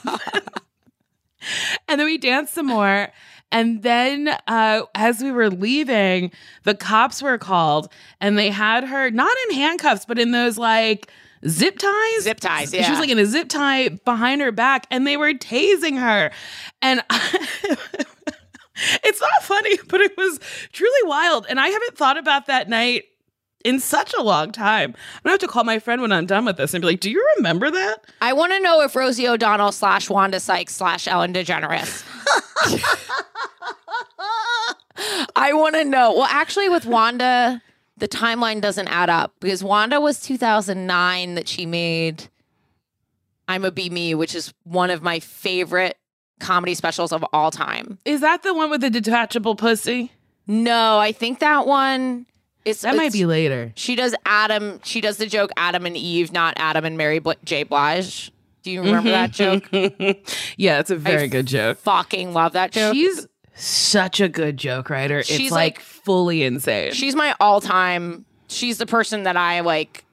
and 1.88 2.00
then 2.00 2.06
we 2.06 2.18
danced 2.18 2.54
some 2.54 2.66
more. 2.68 3.10
And 3.52 3.84
then 3.84 4.30
uh, 4.48 4.84
as 4.96 5.22
we 5.22 5.32
were 5.32 5.50
leaving, 5.50 6.32
the 6.64 6.76
cops 6.76 7.22
were 7.22 7.38
called 7.38 7.92
and 8.20 8.38
they 8.38 8.50
had 8.50 8.86
her 8.86 9.12
not 9.12 9.36
in 9.50 9.56
handcuffs, 9.56 10.06
but 10.06 10.18
in 10.18 10.32
those 10.32 10.58
like 10.58 11.12
zip 11.48 11.78
ties. 11.78 12.24
Zip 12.24 12.40
ties, 12.40 12.74
yeah. 12.74 12.84
She 12.84 12.92
was 12.92 13.00
like 13.00 13.10
in 13.10 13.20
a 13.20 13.26
zip 13.26 13.50
tie 13.50 13.90
behind 13.90 14.42
her 14.42 14.52
back 14.52 14.88
and 14.90 15.06
they 15.06 15.18
were 15.18 15.34
tasing 15.34 16.00
her. 16.00 16.32
And 16.82 17.04
it's 19.04 19.22
not 19.22 19.44
funny, 19.44 19.78
but 19.88 20.02
it 20.02 20.16
was 20.18 20.40
truly 20.72 21.08
wild. 21.08 21.46
And 21.50 21.60
I 21.60 21.68
haven't 21.68 21.98
thought 21.98 22.18
about 22.18 22.48
that 22.48 22.70
night 22.70 23.06
in 23.62 23.80
such 23.80 24.14
a 24.18 24.24
long 24.24 24.52
time. 24.52 24.92
I'm 24.92 25.22
gonna 25.24 25.34
have 25.34 25.40
to 25.40 25.48
call 25.48 25.64
my 25.64 25.80
friend 25.80 26.02
when 26.02 26.12
I'm 26.12 26.26
done 26.26 26.46
with 26.46 26.58
this 26.58 26.74
and 26.74 26.82
be 26.82 26.88
like, 26.88 27.00
"Do 27.00 27.10
you 27.10 27.26
remember 27.38 27.72
that?" 27.72 28.06
I 28.22 28.34
want 28.34 28.54
to 28.54 28.60
know 28.60 28.82
if 28.82 28.96
Rosie 28.96 29.28
O'Donnell 29.28 29.72
slash 29.72 30.10
Wanda 30.10 30.40
Sykes 30.40 30.76
slash 30.76 31.08
Ellen 31.08 31.34
DeGeneres. 31.34 32.04
I 35.36 35.54
want 35.54 35.76
to 35.76 35.84
know. 35.84 36.14
Well, 36.14 36.28
actually, 36.30 36.70
with 36.70 36.86
Wanda, 36.86 37.62
the 37.98 38.08
timeline 38.08 38.62
doesn't 38.62 38.88
add 38.88 39.10
up 39.10 39.34
because 39.40 39.64
Wanda 39.64 40.00
was 40.00 40.20
2009 40.22 41.36
that 41.36 41.48
she 41.48 41.66
made 41.66 42.30
I'ma 43.48 43.70
Be 43.70 43.90
Me, 43.90 44.16
which 44.16 44.36
is 44.36 44.54
one 44.64 44.90
of 44.90 45.02
my 45.02 45.20
favorite 45.20 45.98
comedy 46.40 46.74
specials 46.74 47.12
of 47.12 47.24
all 47.34 47.52
time. 47.52 48.00
Is 48.06 48.22
that 48.22 48.44
the 48.44 48.54
one 48.54 48.70
with 48.70 48.82
the 48.82 48.90
detachable 48.90 49.56
pussy? 49.56 50.12
No, 50.48 50.98
I 50.98 51.12
think 51.12 51.40
that 51.40 51.68
one 51.68 52.26
is 52.66 52.82
That 52.82 52.96
might 52.96 53.14
be 53.14 53.26
later. 53.26 53.72
She 53.76 53.96
does 53.96 54.16
Adam. 54.26 54.80
She 54.84 55.02
does 55.02 55.18
the 55.18 55.26
joke 55.26 55.52
Adam 55.58 55.86
and 55.86 55.98
Eve, 55.98 56.32
not 56.32 56.54
Adam 56.58 56.86
and 56.86 56.98
Mary 56.98 57.20
Bl- 57.20 57.32
J. 57.44 57.64
Blige. 57.64 58.32
Do 58.64 58.72
you 58.72 58.82
remember 58.82 59.10
that 59.10 59.32
mm-hmm. 59.32 60.04
joke? 60.14 60.28
yeah, 60.58 60.80
it's 60.80 60.92
a 60.92 60.96
very 60.96 61.24
I 61.24 61.28
good 61.28 61.48
joke. 61.48 61.80
Fucking 61.80 62.34
love 62.34 62.54
that 62.54 62.72
joke. 62.72 62.94
She's 62.94 63.28
such 63.56 64.22
a 64.22 64.30
good 64.30 64.58
joke 64.58 64.90
writer. 64.90 65.20
It's 65.20 65.28
She's 65.28 65.52
like, 65.52 65.78
like- 65.78 65.84
fully 65.84 66.44
insane. 66.44 66.94
she's 66.94 67.16
my 67.16 67.36
all-time. 67.40 68.26
She's 68.48 68.78
the 68.78 68.86
person 68.86 69.24
that 69.24 69.38
I 69.38 69.62
like. 69.62 70.06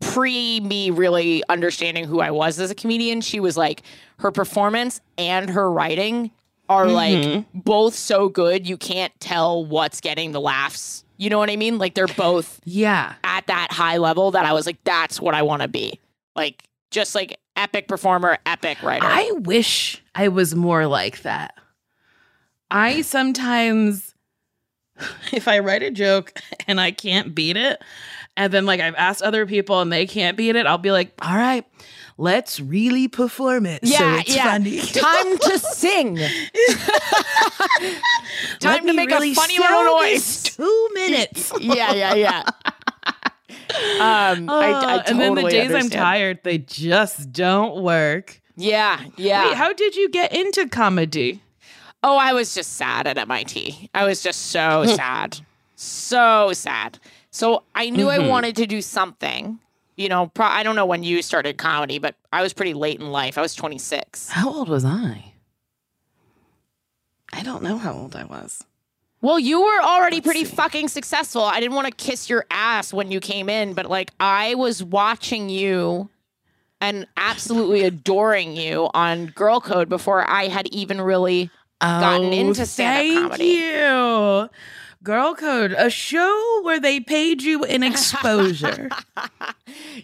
Pre 0.00 0.60
me 0.60 0.88
really 0.88 1.42
understanding 1.50 2.06
who 2.06 2.20
I 2.20 2.30
was 2.30 2.58
as 2.58 2.70
a 2.70 2.74
comedian, 2.74 3.20
she 3.20 3.38
was 3.38 3.58
like 3.58 3.82
her 4.20 4.30
performance 4.30 5.02
and 5.18 5.50
her 5.50 5.70
writing 5.70 6.30
are 6.70 6.86
like 6.86 7.16
mm-hmm. 7.16 7.58
both 7.58 7.94
so 7.94 8.30
good 8.30 8.66
you 8.66 8.78
can't 8.78 9.12
tell 9.20 9.62
what's 9.62 10.00
getting 10.00 10.32
the 10.32 10.40
laughs. 10.40 11.04
You 11.20 11.28
know 11.28 11.36
what 11.36 11.50
I 11.50 11.56
mean? 11.56 11.76
Like 11.76 11.92
they're 11.92 12.06
both 12.06 12.62
yeah. 12.64 13.12
at 13.24 13.46
that 13.48 13.70
high 13.70 13.98
level 13.98 14.30
that 14.30 14.46
I 14.46 14.54
was 14.54 14.64
like, 14.64 14.82
that's 14.84 15.20
what 15.20 15.34
I 15.34 15.42
want 15.42 15.60
to 15.60 15.68
be. 15.68 16.00
Like 16.34 16.66
just 16.90 17.14
like 17.14 17.38
epic 17.56 17.88
performer, 17.88 18.38
epic 18.46 18.82
writer. 18.82 19.04
I 19.04 19.30
wish 19.32 20.02
I 20.14 20.28
was 20.28 20.54
more 20.54 20.86
like 20.86 21.20
that. 21.20 21.58
I 22.70 23.02
sometimes, 23.02 24.14
if 25.32 25.46
I 25.46 25.58
write 25.58 25.82
a 25.82 25.90
joke 25.90 26.32
and 26.66 26.80
I 26.80 26.90
can't 26.90 27.34
beat 27.34 27.58
it, 27.58 27.82
and 28.34 28.50
then 28.50 28.64
like 28.64 28.80
I've 28.80 28.94
asked 28.94 29.20
other 29.20 29.44
people 29.44 29.82
and 29.82 29.92
they 29.92 30.06
can't 30.06 30.38
beat 30.38 30.56
it, 30.56 30.66
I'll 30.66 30.78
be 30.78 30.90
like, 30.90 31.12
all 31.20 31.36
right, 31.36 31.66
let's 32.20 32.60
really 32.60 33.08
perform 33.08 33.66
it. 33.66 33.84
so 33.86 33.92
yeah, 33.92 34.20
it's 34.20 34.36
yeah. 34.36 34.52
funny. 34.52 34.78
Time 34.80 35.38
to 35.38 35.58
sing. 35.58 36.16
Time 38.60 38.86
to 38.86 38.92
make 38.92 39.10
really 39.10 39.32
a 39.32 39.34
funny 39.34 39.58
little 39.58 39.84
noise. 39.84 40.42
Two 40.44 40.88
minutes. 40.94 41.52
yeah, 41.60 41.92
yeah, 41.92 42.14
yeah. 42.14 42.42
Um, 44.00 44.50
I, 44.50 44.72
I 44.72 44.96
Uh, 44.96 45.02
and 45.06 45.20
then 45.20 45.34
the 45.36 45.42
totally 45.42 45.52
days 45.52 45.72
I'm 45.72 45.88
tired, 45.90 46.40
they 46.42 46.58
just 46.58 47.32
don't 47.32 47.82
work. 47.82 48.40
Yeah, 48.56 49.00
yeah. 49.16 49.46
Wait, 49.48 49.56
how 49.56 49.72
did 49.72 49.94
you 49.94 50.08
get 50.10 50.32
into 50.32 50.68
comedy? 50.68 51.40
oh, 52.02 52.16
I 52.16 52.32
was 52.32 52.52
just 52.54 52.72
sad 52.74 53.06
at 53.06 53.16
MIT. 53.16 53.90
I 53.94 54.04
was 54.06 54.22
just 54.24 54.46
so 54.48 54.86
sad, 54.86 55.38
so 55.76 56.52
sad. 56.52 56.98
So 57.30 57.62
I 57.74 57.90
knew 57.90 58.06
Mm-hmm. 58.06 58.24
I 58.24 58.28
wanted 58.28 58.56
to 58.56 58.66
do 58.66 58.82
something. 58.82 59.60
You 60.00 60.08
know, 60.08 60.28
pro- 60.28 60.46
I 60.46 60.62
don't 60.62 60.76
know 60.76 60.86
when 60.86 61.02
you 61.02 61.20
started 61.20 61.58
comedy, 61.58 61.98
but 61.98 62.14
I 62.32 62.40
was 62.40 62.54
pretty 62.54 62.72
late 62.72 62.98
in 63.00 63.12
life. 63.12 63.36
I 63.36 63.42
was 63.42 63.54
26. 63.54 64.30
How 64.30 64.48
old 64.50 64.70
was 64.70 64.82
I? 64.82 65.34
I 67.34 67.42
don't 67.42 67.62
know 67.62 67.76
how 67.76 67.92
old 67.92 68.16
I 68.16 68.24
was. 68.24 68.64
Well, 69.20 69.38
you 69.38 69.60
were 69.60 69.82
already 69.82 70.16
Let's 70.16 70.24
pretty 70.26 70.44
see. 70.46 70.56
fucking 70.56 70.88
successful. 70.88 71.42
I 71.42 71.60
didn't 71.60 71.74
want 71.74 71.86
to 71.86 71.92
kiss 71.92 72.30
your 72.30 72.46
ass 72.50 72.94
when 72.94 73.10
you 73.10 73.20
came 73.20 73.50
in, 73.50 73.74
but 73.74 73.90
like 73.90 74.12
I 74.18 74.54
was 74.54 74.82
watching 74.82 75.50
you 75.50 76.08
and 76.80 77.06
absolutely 77.18 77.82
adoring 77.84 78.56
you 78.56 78.88
on 78.94 79.26
Girl 79.26 79.60
Code 79.60 79.90
before 79.90 80.26
I 80.26 80.48
had 80.48 80.66
even 80.68 80.98
really 81.02 81.50
gotten 81.82 82.28
oh, 82.28 82.32
into 82.32 82.64
stand-up 82.64 83.04
Oh, 83.04 83.08
thank 83.08 83.22
comedy. 83.32 83.44
you. 83.44 84.48
Girl 85.02 85.34
Code, 85.34 85.72
a 85.72 85.88
show 85.90 86.60
where 86.62 86.78
they 86.80 87.00
paid 87.00 87.42
you 87.42 87.64
in 87.64 87.82
exposure. 87.82 88.88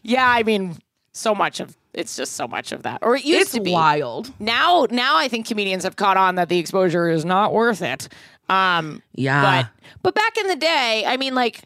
Yeah, 0.03 0.29
I 0.29 0.43
mean, 0.43 0.77
so 1.13 1.35
much 1.35 1.61
of 1.61 1.77
it's 1.93 2.15
just 2.17 2.35
so 2.35 2.47
much 2.47 2.73
of 2.73 2.83
that. 2.85 2.99
Or 3.03 3.17
it 3.17 3.25
used 3.25 3.41
it's 3.43 3.53
to 3.53 3.61
be. 3.61 3.73
wild. 3.73 4.31
Now 4.39 4.87
now 4.91 5.17
I 5.17 5.29
think 5.29 5.47
comedians 5.47 5.83
have 5.85 5.97
caught 5.97 6.17
on 6.17 6.37
that 6.37 6.49
the 6.49 6.59
exposure 6.59 7.09
is 7.09 7.25
not 7.25 7.53
worth 7.53 7.83
it. 7.83 8.09
Um 8.49 9.03
Yeah. 9.15 9.43
but 9.43 9.71
but 10.03 10.15
back 10.15 10.37
in 10.37 10.47
the 10.47 10.57
day, 10.57 11.05
I 11.07 11.17
mean 11.17 11.35
like 11.35 11.63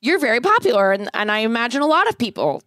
you're 0.00 0.18
very 0.18 0.40
popular 0.40 0.92
and, 0.92 1.10
and 1.14 1.30
I 1.30 1.38
imagine 1.40 1.82
a 1.82 1.86
lot 1.86 2.08
of 2.08 2.16
people 2.16 2.62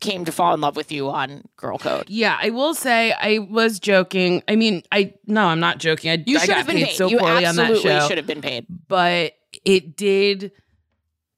came 0.00 0.24
to 0.24 0.32
fall 0.32 0.52
in 0.54 0.60
love 0.60 0.76
with 0.76 0.92
you 0.92 1.08
on 1.08 1.42
Girl 1.56 1.78
Code. 1.78 2.04
yeah, 2.08 2.38
I 2.40 2.50
will 2.50 2.74
say 2.74 3.12
I 3.12 3.38
was 3.38 3.78
joking. 3.80 4.42
I 4.48 4.56
mean, 4.56 4.82
I 4.92 5.14
no, 5.26 5.46
I'm 5.46 5.60
not 5.60 5.78
joking. 5.78 6.10
I, 6.10 6.22
You 6.26 6.36
I 6.36 6.40
should 6.40 6.48
got 6.48 6.56
have 6.58 6.66
been 6.66 6.76
paid 6.76 6.86
paid. 6.88 6.96
so 6.96 7.08
you 7.08 7.18
poorly 7.18 7.46
on 7.46 7.56
that 7.56 7.70
absolutely 7.70 7.90
show. 8.00 8.08
should 8.08 8.18
have 8.18 8.26
been 8.26 8.42
paid. 8.42 8.66
but 8.88 9.32
it 9.64 9.96
did 9.96 10.52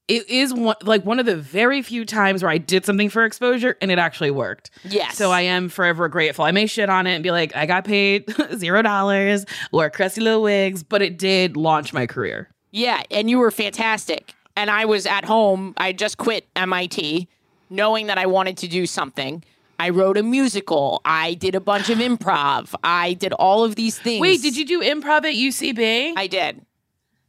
it 0.08 0.28
is 0.30 0.54
one 0.54 0.74
like 0.82 1.04
one 1.04 1.20
of 1.20 1.26
the 1.26 1.36
very 1.36 1.82
few 1.82 2.04
times 2.06 2.42
where 2.42 2.50
I 2.50 2.56
did 2.58 2.84
something 2.86 3.10
for 3.10 3.24
exposure 3.26 3.76
and 3.82 3.90
it 3.90 3.98
actually 3.98 4.30
worked. 4.30 4.70
Yes. 4.84 5.16
So 5.18 5.30
I 5.30 5.42
am 5.42 5.68
forever 5.68 6.08
grateful. 6.08 6.44
I 6.46 6.50
may 6.50 6.66
shit 6.66 6.88
on 6.88 7.06
it 7.06 7.12
and 7.14 7.22
be 7.22 7.30
like, 7.30 7.54
I 7.54 7.66
got 7.66 7.84
paid 7.84 8.24
zero 8.56 8.80
dollars 8.82 9.44
or 9.70 9.90
crusty 9.90 10.22
little 10.22 10.42
wigs, 10.42 10.82
but 10.82 11.02
it 11.02 11.18
did 11.18 11.56
launch 11.58 11.92
my 11.92 12.06
career. 12.06 12.48
Yeah, 12.70 13.02
and 13.10 13.28
you 13.28 13.38
were 13.38 13.50
fantastic. 13.50 14.32
And 14.56 14.70
I 14.70 14.86
was 14.86 15.04
at 15.06 15.24
home. 15.26 15.74
I 15.76 15.92
just 15.92 16.16
quit 16.18 16.46
MIT, 16.56 17.28
knowing 17.70 18.06
that 18.08 18.18
I 18.18 18.26
wanted 18.26 18.56
to 18.58 18.68
do 18.68 18.86
something. 18.86 19.42
I 19.80 19.90
wrote 19.90 20.16
a 20.16 20.22
musical. 20.22 21.00
I 21.04 21.34
did 21.34 21.54
a 21.54 21.60
bunch 21.60 21.88
of 21.88 21.98
improv. 21.98 22.74
I 22.82 23.12
did 23.14 23.32
all 23.34 23.62
of 23.64 23.76
these 23.76 23.96
things. 23.98 24.20
Wait, 24.20 24.42
did 24.42 24.56
you 24.56 24.64
do 24.66 24.80
improv 24.80 25.18
at 25.18 25.34
UCB? 25.34 26.14
I 26.16 26.26
did. 26.26 26.64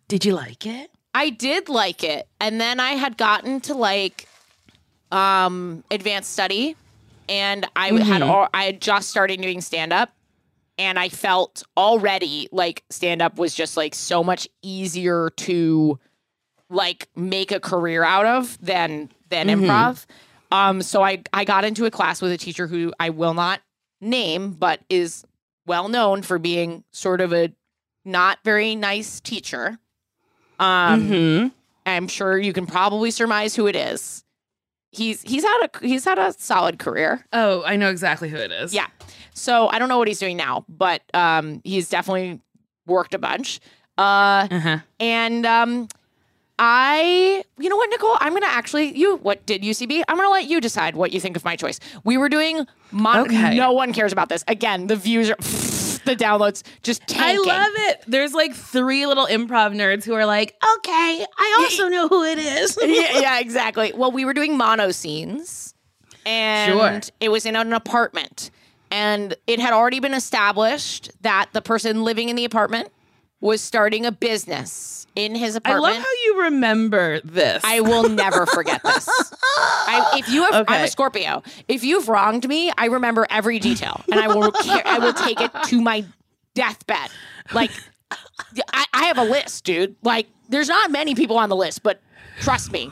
did 0.08 0.26
you 0.26 0.34
like 0.34 0.66
it? 0.66 0.90
I 1.14 1.30
did 1.30 1.70
like 1.70 2.04
it. 2.04 2.28
And 2.40 2.60
then 2.60 2.80
I 2.80 2.92
had 2.92 3.18
gotten 3.18 3.60
to 3.62 3.74
like 3.76 4.28
um 5.12 5.84
advanced 5.90 6.32
study 6.32 6.76
and 7.28 7.68
I 7.76 7.88
had 7.88 8.22
Mm-hmm. 8.22 8.30
al- 8.30 8.50
I 8.54 8.64
had 8.66 8.82
just 8.82 9.10
started 9.10 9.42
doing 9.42 9.62
stand 9.62 9.92
up 9.94 10.12
and 10.78 10.98
I 11.00 11.10
felt 11.10 11.64
already 11.76 12.48
like 12.52 12.84
stand 12.90 13.22
up 13.22 13.38
was 13.38 13.54
just 13.54 13.76
like 13.78 13.94
so 13.96 14.24
much 14.24 14.48
easier 14.62 15.30
to 15.38 16.00
like 16.70 17.10
make 17.16 17.52
a 17.52 17.60
career 17.60 18.04
out 18.04 18.26
of 18.26 18.58
than 18.62 19.10
than 19.30 19.48
Mm-hmm. 19.48 19.66
improv. 19.66 20.06
Um 20.52 20.82
so 20.82 21.04
I 21.04 21.24
I 21.34 21.46
got 21.46 21.64
into 21.66 21.86
a 21.86 21.92
class 21.92 22.22
with 22.22 22.32
a 22.32 22.38
teacher 22.38 22.68
who 22.68 22.94
I 23.00 23.10
will 23.10 23.34
not 23.34 23.62
name 24.02 24.52
but 24.52 24.82
is 24.90 25.26
well 25.66 25.88
known 25.90 26.22
for 26.22 26.40
being 26.40 26.84
sort 26.92 27.22
of 27.22 27.34
a 27.34 27.52
not 28.06 28.40
very 28.44 28.76
nice 28.76 29.20
teacher. 29.20 29.78
Um 30.60 31.10
mm-hmm. 31.10 31.48
I'm 31.86 32.08
sure 32.08 32.38
you 32.38 32.54
can 32.54 32.66
probably 32.66 33.12
surmise 33.12 33.56
who 33.56 33.68
it 33.68 33.76
is. 33.76 34.24
He's 34.92 35.22
he's 35.22 35.44
had 35.44 35.68
a 35.68 35.86
he's 35.86 36.06
had 36.06 36.18
a 36.18 36.34
solid 36.34 36.80
career. 36.80 37.26
Oh, 37.32 37.64
I 37.64 37.76
know 37.76 37.90
exactly 37.90 38.30
who 38.30 38.38
it 38.38 38.52
is. 38.52 38.74
Yeah. 38.74 38.88
So 39.34 39.68
I 39.70 39.78
don't 39.80 39.88
know 39.90 39.98
what 40.00 40.08
he's 40.08 40.20
doing 40.20 40.38
now, 40.38 40.66
but 40.68 41.02
um 41.14 41.62
he's 41.64 41.90
definitely 41.90 42.42
worked 42.88 43.14
a 43.14 43.20
bunch. 43.20 43.60
Uh 43.98 44.48
Uh-huh. 44.50 44.80
and 45.00 45.46
um 45.46 45.88
I 46.62 47.44
you 47.58 47.70
know 47.70 47.78
what, 47.78 47.90
Nicole? 47.90 48.18
I'm 48.20 48.34
gonna 48.34 48.46
actually 48.48 48.96
you 48.98 49.16
what 49.18 49.46
did 49.46 49.64
UCB? 49.64 50.04
I'm 50.08 50.18
gonna 50.18 50.30
let 50.30 50.46
you 50.50 50.60
decide 50.60 50.96
what 50.96 51.14
you 51.14 51.20
think 51.22 51.38
of 51.38 51.46
my 51.46 51.56
choice. 51.56 51.80
We 52.04 52.18
were 52.18 52.28
doing 52.30 52.68
mon- 52.92 53.22
Okay. 53.22 53.56
no 53.56 53.72
one 53.72 53.94
cares 53.94 54.12
about 54.12 54.28
this. 54.30 54.44
Again, 54.48 54.88
the 54.88 54.98
views 54.98 55.30
are 55.30 55.36
the 56.06 56.16
downloads 56.18 56.64
just 56.84 57.02
I 57.18 57.38
love 57.38 57.72
it. 57.90 58.04
There's 58.08 58.34
like 58.34 58.54
three 58.54 59.06
little 59.06 59.26
improv 59.26 59.74
nerds 59.74 60.04
who 60.04 60.14
are 60.14 60.26
like, 60.26 60.56
Okay, 60.80 61.26
I 61.38 61.58
also 61.62 61.88
know 61.88 62.08
who 62.10 62.24
it 62.26 62.38
is. 62.40 62.78
yeah, 62.84 62.88
yeah, 63.22 63.40
exactly. 63.40 63.94
Well, 63.96 64.12
we 64.12 64.26
were 64.26 64.34
doing 64.34 64.58
mono 64.58 64.92
scenes, 64.92 65.74
and 66.26 67.04
Sure. 67.06 67.14
it 67.22 67.30
was 67.30 67.46
in 67.46 67.56
an 67.56 67.72
apartment, 67.74 68.52
and 68.92 69.34
it 69.48 69.60
had 69.62 69.72
already 69.72 70.00
been 70.02 70.14
established 70.14 71.10
that 71.22 71.50
the 71.54 71.62
person 71.62 72.04
living 72.04 72.28
in 72.30 72.36
the 72.36 72.44
apartment 72.46 72.90
was 73.42 73.62
starting 73.62 74.06
a 74.06 74.12
business 74.12 75.08
in 75.16 75.36
his 75.36 75.56
apartment. 75.56 75.86
I 75.86 75.98
love 75.98 76.04
how 76.04 76.12
you 76.26 76.44
remember 76.44 77.20
this. 77.22 77.64
I 77.64 77.82
will 77.82 78.10
never 78.10 78.46
forget 78.46 78.84
this. 78.84 79.08
I, 79.08 80.18
if 80.20 80.30
you 80.30 80.44
have, 80.44 80.66
I'm 80.68 80.84
a 80.84 80.88
Scorpio. 80.88 81.44
If 81.68 81.84
you've 81.84 82.10
wronged 82.10 82.48
me, 82.48 82.72
I 82.78 82.86
remember 82.86 83.26
every 83.30 83.60
detail, 83.60 84.02
and 84.12 84.20
I 84.20 84.28
will, 84.28 84.52
I 84.86 85.00
will 85.00 85.14
take 85.14 85.42
it 85.42 85.52
to 85.66 85.82
my 85.82 86.06
deathbed. 86.54 87.10
Like, 87.54 87.72
I, 88.74 88.86
I 88.94 89.04
have 89.06 89.18
a 89.18 89.24
list, 89.24 89.64
dude. 89.64 89.96
Like, 90.04 90.28
there's 90.50 90.68
not 90.68 90.92
many 90.92 91.16
people 91.16 91.38
on 91.38 91.50
the 91.50 91.56
list, 91.56 91.84
but 91.84 92.02
trust 92.42 92.72
me, 92.72 92.92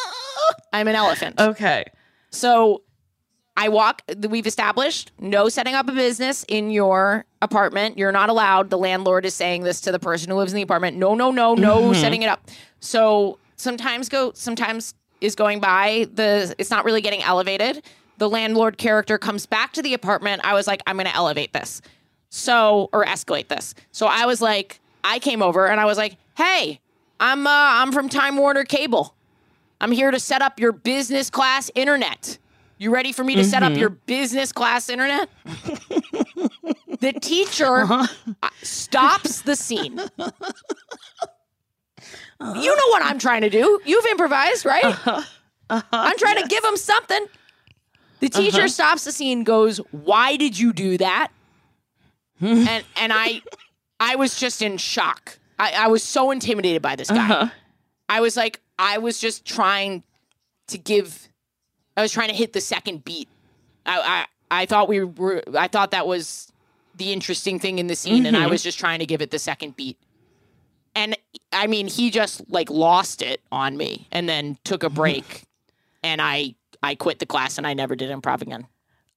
I'm 0.72 0.88
an 0.88 0.94
elephant. 0.94 1.40
okay. 1.40 1.84
So 2.30 2.82
I 3.60 3.68
walk, 3.68 4.00
we've 4.30 4.46
established 4.46 5.12
no 5.18 5.50
setting 5.50 5.74
up 5.74 5.86
a 5.86 5.92
business 5.92 6.46
in 6.48 6.70
your 6.70 7.26
apartment. 7.42 7.98
You're 7.98 8.10
not 8.10 8.30
allowed. 8.30 8.70
The 8.70 8.78
landlord 8.78 9.26
is 9.26 9.34
saying 9.34 9.64
this 9.64 9.82
to 9.82 9.92
the 9.92 9.98
person 9.98 10.30
who 10.30 10.36
lives 10.36 10.50
in 10.50 10.56
the 10.56 10.62
apartment. 10.62 10.96
No, 10.96 11.14
no, 11.14 11.30
no, 11.30 11.54
no 11.54 11.92
setting 11.92 12.22
it 12.22 12.28
up. 12.28 12.48
So 12.80 13.38
sometimes 13.56 14.08
go, 14.08 14.32
sometimes 14.32 14.94
is 15.20 15.34
going 15.34 15.60
by 15.60 16.06
the, 16.14 16.54
it's 16.56 16.70
not 16.70 16.86
really 16.86 17.02
getting 17.02 17.22
elevated. 17.22 17.82
The 18.16 18.30
landlord 18.30 18.78
character 18.78 19.18
comes 19.18 19.44
back 19.44 19.74
to 19.74 19.82
the 19.82 19.92
apartment. 19.92 20.40
I 20.42 20.54
was 20.54 20.66
like, 20.66 20.80
I'm 20.86 20.96
going 20.96 21.04
to 21.04 21.14
elevate 21.14 21.52
this. 21.52 21.82
So, 22.30 22.88
or 22.94 23.04
escalate 23.04 23.48
this. 23.48 23.74
So 23.92 24.06
I 24.06 24.24
was 24.24 24.40
like, 24.40 24.80
I 25.04 25.18
came 25.18 25.42
over 25.42 25.66
and 25.66 25.78
I 25.78 25.84
was 25.84 25.98
like, 25.98 26.16
hey, 26.34 26.80
I'm, 27.20 27.46
uh, 27.46 27.50
I'm 27.50 27.92
from 27.92 28.08
Time 28.08 28.38
Warner 28.38 28.64
Cable. 28.64 29.14
I'm 29.82 29.92
here 29.92 30.10
to 30.10 30.18
set 30.18 30.40
up 30.40 30.58
your 30.58 30.72
business 30.72 31.28
class 31.28 31.70
internet. 31.74 32.38
You 32.80 32.90
ready 32.90 33.12
for 33.12 33.22
me 33.22 33.34
to 33.34 33.44
set 33.44 33.62
up 33.62 33.72
mm-hmm. 33.72 33.78
your 33.78 33.90
business 33.90 34.52
class 34.52 34.88
internet? 34.88 35.28
the 37.00 37.12
teacher 37.20 37.82
uh-huh. 37.82 38.06
uh, 38.42 38.48
stops 38.62 39.42
the 39.42 39.54
scene. 39.54 40.00
Uh-huh. 42.40 42.58
You 42.58 42.74
know 42.74 42.86
what 42.88 43.02
I'm 43.04 43.18
trying 43.18 43.42
to 43.42 43.50
do. 43.50 43.80
You've 43.84 44.06
improvised, 44.06 44.64
right? 44.64 44.82
Uh-huh. 44.82 45.82
I'm 45.92 46.16
trying 46.16 46.40
to 46.40 46.48
give 46.48 46.64
him 46.64 46.78
something. 46.78 47.26
The 48.20 48.30
teacher 48.30 48.66
stops 48.66 49.04
the 49.04 49.12
scene, 49.12 49.44
goes, 49.44 49.76
"Why 49.90 50.36
did 50.36 50.58
you 50.58 50.72
do 50.72 50.96
that?" 50.96 51.28
Hmm. 52.38 52.66
and 52.66 52.84
and 52.96 53.12
I, 53.12 53.42
I 54.00 54.16
was 54.16 54.40
just 54.40 54.62
in 54.62 54.78
shock. 54.78 55.38
I, 55.58 55.72
I 55.72 55.88
was 55.88 56.02
so 56.02 56.30
intimidated 56.30 56.80
by 56.80 56.96
this 56.96 57.10
guy. 57.10 57.50
I 58.08 58.20
was 58.22 58.38
like, 58.38 58.60
I 58.78 58.96
was 58.96 59.20
just 59.20 59.44
trying 59.44 60.02
to 60.68 60.78
give. 60.78 61.28
I 62.00 62.02
was 62.02 62.12
trying 62.12 62.28
to 62.28 62.34
hit 62.34 62.52
the 62.54 62.60
second 62.60 63.04
beat. 63.04 63.28
I 63.84 64.26
I, 64.50 64.62
I 64.62 64.66
thought 64.66 64.88
we 64.88 65.04
were. 65.04 65.42
I 65.56 65.68
thought 65.68 65.90
that 65.92 66.06
was 66.06 66.50
the 66.96 67.12
interesting 67.12 67.58
thing 67.58 67.78
in 67.78 67.86
the 67.86 67.96
scene, 67.96 68.26
and 68.26 68.36
I 68.36 68.46
was 68.46 68.62
just 68.62 68.78
trying 68.78 68.98
to 68.98 69.06
give 69.06 69.22
it 69.22 69.30
the 69.30 69.38
second 69.38 69.76
beat. 69.76 69.98
And 70.94 71.16
I 71.52 71.66
mean, 71.66 71.86
he 71.86 72.10
just 72.10 72.42
like 72.50 72.70
lost 72.70 73.22
it 73.22 73.40
on 73.52 73.76
me, 73.76 74.08
and 74.10 74.28
then 74.28 74.58
took 74.64 74.82
a 74.82 74.90
break, 74.90 75.44
and 76.02 76.20
I 76.20 76.54
I 76.82 76.94
quit 76.94 77.18
the 77.18 77.26
class, 77.26 77.58
and 77.58 77.66
I 77.66 77.74
never 77.74 77.94
did 77.94 78.10
improv 78.10 78.42
again. 78.42 78.66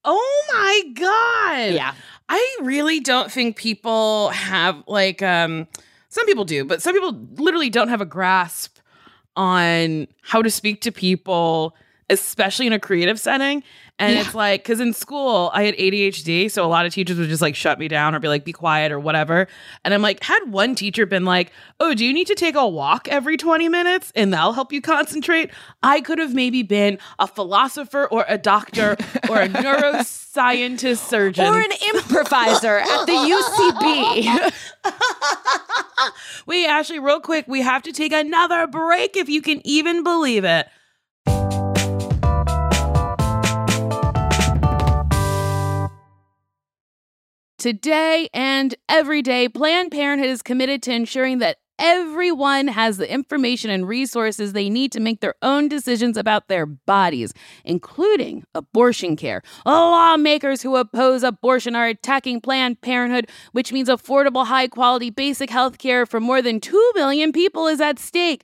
Oh 0.06 0.46
my 0.54 0.92
god. 0.94 1.74
Yeah. 1.74 1.94
I 2.28 2.58
really 2.62 3.00
don't 3.00 3.32
think 3.32 3.56
people 3.56 4.30
have 4.30 4.84
like 4.88 5.22
um 5.22 5.68
some 6.10 6.26
people 6.26 6.46
do, 6.46 6.66
but 6.66 6.82
some 6.82 6.94
people 6.94 7.18
literally 7.36 7.70
don't 7.70 7.88
have 7.88 8.02
a 8.02 8.06
grasp 8.06 8.78
on 9.36 10.08
how 10.22 10.42
to 10.42 10.52
speak 10.52 10.82
to 10.82 10.92
people, 10.92 11.76
especially 12.10 12.68
in 12.68 12.74
a 12.74 12.80
creative 12.80 13.20
setting. 13.20 13.64
And 14.00 14.18
it's 14.18 14.34
like, 14.34 14.64
because 14.64 14.80
in 14.80 14.92
school, 14.92 15.52
I 15.54 15.64
had 15.64 15.76
ADHD. 15.76 16.50
So 16.50 16.66
a 16.66 16.68
lot 16.68 16.86
of 16.86 16.94
teachers 16.94 17.18
would 17.18 17.30
just 17.30 17.44
like 17.44 17.56
shut 17.56 17.78
me 17.78 17.88
down 17.88 18.16
or 18.16 18.20
be 18.20 18.28
like, 18.28 18.44
be 18.44 18.52
quiet 18.52 18.92
or 18.92 19.00
whatever. 19.00 19.48
And 19.86 19.94
I'm 19.94 20.02
like, 20.02 20.24
had 20.24 20.52
one 20.52 20.74
teacher 20.74 21.06
been 21.06 21.26
like, 21.26 21.52
oh, 21.80 21.94
do 21.94 22.04
you 22.04 22.12
need 22.12 22.28
to 22.28 22.36
take 22.36 22.56
a 22.56 22.68
walk 22.68 23.08
every 23.08 23.38
20 23.38 23.70
minutes 23.70 24.12
and 24.16 24.34
that'll 24.34 24.54
help 24.54 24.74
you 24.74 24.82
concentrate? 24.82 25.52
I 25.84 26.02
could 26.02 26.18
have 26.18 26.34
maybe 26.34 26.64
been 26.64 26.98
a 27.20 27.28
philosopher 27.28 28.08
or 28.08 28.26
a 28.28 28.38
doctor 28.38 28.98
or 29.30 29.42
a 29.42 29.48
neuroscientist 29.48 31.08
surgeon. 31.08 31.46
Or 31.46 31.60
an 31.60 31.72
improviser 31.94 32.80
at 32.80 33.06
the 33.06 33.14
UCB. 33.14 34.54
Wait, 36.48 36.66
Ashley, 36.66 36.98
real 36.98 37.20
quick, 37.20 37.48
we 37.48 37.62
have 37.62 37.84
to 37.84 37.92
take 37.92 38.12
another 38.12 38.66
break 38.66 39.16
if 39.16 39.30
you 39.30 39.42
can 39.42 39.62
even 39.66 40.04
believe 40.04 40.44
it. 40.44 40.68
Today 47.64 48.28
and 48.34 48.76
every 48.90 49.22
day, 49.22 49.48
Planned 49.48 49.90
Parenthood 49.90 50.30
is 50.30 50.42
committed 50.42 50.84
to 50.84 50.92
ensuring 50.92 51.38
that 51.38 51.60
everyone 51.80 52.68
has 52.68 52.98
the 52.98 53.10
information 53.10 53.70
and 53.70 53.88
resources 53.88 54.52
they 54.52 54.70
need 54.70 54.92
to 54.92 55.00
make 55.00 55.22
their 55.22 55.36
own 55.42 55.70
decisions 55.70 56.18
about 56.18 56.50
their 56.50 56.66
bodies, 56.66 57.34
including 57.64 58.44
abortion 58.54 59.16
care. 59.16 59.42
Lawmakers 59.66 60.62
who 60.62 60.76
oppose 60.76 61.24
abortion 61.24 61.74
are 61.74 61.88
attacking 61.88 62.42
Planned 62.42 62.82
Parenthood, 62.82 63.30
which 63.54 63.72
means 63.72 63.88
affordable, 63.88 64.46
high 64.46 64.68
quality, 64.68 65.10
basic 65.10 65.50
health 65.50 65.78
care 65.78 66.06
for 66.06 66.20
more 66.20 66.42
than 66.42 66.60
2 66.60 66.92
million 66.96 67.32
people 67.32 67.68
is 67.68 67.80
at 67.80 67.98
stake. 67.98 68.44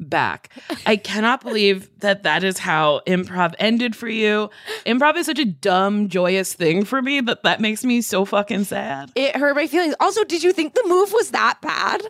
back. 0.00 0.50
I 0.86 0.96
cannot 0.96 1.42
believe 1.42 1.88
that 2.00 2.22
that 2.22 2.42
is 2.42 2.58
how 2.58 3.02
improv 3.06 3.54
ended 3.58 3.94
for 3.94 4.08
you. 4.08 4.50
Improv 4.86 5.16
is 5.16 5.26
such 5.26 5.38
a 5.38 5.44
dumb, 5.44 6.08
joyous 6.08 6.54
thing 6.54 6.84
for 6.84 7.02
me 7.02 7.20
that 7.20 7.42
that 7.42 7.60
makes 7.60 7.84
me 7.84 8.00
so 8.00 8.24
fucking 8.24 8.64
sad. 8.64 9.12
It 9.14 9.36
hurt 9.36 9.54
my 9.54 9.66
feelings. 9.66 9.94
Also, 10.00 10.24
did 10.24 10.42
you 10.42 10.52
think 10.52 10.74
the 10.74 10.84
move 10.86 11.12
was 11.12 11.30
that 11.30 11.58
bad? 11.60 12.02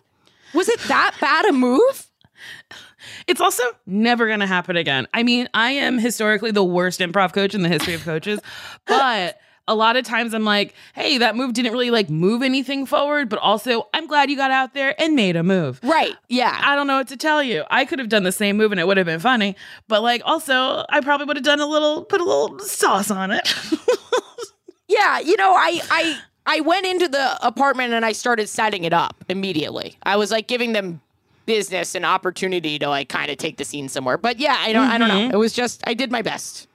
Was 0.55 0.69
it 0.69 0.81
that 0.89 1.17
bad 1.21 1.45
a 1.47 1.53
move? 1.53 2.07
It's 3.27 3.41
also 3.41 3.63
never 3.87 4.27
going 4.27 4.41
to 4.41 4.47
happen 4.47 4.77
again. 4.77 5.07
I 5.15 5.23
mean, 5.23 5.49
I 5.55 5.73
am 5.73 5.99
historically 5.99 6.51
the 6.51 6.65
worst 6.65 7.01
improv 7.01 7.33
coach 7.33 7.55
in 7.55 7.63
the 7.63 7.69
history 7.69 7.95
of 7.95 8.03
coaches, 8.03 8.41
but 8.87 9.39
a 9.69 9.75
lot 9.75 9.97
of 9.97 10.05
times 10.05 10.35
I'm 10.35 10.45
like, 10.45 10.75
hey, 10.95 11.19
that 11.19 11.37
move 11.37 11.53
didn't 11.53 11.73
really 11.73 11.91
like 11.91 12.11
move 12.11 12.43
anything 12.43 12.87
forward, 12.87 13.29
but 13.29 13.39
also 13.39 13.89
I'm 13.95 14.07
glad 14.07 14.31
you 14.31 14.37
got 14.37 14.51
out 14.51 14.75
there 14.75 15.01
and 15.01 15.15
made 15.15 15.37
a 15.37 15.43
move. 15.43 15.81
Right. 15.83 16.15
Yeah. 16.29 16.61
I 16.65 16.75
don't 16.75 16.87
know 16.87 16.99
what 16.99 17.09
to 17.09 17.17
tell 17.17 17.43
you. 17.43 17.65
I 17.71 17.85
could 17.85 17.99
have 17.99 18.09
done 18.09 18.25
the 18.25 18.33
same 18.33 18.57
move 18.57 18.73
and 18.73 18.81
it 18.81 18.87
would 18.87 18.97
have 18.97 19.07
been 19.07 19.21
funny, 19.21 19.57
but 19.89 20.03
like 20.03 20.23
also 20.25 20.85
I 20.89 21.01
probably 21.01 21.27
would 21.27 21.37
have 21.37 21.45
done 21.45 21.61
a 21.61 21.67
little 21.67 22.05
put 22.05 22.21
a 22.21 22.25
little 22.25 22.59
sauce 22.61 23.11
on 23.11 23.31
it. 23.31 23.55
Yeah, 24.91 25.21
you 25.21 25.37
know, 25.37 25.55
I 25.55 25.81
I 25.91 26.19
I 26.47 26.61
went 26.61 26.85
into 26.85 27.07
the 27.07 27.47
apartment 27.47 27.93
and 27.93 28.05
I 28.05 28.11
started 28.11 28.49
setting 28.49 28.83
it 28.83 28.93
up 28.93 29.25
immediately. 29.29 29.97
I 30.03 30.17
was 30.17 30.33
like 30.33 30.49
giving 30.49 30.73
them 30.73 31.01
business 31.47 31.95
and 31.95 32.05
opportunity 32.05 32.79
to 32.81 32.89
like 32.89 33.09
kind 33.09 33.31
of 33.31 33.39
take 33.39 33.57
the 33.57 33.65
scene 33.65 33.89
somewhere. 33.89 34.19
But 34.19 34.41
yeah, 34.41 34.57
I 34.59 34.73
don't 34.73 34.89
I 34.89 34.99
don't 34.99 35.09
know. 35.09 35.21
Mm-hmm. 35.21 35.35
It 35.35 35.39
was 35.39 35.53
just 35.53 35.81
I 35.87 35.95
did 35.95 36.11
my 36.11 36.23
best. 36.23 36.67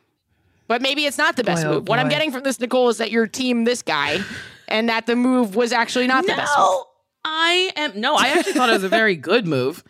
But 0.67 0.81
maybe 0.81 1.05
it's 1.05 1.17
not 1.17 1.35
the 1.35 1.43
best 1.43 1.63
Boy, 1.63 1.69
oh 1.69 1.73
move. 1.75 1.87
What 1.87 1.99
I'm 1.99 2.09
getting 2.09 2.31
from 2.31 2.43
this 2.43 2.59
Nicole 2.59 2.89
is 2.89 2.97
that 2.97 3.11
your 3.11 3.27
team 3.27 3.65
this 3.65 3.81
guy 3.81 4.19
and 4.67 4.89
that 4.89 5.05
the 5.05 5.15
move 5.15 5.55
was 5.55 5.71
actually 5.71 6.07
not 6.07 6.23
the 6.25 6.33
best 6.33 6.57
move. 6.57 6.67
no, 6.67 6.85
I 7.23 7.71
am 7.75 7.99
no, 7.99 8.15
I 8.15 8.27
actually 8.29 8.53
thought 8.53 8.69
it 8.69 8.73
was 8.73 8.83
a 8.83 8.89
very 8.89 9.15
good 9.15 9.47
move. 9.47 9.83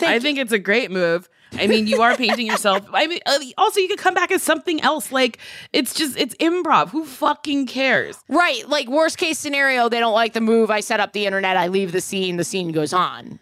I 0.00 0.18
think 0.18 0.38
it's 0.38 0.52
a 0.52 0.58
great 0.58 0.90
move. 0.90 1.28
I 1.52 1.66
mean, 1.66 1.86
you 1.86 2.00
are 2.00 2.16
painting 2.16 2.46
yourself. 2.46 2.86
I 2.92 3.06
mean, 3.06 3.20
uh, 3.26 3.38
also 3.58 3.78
you 3.78 3.88
could 3.88 3.98
come 3.98 4.14
back 4.14 4.30
as 4.32 4.42
something 4.42 4.80
else. 4.80 5.12
Like 5.12 5.38
it's 5.72 5.94
just 5.94 6.16
it's 6.16 6.34
improv. 6.36 6.88
Who 6.90 7.04
fucking 7.04 7.66
cares? 7.66 8.18
Right. 8.28 8.66
Like 8.68 8.88
worst 8.88 9.18
case 9.18 9.38
scenario, 9.38 9.88
they 9.88 10.00
don't 10.00 10.14
like 10.14 10.32
the 10.32 10.40
move. 10.40 10.70
I 10.70 10.80
set 10.80 11.00
up 11.00 11.12
the 11.12 11.26
internet, 11.26 11.56
I 11.56 11.68
leave 11.68 11.92
the 11.92 12.00
scene, 12.00 12.36
the 12.36 12.44
scene 12.44 12.72
goes 12.72 12.92
on. 12.92 13.38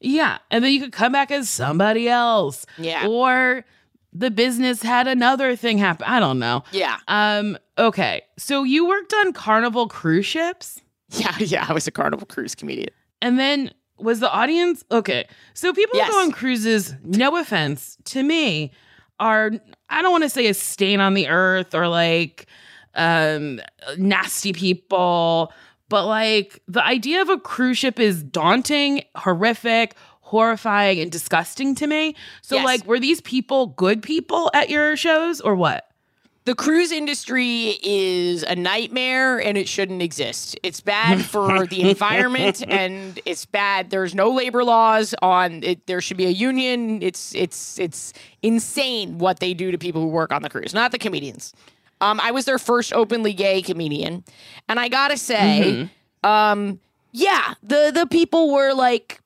Yeah, 0.00 0.38
and 0.50 0.62
then 0.62 0.72
you 0.72 0.80
could 0.80 0.92
come 0.92 1.10
back 1.10 1.32
as 1.32 1.50
somebody 1.50 2.08
else. 2.08 2.64
Yeah. 2.78 3.08
or 3.08 3.64
the 4.18 4.30
business 4.30 4.82
had 4.82 5.06
another 5.06 5.54
thing 5.56 5.78
happen. 5.78 6.06
I 6.08 6.18
don't 6.20 6.38
know. 6.38 6.64
Yeah. 6.72 6.98
Um. 7.08 7.56
Okay. 7.78 8.22
So 8.36 8.64
you 8.64 8.86
worked 8.88 9.14
on 9.14 9.32
Carnival 9.32 9.86
cruise 9.88 10.26
ships, 10.26 10.80
Yeah, 11.10 11.34
yeah. 11.38 11.66
I 11.68 11.72
was 11.72 11.86
a 11.86 11.90
Carnival 11.90 12.26
Cruise 12.26 12.54
comedian. 12.54 12.90
and 13.22 13.38
then 13.38 13.70
was 13.98 14.20
the 14.20 14.30
audience 14.30 14.84
okay? 14.90 15.26
So 15.54 15.72
people 15.72 15.96
Yes. 15.98 16.06
who 16.08 16.12
go 16.14 16.20
on 16.22 16.30
cruises, 16.32 16.94
no 17.04 17.36
offense 17.36 17.96
to 18.06 18.22
me, 18.22 18.72
are 19.20 19.50
I 19.88 20.02
don't 20.02 20.12
want 20.12 20.24
to 20.24 20.30
say 20.30 20.46
a 20.48 20.54
stain 20.54 21.00
on 21.00 21.14
the 21.14 21.28
earth 21.28 21.74
or 21.74 21.88
like 21.88 22.46
um 22.94 23.60
nasty 23.96 24.52
people, 24.52 25.52
but 25.88 26.06
like 26.06 26.60
the 26.68 26.84
idea 26.84 27.22
of 27.22 27.28
a 27.28 27.38
cruise 27.38 27.78
ship 27.78 27.98
is 28.00 28.22
daunting, 28.22 29.02
horrific. 29.16 29.94
Horrifying 30.28 31.00
and 31.00 31.10
disgusting 31.10 31.74
to 31.76 31.86
me. 31.86 32.14
So, 32.42 32.56
Yes. 32.56 32.64
like, 32.64 32.84
were 32.86 33.00
these 33.00 33.20
people 33.22 33.68
good 33.68 34.02
people 34.02 34.50
at 34.52 34.68
your 34.68 34.94
shows 34.96 35.40
or 35.40 35.54
what? 35.54 35.84
The 36.44 36.54
cruise 36.54 36.92
industry 36.92 37.78
is 37.82 38.42
a 38.42 38.54
nightmare 38.56 39.38
and 39.38 39.58
it 39.58 39.68
shouldn't 39.68 40.00
exist. 40.00 40.58
It's 40.62 40.80
bad 40.80 41.22
for 41.24 41.66
the 41.72 41.82
environment 41.90 42.62
and 42.66 43.20
it's 43.26 43.44
bad. 43.44 43.90
There's 43.90 44.14
no 44.14 44.30
labor 44.30 44.64
laws 44.64 45.14
on 45.20 45.62
it. 45.62 45.86
There 45.86 46.00
should 46.00 46.16
be 46.16 46.24
a 46.26 46.30
union. 46.30 47.02
It's 47.02 47.34
it's 47.34 47.78
it's 47.78 48.12
insane 48.42 49.18
what 49.18 49.40
they 49.40 49.52
do 49.52 49.70
to 49.70 49.76
people 49.78 50.00
who 50.00 50.08
work 50.08 50.32
on 50.32 50.40
the 50.42 50.48
cruise, 50.48 50.72
not 50.72 50.90
the 50.92 50.98
comedians. 50.98 51.52
Um, 52.00 52.18
I 52.22 52.30
was 52.30 52.44
their 52.46 52.58
first 52.58 52.92
openly 52.94 53.32
gay 53.34 53.60
comedian, 53.60 54.24
and 54.68 54.78
I 54.80 54.88
gotta 54.88 55.18
say, 55.18 55.90
um, 56.24 56.80
yeah, 57.12 57.54
the 57.62 57.90
the 57.94 58.06
people 58.06 58.52
were 58.52 58.72
like 58.72 59.20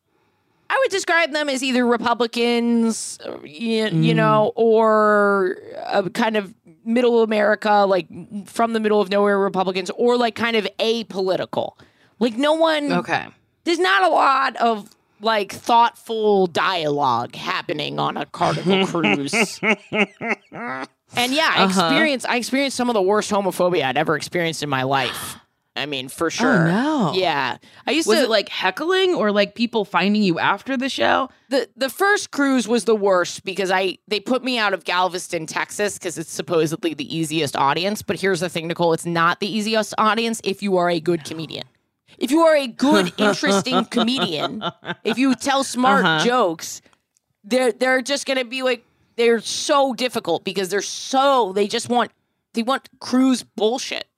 I 0.72 0.78
would 0.82 0.90
describe 0.90 1.32
them 1.32 1.50
as 1.50 1.62
either 1.62 1.84
Republicans, 1.84 3.18
uh, 3.26 3.38
you, 3.42 3.88
you 3.88 4.14
know, 4.14 4.52
or 4.56 5.58
a 5.86 6.08
kind 6.08 6.34
of 6.34 6.54
middle 6.82 7.22
America, 7.22 7.84
like 7.86 8.06
from 8.46 8.72
the 8.72 8.80
middle 8.80 8.98
of 8.98 9.10
nowhere 9.10 9.38
Republicans, 9.38 9.90
or 9.90 10.16
like 10.16 10.34
kind 10.34 10.56
of 10.56 10.66
apolitical. 10.78 11.72
Like 12.20 12.38
no 12.38 12.54
one, 12.54 12.90
Okay. 12.90 13.26
there's 13.64 13.78
not 13.78 14.02
a 14.02 14.08
lot 14.08 14.56
of 14.56 14.88
like 15.20 15.52
thoughtful 15.52 16.46
dialogue 16.46 17.36
happening 17.36 17.98
on 17.98 18.16
a 18.16 18.24
Carnival 18.24 18.86
cruise. 18.86 19.60
and 19.62 19.78
yeah, 19.92 21.52
I 21.54 21.64
uh-huh. 21.64 21.64
experienced 21.66 22.26
I 22.30 22.36
experienced 22.36 22.78
some 22.78 22.88
of 22.88 22.94
the 22.94 23.02
worst 23.02 23.30
homophobia 23.30 23.84
I'd 23.84 23.98
ever 23.98 24.16
experienced 24.16 24.62
in 24.62 24.70
my 24.70 24.84
life. 24.84 25.36
I 25.74 25.86
mean, 25.86 26.08
for 26.08 26.26
oh, 26.26 26.30
sure. 26.30 26.68
Oh, 26.68 27.12
no. 27.12 27.12
Yeah, 27.14 27.56
I 27.86 27.92
used 27.92 28.06
Was 28.06 28.18
to 28.18 28.24
it 28.24 28.30
like 28.30 28.48
heckling 28.48 29.14
or 29.14 29.32
like 29.32 29.54
people 29.54 29.84
finding 29.84 30.22
you 30.22 30.38
after 30.38 30.76
the 30.76 30.88
show? 30.88 31.30
the 31.52 31.68
the 31.76 31.88
first 31.88 32.32
cruise 32.32 32.66
was 32.66 32.84
the 32.86 32.96
worst 32.96 33.44
because 33.44 33.70
I 33.70 33.98
they 34.08 34.18
put 34.18 34.42
me 34.42 34.58
out 34.58 34.74
of 34.74 34.84
Galveston, 34.84 35.46
Texas, 35.46 35.98
because 35.98 36.18
it's 36.18 36.32
supposedly 36.32 36.94
the 36.94 37.16
easiest 37.16 37.54
audience. 37.54 38.02
But 38.02 38.18
here's 38.18 38.40
the 38.40 38.48
thing, 38.48 38.66
Nicole, 38.66 38.92
it's 38.92 39.06
not 39.06 39.38
the 39.38 39.46
easiest 39.46 39.94
audience 39.98 40.40
if 40.42 40.62
you 40.62 40.78
are 40.78 40.90
a 40.90 40.98
good 40.98 41.24
comedian. 41.24 41.64
If 42.18 42.30
you 42.30 42.40
are 42.40 42.56
a 42.56 42.66
good, 42.66 43.12
interesting 43.18 43.84
comedian, 43.84 44.64
if 45.04 45.18
you 45.18 45.34
tell 45.36 45.62
smart 45.62 46.04
uh-huh. 46.04 46.24
jokes, 46.24 46.82
they're 47.44 47.72
they're 47.72 48.02
just 48.02 48.26
gonna 48.26 48.44
be 48.44 48.62
like 48.62 48.84
they're 49.16 49.40
so 49.40 49.94
difficult 49.94 50.42
because 50.42 50.70
they're 50.70 50.82
so 50.82 51.52
they 51.52 51.68
just 51.68 51.88
want 51.88 52.10
they 52.54 52.62
want 52.62 52.88
cruise 52.98 53.42
bullshit. 53.42 54.08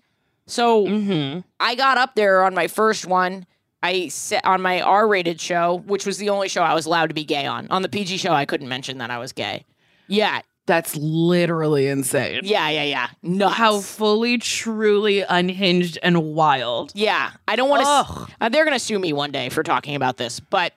So 0.46 1.42
I 1.60 1.74
got 1.74 1.98
up 1.98 2.14
there 2.14 2.42
on 2.44 2.54
my 2.54 2.68
first 2.68 3.06
one. 3.06 3.46
I 3.82 4.08
set 4.08 4.44
on 4.46 4.62
my 4.62 4.80
R-rated 4.80 5.40
show, 5.40 5.82
which 5.86 6.06
was 6.06 6.16
the 6.18 6.30
only 6.30 6.48
show 6.48 6.62
I 6.62 6.74
was 6.74 6.86
allowed 6.86 7.08
to 7.08 7.14
be 7.14 7.24
gay 7.24 7.44
on. 7.46 7.66
On 7.68 7.82
the 7.82 7.88
PG 7.88 8.16
show, 8.16 8.32
I 8.32 8.46
couldn't 8.46 8.68
mention 8.68 8.98
that 8.98 9.10
I 9.10 9.18
was 9.18 9.32
gay. 9.32 9.64
Yeah, 10.06 10.40
That's 10.66 10.96
literally 10.96 11.88
insane. 11.88 12.40
Yeah, 12.44 12.68
yeah, 12.70 12.84
yeah. 12.84 13.08
Nuts. 13.22 13.54
How 13.56 13.80
fully, 13.80 14.38
truly 14.38 15.20
unhinged 15.20 15.98
and 16.02 16.34
wild. 16.34 16.92
Yeah, 16.94 17.30
I 17.46 17.56
don't 17.56 17.68
want 17.68 17.82
to. 17.82 18.34
Uh, 18.40 18.48
they're 18.48 18.64
gonna 18.64 18.78
sue 18.78 18.98
me 18.98 19.12
one 19.12 19.30
day 19.32 19.50
for 19.50 19.62
talking 19.62 19.94
about 19.96 20.16
this, 20.16 20.40
but 20.40 20.72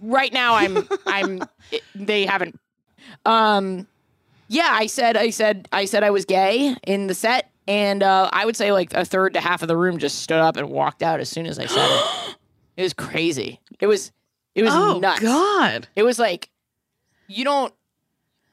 right 0.00 0.32
now 0.32 0.54
I'm 0.54 0.88
I'm. 1.06 1.42
it- 1.70 1.82
they 1.94 2.24
haven't. 2.24 2.58
Um, 3.26 3.86
yeah, 4.48 4.68
I 4.70 4.86
said 4.86 5.16
I 5.18 5.28
said 5.30 5.68
I 5.72 5.84
said 5.84 6.02
I 6.02 6.10
was 6.10 6.24
gay 6.24 6.74
in 6.86 7.06
the 7.08 7.14
set, 7.14 7.50
and 7.68 8.02
uh, 8.02 8.28
I 8.32 8.44
would 8.46 8.56
say 8.56 8.72
like 8.72 8.92
a 8.94 9.04
third 9.04 9.34
to 9.34 9.40
half 9.40 9.62
of 9.62 9.68
the 9.68 9.76
room 9.76 9.98
just 9.98 10.22
stood 10.22 10.38
up 10.40 10.56
and 10.56 10.68
walked 10.70 11.02
out 11.04 11.20
as 11.20 11.28
soon 11.28 11.46
as 11.46 11.58
I 11.60 11.66
said 11.66 11.86
it. 11.88 12.34
It 12.78 12.82
was 12.82 12.92
crazy. 12.94 13.60
It 13.80 13.86
was 13.88 14.12
it 14.54 14.62
was 14.62 14.72
Oh 14.72 14.98
nuts. 15.00 15.18
God. 15.20 15.86
It 15.96 16.02
was 16.04 16.18
like 16.18 16.48
you 17.28 17.44
don't. 17.44 17.74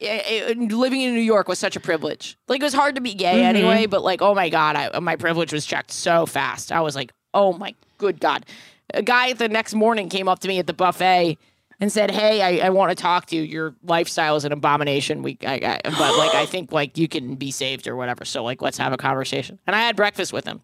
It, 0.00 0.50
it- 0.58 0.72
living 0.72 1.00
in 1.00 1.14
New 1.14 1.20
York 1.20 1.46
was 1.48 1.58
such 1.60 1.76
a 1.76 1.80
privilege. 1.80 2.36
Like 2.48 2.60
it 2.60 2.64
was 2.64 2.74
hard 2.74 2.96
to 2.96 3.00
be 3.00 3.14
gay 3.14 3.36
Mm-hmm. 3.36 3.56
anyway, 3.56 3.86
but 3.86 4.02
like 4.02 4.20
oh 4.22 4.34
my 4.34 4.48
god, 4.48 4.74
I, 4.76 4.98
my 4.98 5.14
privilege 5.16 5.52
was 5.52 5.64
checked 5.64 5.92
so 5.92 6.26
fast. 6.26 6.72
I 6.72 6.80
was 6.80 6.94
like, 6.96 7.12
oh 7.34 7.52
my 7.52 7.74
good 7.98 8.18
god. 8.20 8.44
A 8.94 9.02
guy 9.02 9.32
the 9.32 9.48
next 9.48 9.74
morning 9.74 10.08
came 10.08 10.28
up 10.28 10.40
to 10.40 10.48
me 10.48 10.58
at 10.58 10.66
the 10.66 10.72
buffet 10.74 11.38
and 11.80 11.92
said, 11.92 12.10
"Hey, 12.10 12.42
I, 12.42 12.66
I 12.66 12.70
want 12.70 12.90
to 12.90 12.94
talk 13.00 13.26
to 13.26 13.36
you. 13.36 13.42
Your 13.42 13.74
lifestyle 13.82 14.36
is 14.36 14.44
an 14.44 14.52
abomination. 14.52 15.22
We, 15.22 15.38
I, 15.46 15.54
I, 15.54 15.80
but 15.84 16.18
like 16.18 16.34
I 16.34 16.46
think 16.46 16.72
like 16.72 16.96
you 16.98 17.08
can 17.08 17.34
be 17.34 17.50
saved 17.50 17.86
or 17.86 17.96
whatever. 17.96 18.24
So 18.24 18.42
like 18.44 18.62
let's 18.62 18.78
have 18.78 18.92
a 18.92 18.96
conversation." 18.96 19.58
And 19.66 19.74
I 19.76 19.80
had 19.80 19.96
breakfast 19.96 20.32
with 20.32 20.44
him. 20.46 20.60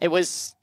It 0.00 0.08
was 0.08 0.54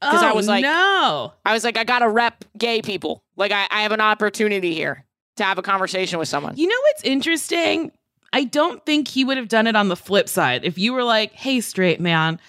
because 0.00 0.22
I 0.22 0.30
Oh, 0.32 0.34
was 0.34 0.48
like, 0.48 0.62
no. 0.62 1.32
I 1.46 1.52
was 1.54 1.64
like, 1.64 1.78
I 1.78 1.84
gotta 1.84 2.08
rep 2.08 2.44
gay 2.58 2.82
people. 2.82 3.22
Like 3.36 3.52
I, 3.52 3.66
I 3.70 3.82
have 3.82 3.92
an 3.92 4.00
opportunity 4.00 4.74
here 4.74 5.04
to 5.36 5.44
have 5.44 5.58
a 5.58 5.62
conversation 5.62 6.18
with 6.18 6.28
someone. 6.28 6.56
You 6.56 6.66
know 6.66 6.76
what's 6.92 7.04
interesting? 7.04 7.90
I 8.32 8.44
don't 8.44 8.84
think 8.84 9.08
he 9.08 9.24
would 9.24 9.36
have 9.36 9.48
done 9.48 9.66
it 9.66 9.76
on 9.76 9.88
the 9.88 9.96
flip 9.96 10.28
side. 10.28 10.64
If 10.64 10.76
you 10.76 10.92
were 10.92 11.04
like, 11.04 11.32
hey, 11.32 11.60
straight 11.60 12.00
man, 12.00 12.40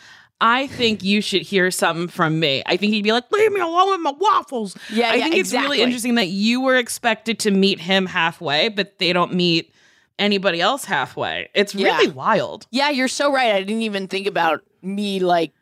I 0.41 0.67
think 0.67 1.03
you 1.03 1.21
should 1.21 1.43
hear 1.43 1.71
something 1.71 2.07
from 2.09 2.39
me. 2.39 2.61
I 2.65 2.75
think 2.77 2.93
he'd 2.93 3.03
be 3.03 3.11
like, 3.13 3.31
leave 3.31 3.51
me 3.53 3.61
alone 3.61 3.91
with 3.91 4.01
my 4.01 4.13
waffles. 4.19 4.75
Yeah, 4.91 5.09
I 5.11 5.15
yeah, 5.15 5.23
think 5.23 5.35
it's 5.35 5.49
exactly. 5.49 5.69
really 5.77 5.81
interesting 5.83 6.15
that 6.15 6.27
you 6.27 6.61
were 6.61 6.75
expected 6.75 7.39
to 7.39 7.51
meet 7.51 7.79
him 7.79 8.05
halfway, 8.05 8.67
but 8.69 8.99
they 8.99 9.13
don't 9.13 9.33
meet 9.33 9.73
anybody 10.19 10.59
else 10.61 10.83
halfway. 10.85 11.49
It's 11.53 11.73
Yeah. 11.73 11.95
really 11.97 12.11
wild. 12.11 12.67
Yeah, 12.71 12.89
you're 12.89 13.07
so 13.07 13.31
right. 13.31 13.53
I 13.55 13.59
didn't 13.61 13.83
even 13.83 14.07
think 14.07 14.27
about 14.27 14.61
me 14.81 15.19
like 15.19 15.53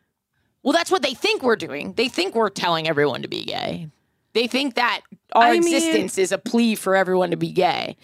well, 0.62 0.72
that's 0.72 0.90
what 0.90 1.02
they 1.02 1.12
think 1.12 1.42
we're 1.42 1.56
doing. 1.56 1.92
They 1.92 2.08
think 2.08 2.34
we're 2.34 2.48
telling 2.48 2.88
everyone 2.88 3.20
to 3.20 3.28
be 3.28 3.44
gay. 3.44 3.90
They 4.32 4.46
think 4.46 4.76
that 4.76 5.02
our 5.34 5.42
I 5.44 5.52
mean- 5.58 5.62
existence 5.62 6.16
is 6.18 6.32
a 6.32 6.38
plea 6.38 6.74
for 6.74 6.96
everyone 6.96 7.30
to 7.32 7.36
be 7.36 7.52
gay. 7.52 7.96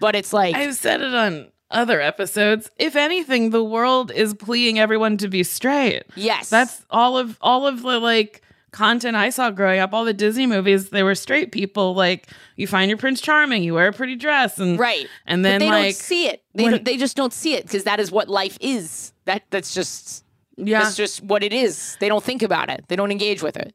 But 0.00 0.14
it's 0.14 0.32
like 0.32 0.54
I've 0.54 0.74
said 0.74 1.00
it 1.00 1.14
on 1.14 1.48
other 1.74 2.00
episodes. 2.00 2.70
If 2.78 2.96
anything, 2.96 3.50
the 3.50 3.62
world 3.64 4.10
is 4.10 4.32
pleading 4.34 4.78
everyone 4.78 5.16
to 5.18 5.28
be 5.28 5.42
straight. 5.42 6.02
yes. 6.16 6.48
That's 6.50 6.84
all 6.90 7.18
of 7.18 7.36
all 7.40 7.66
of 7.66 7.82
the 7.82 7.98
like 8.00 8.40
content 8.72 9.16
I 9.16 9.30
saw 9.30 9.50
growing 9.50 9.78
up. 9.80 9.92
All 9.94 10.04
the 10.04 10.12
Disney 10.12 10.46
movies, 10.46 10.88
they 10.90 11.02
were 11.02 11.14
straight 11.14 11.52
people. 11.52 11.94
Like 11.94 12.28
you 12.56 12.66
find 12.66 12.88
your 12.88 12.98
Prince 12.98 13.20
Charming, 13.20 13.62
you 13.62 13.74
wear 13.74 13.88
a 13.88 13.92
pretty 13.92 14.16
dress, 14.16 14.58
and 14.58 14.78
right. 14.78 15.06
And 15.26 15.44
then 15.44 15.60
but 15.60 15.64
they 15.66 15.70
like 15.70 15.84
don't 15.84 15.94
see 15.94 16.26
it. 16.28 16.42
They 16.54 16.64
when- 16.64 16.84
they 16.84 16.96
just 16.96 17.16
don't 17.16 17.32
see 17.32 17.54
it 17.54 17.64
because 17.64 17.84
that 17.84 18.00
is 18.00 18.10
what 18.10 18.28
life 18.28 18.56
is. 18.60 19.12
That 19.26 19.42
that's 19.50 19.74
just 19.74 20.24
yeah, 20.56 20.82
That's 20.84 20.96
just 20.96 21.22
what 21.22 21.42
it 21.42 21.52
is. 21.52 21.96
They 22.00 22.08
don't 22.08 22.22
think 22.22 22.42
about 22.42 22.70
it. 22.70 22.84
They 22.88 22.94
don't 22.96 23.10
engage 23.10 23.42
with 23.42 23.56
it. 23.56 23.74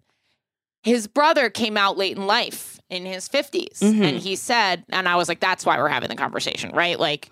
His 0.83 1.07
brother 1.07 1.49
came 1.49 1.75
out 1.75 1.97
late 1.97 2.15
in 2.15 2.25
life 2.25 2.79
in 2.89 3.05
his 3.05 3.27
50s 3.29 3.79
Mm-hmm. 3.79 4.01
and 4.03 4.17
he 4.17 4.35
said 4.35 4.83
and 4.89 5.07
I 5.07 5.15
was 5.15 5.27
like 5.29 5.39
that's 5.39 5.65
why 5.65 5.77
we're 5.77 5.89
having 5.89 6.09
the 6.09 6.15
conversation, 6.15 6.71
right? 6.71 6.99
Like 6.99 7.29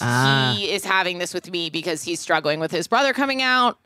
Ah. 0.00 0.54
he 0.56 0.70
is 0.70 0.84
having 0.84 1.18
this 1.18 1.34
with 1.34 1.50
me 1.50 1.70
because 1.70 2.04
he's 2.04 2.20
struggling 2.20 2.60
with 2.60 2.70
his 2.70 2.86
brother 2.86 3.12
coming 3.12 3.42
out. 3.42 3.78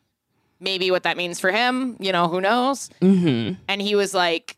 Maybe 0.61 0.91
what 0.91 1.03
that 1.03 1.17
means 1.17 1.41
for 1.41 1.51
him, 1.51 1.97
you 1.99 2.13
know, 2.13 2.29
who 2.29 2.41
knows? 2.41 2.91
mm-hmm. 3.01 3.55
And 3.69 3.83
he 3.83 3.95
was 3.95 4.15
like 4.15 4.57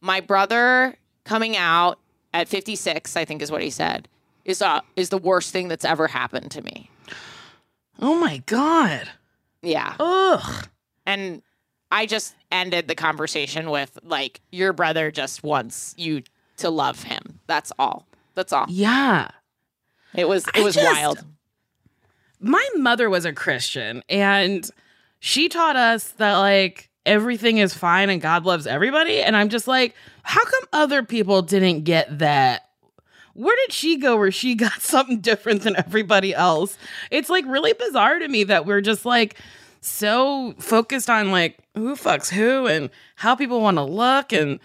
my 0.00 0.20
brother 0.20 0.96
coming 1.24 1.56
out 1.56 1.98
at 2.32 2.48
56, 2.48 3.16
I 3.16 3.24
think 3.24 3.42
is 3.42 3.50
what 3.50 3.62
he 3.62 3.70
said. 3.70 4.08
Is 4.44 4.62
uh 4.62 4.80
is 4.96 5.10
the 5.10 5.18
worst 5.18 5.52
thing 5.52 5.68
that's 5.68 5.84
ever 5.84 6.06
happened 6.08 6.50
to 6.52 6.62
me. 6.62 6.90
Oh 8.00 8.18
my 8.18 8.42
god. 8.46 9.08
Yeah. 9.62 9.94
Ugh. 10.00 10.66
And 11.04 11.42
I 11.90 12.06
just 12.06 12.34
ended 12.50 12.88
the 12.88 12.94
conversation 12.94 13.70
with 13.70 13.98
like 14.02 14.40
your 14.50 14.72
brother 14.72 15.10
just 15.10 15.42
wants 15.42 15.94
you 15.98 16.22
to 16.58 16.70
love 16.70 17.02
him. 17.02 17.40
That's 17.46 17.72
all. 17.78 18.06
That's 18.34 18.52
all. 18.52 18.66
Yeah. 18.68 19.28
It 20.14 20.28
was 20.28 20.46
it 20.54 20.62
was 20.62 20.74
just- 20.74 20.92
wild. 20.92 21.24
My 22.40 22.66
mother 22.76 23.10
was 23.10 23.24
a 23.24 23.32
Christian, 23.32 24.02
and 24.08 24.68
she 25.18 25.48
taught 25.48 25.74
us 25.76 26.04
that 26.18 26.36
like 26.36 26.88
everything 27.04 27.58
is 27.58 27.74
fine 27.74 28.10
and 28.10 28.20
God 28.20 28.44
loves 28.44 28.66
everybody. 28.66 29.20
And 29.20 29.34
I'm 29.36 29.48
just 29.48 29.66
like, 29.66 29.94
how 30.22 30.44
come 30.44 30.62
other 30.72 31.02
people 31.02 31.42
didn't 31.42 31.82
get 31.84 32.18
that? 32.18 32.68
Where 33.34 33.56
did 33.56 33.72
she 33.72 33.96
go 33.96 34.16
where 34.18 34.30
she 34.30 34.54
got 34.66 34.80
something 34.82 35.20
different 35.20 35.62
than 35.62 35.74
everybody 35.76 36.34
else? 36.34 36.76
It's 37.10 37.30
like 37.30 37.44
really 37.46 37.72
bizarre 37.72 38.18
to 38.18 38.28
me 38.28 38.44
that 38.44 38.66
we're 38.66 38.82
just 38.82 39.04
like 39.04 39.36
so 39.80 40.54
focused 40.58 41.08
on 41.08 41.30
like 41.30 41.58
who 41.74 41.96
fucks 41.96 42.28
who 42.28 42.66
and 42.66 42.90
how 43.16 43.34
people 43.34 43.60
want 43.60 43.78
to 43.78 43.82
look 43.84 44.32
and 44.32 44.60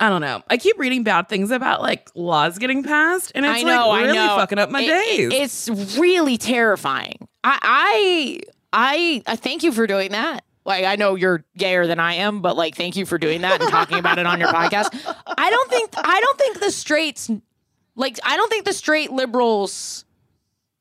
I 0.00 0.08
don't 0.10 0.20
know. 0.20 0.42
I 0.48 0.58
keep 0.58 0.78
reading 0.78 1.02
bad 1.02 1.28
things 1.28 1.50
about 1.50 1.82
like 1.82 2.10
laws 2.14 2.58
getting 2.58 2.82
passed, 2.84 3.32
and 3.34 3.44
it's 3.44 3.64
know, 3.64 3.88
like 3.88 4.04
really 4.04 4.16
fucking 4.16 4.58
up 4.58 4.70
my 4.70 4.82
It- 4.82 4.86
days. 4.86 5.32
it- 5.32 5.32
it's 5.32 5.98
really 5.98 6.38
terrifying. 6.38 7.26
I, 7.42 7.58
I 7.62 8.40
I 8.72 9.22
I 9.26 9.36
thank 9.36 9.62
you 9.62 9.72
for 9.72 9.86
doing 9.86 10.12
that. 10.12 10.44
Like 10.64 10.84
I 10.84 10.96
know 10.96 11.14
you're 11.14 11.44
gayer 11.56 11.86
than 11.86 11.98
I 11.98 12.14
am, 12.14 12.42
but 12.42 12.56
like 12.56 12.76
thank 12.76 12.94
you 12.94 13.06
for 13.06 13.18
doing 13.18 13.40
that 13.40 13.60
and 13.60 13.70
talking 13.70 13.98
about 13.98 14.18
it 14.18 14.26
on 14.26 14.38
your 14.38 14.50
podcast. 14.50 14.88
I 15.26 15.50
don't 15.50 15.70
think 15.70 15.90
I 15.96 16.20
don't 16.20 16.38
think 16.38 16.60
the 16.60 16.70
straights 16.70 17.30
like 17.96 18.18
I 18.22 18.36
don't 18.36 18.48
think 18.50 18.66
the 18.66 18.72
straight 18.74 19.10
liberals 19.10 20.04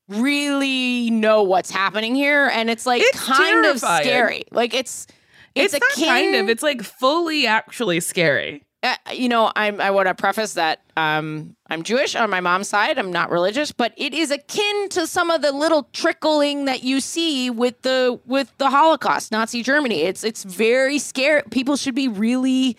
really 0.09 1.09
know 1.09 1.43
what's 1.43 1.69
happening 1.71 2.15
here 2.15 2.47
and 2.53 2.69
it's 2.69 2.85
like 2.85 3.01
It's 3.01 3.23
kind 3.25 3.63
terrifying. 3.63 3.99
of 4.01 4.05
scary. 4.05 4.43
Like 4.51 4.73
it's 4.73 5.07
it's, 5.55 5.73
it's, 5.73 5.99
not 5.99 6.07
kind 6.07 6.35
of. 6.35 6.49
It's 6.49 6.61
like 6.61 6.83
fully 6.83 7.47
actually 7.47 7.99
scary. 7.99 8.63
Uh, 8.83 8.95
you 9.11 9.27
know, 9.27 9.51
I'm 9.55 9.81
I 9.81 9.89
want 9.91 10.07
to 10.07 10.13
preface 10.13 10.53
that 10.53 10.81
um, 10.95 11.55
I'm 11.69 11.83
Jewish 11.83 12.15
on 12.15 12.29
my 12.29 12.39
mom's 12.39 12.69
side. 12.69 12.99
I'm 12.99 13.11
not 13.11 13.31
religious, 13.31 13.71
but 13.71 13.93
it 13.97 14.13
is 14.13 14.29
akin 14.29 14.89
to 14.89 15.07
some 15.07 15.31
of 15.31 15.41
the 15.41 15.51
little 15.51 15.89
trickling 15.93 16.65
that 16.65 16.83
you 16.83 16.99
see 17.01 17.49
with 17.49 17.81
the 17.81 18.19
with 18.25 18.55
the 18.59 18.69
Holocaust, 18.69 19.31
Nazi 19.31 19.63
Germany. 19.63 20.01
It's 20.03 20.23
it's 20.23 20.43
very 20.43 20.99
scary. 20.99 21.41
People 21.49 21.75
should 21.75 21.95
be 21.95 22.07
really 22.07 22.77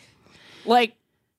like, 0.65 0.95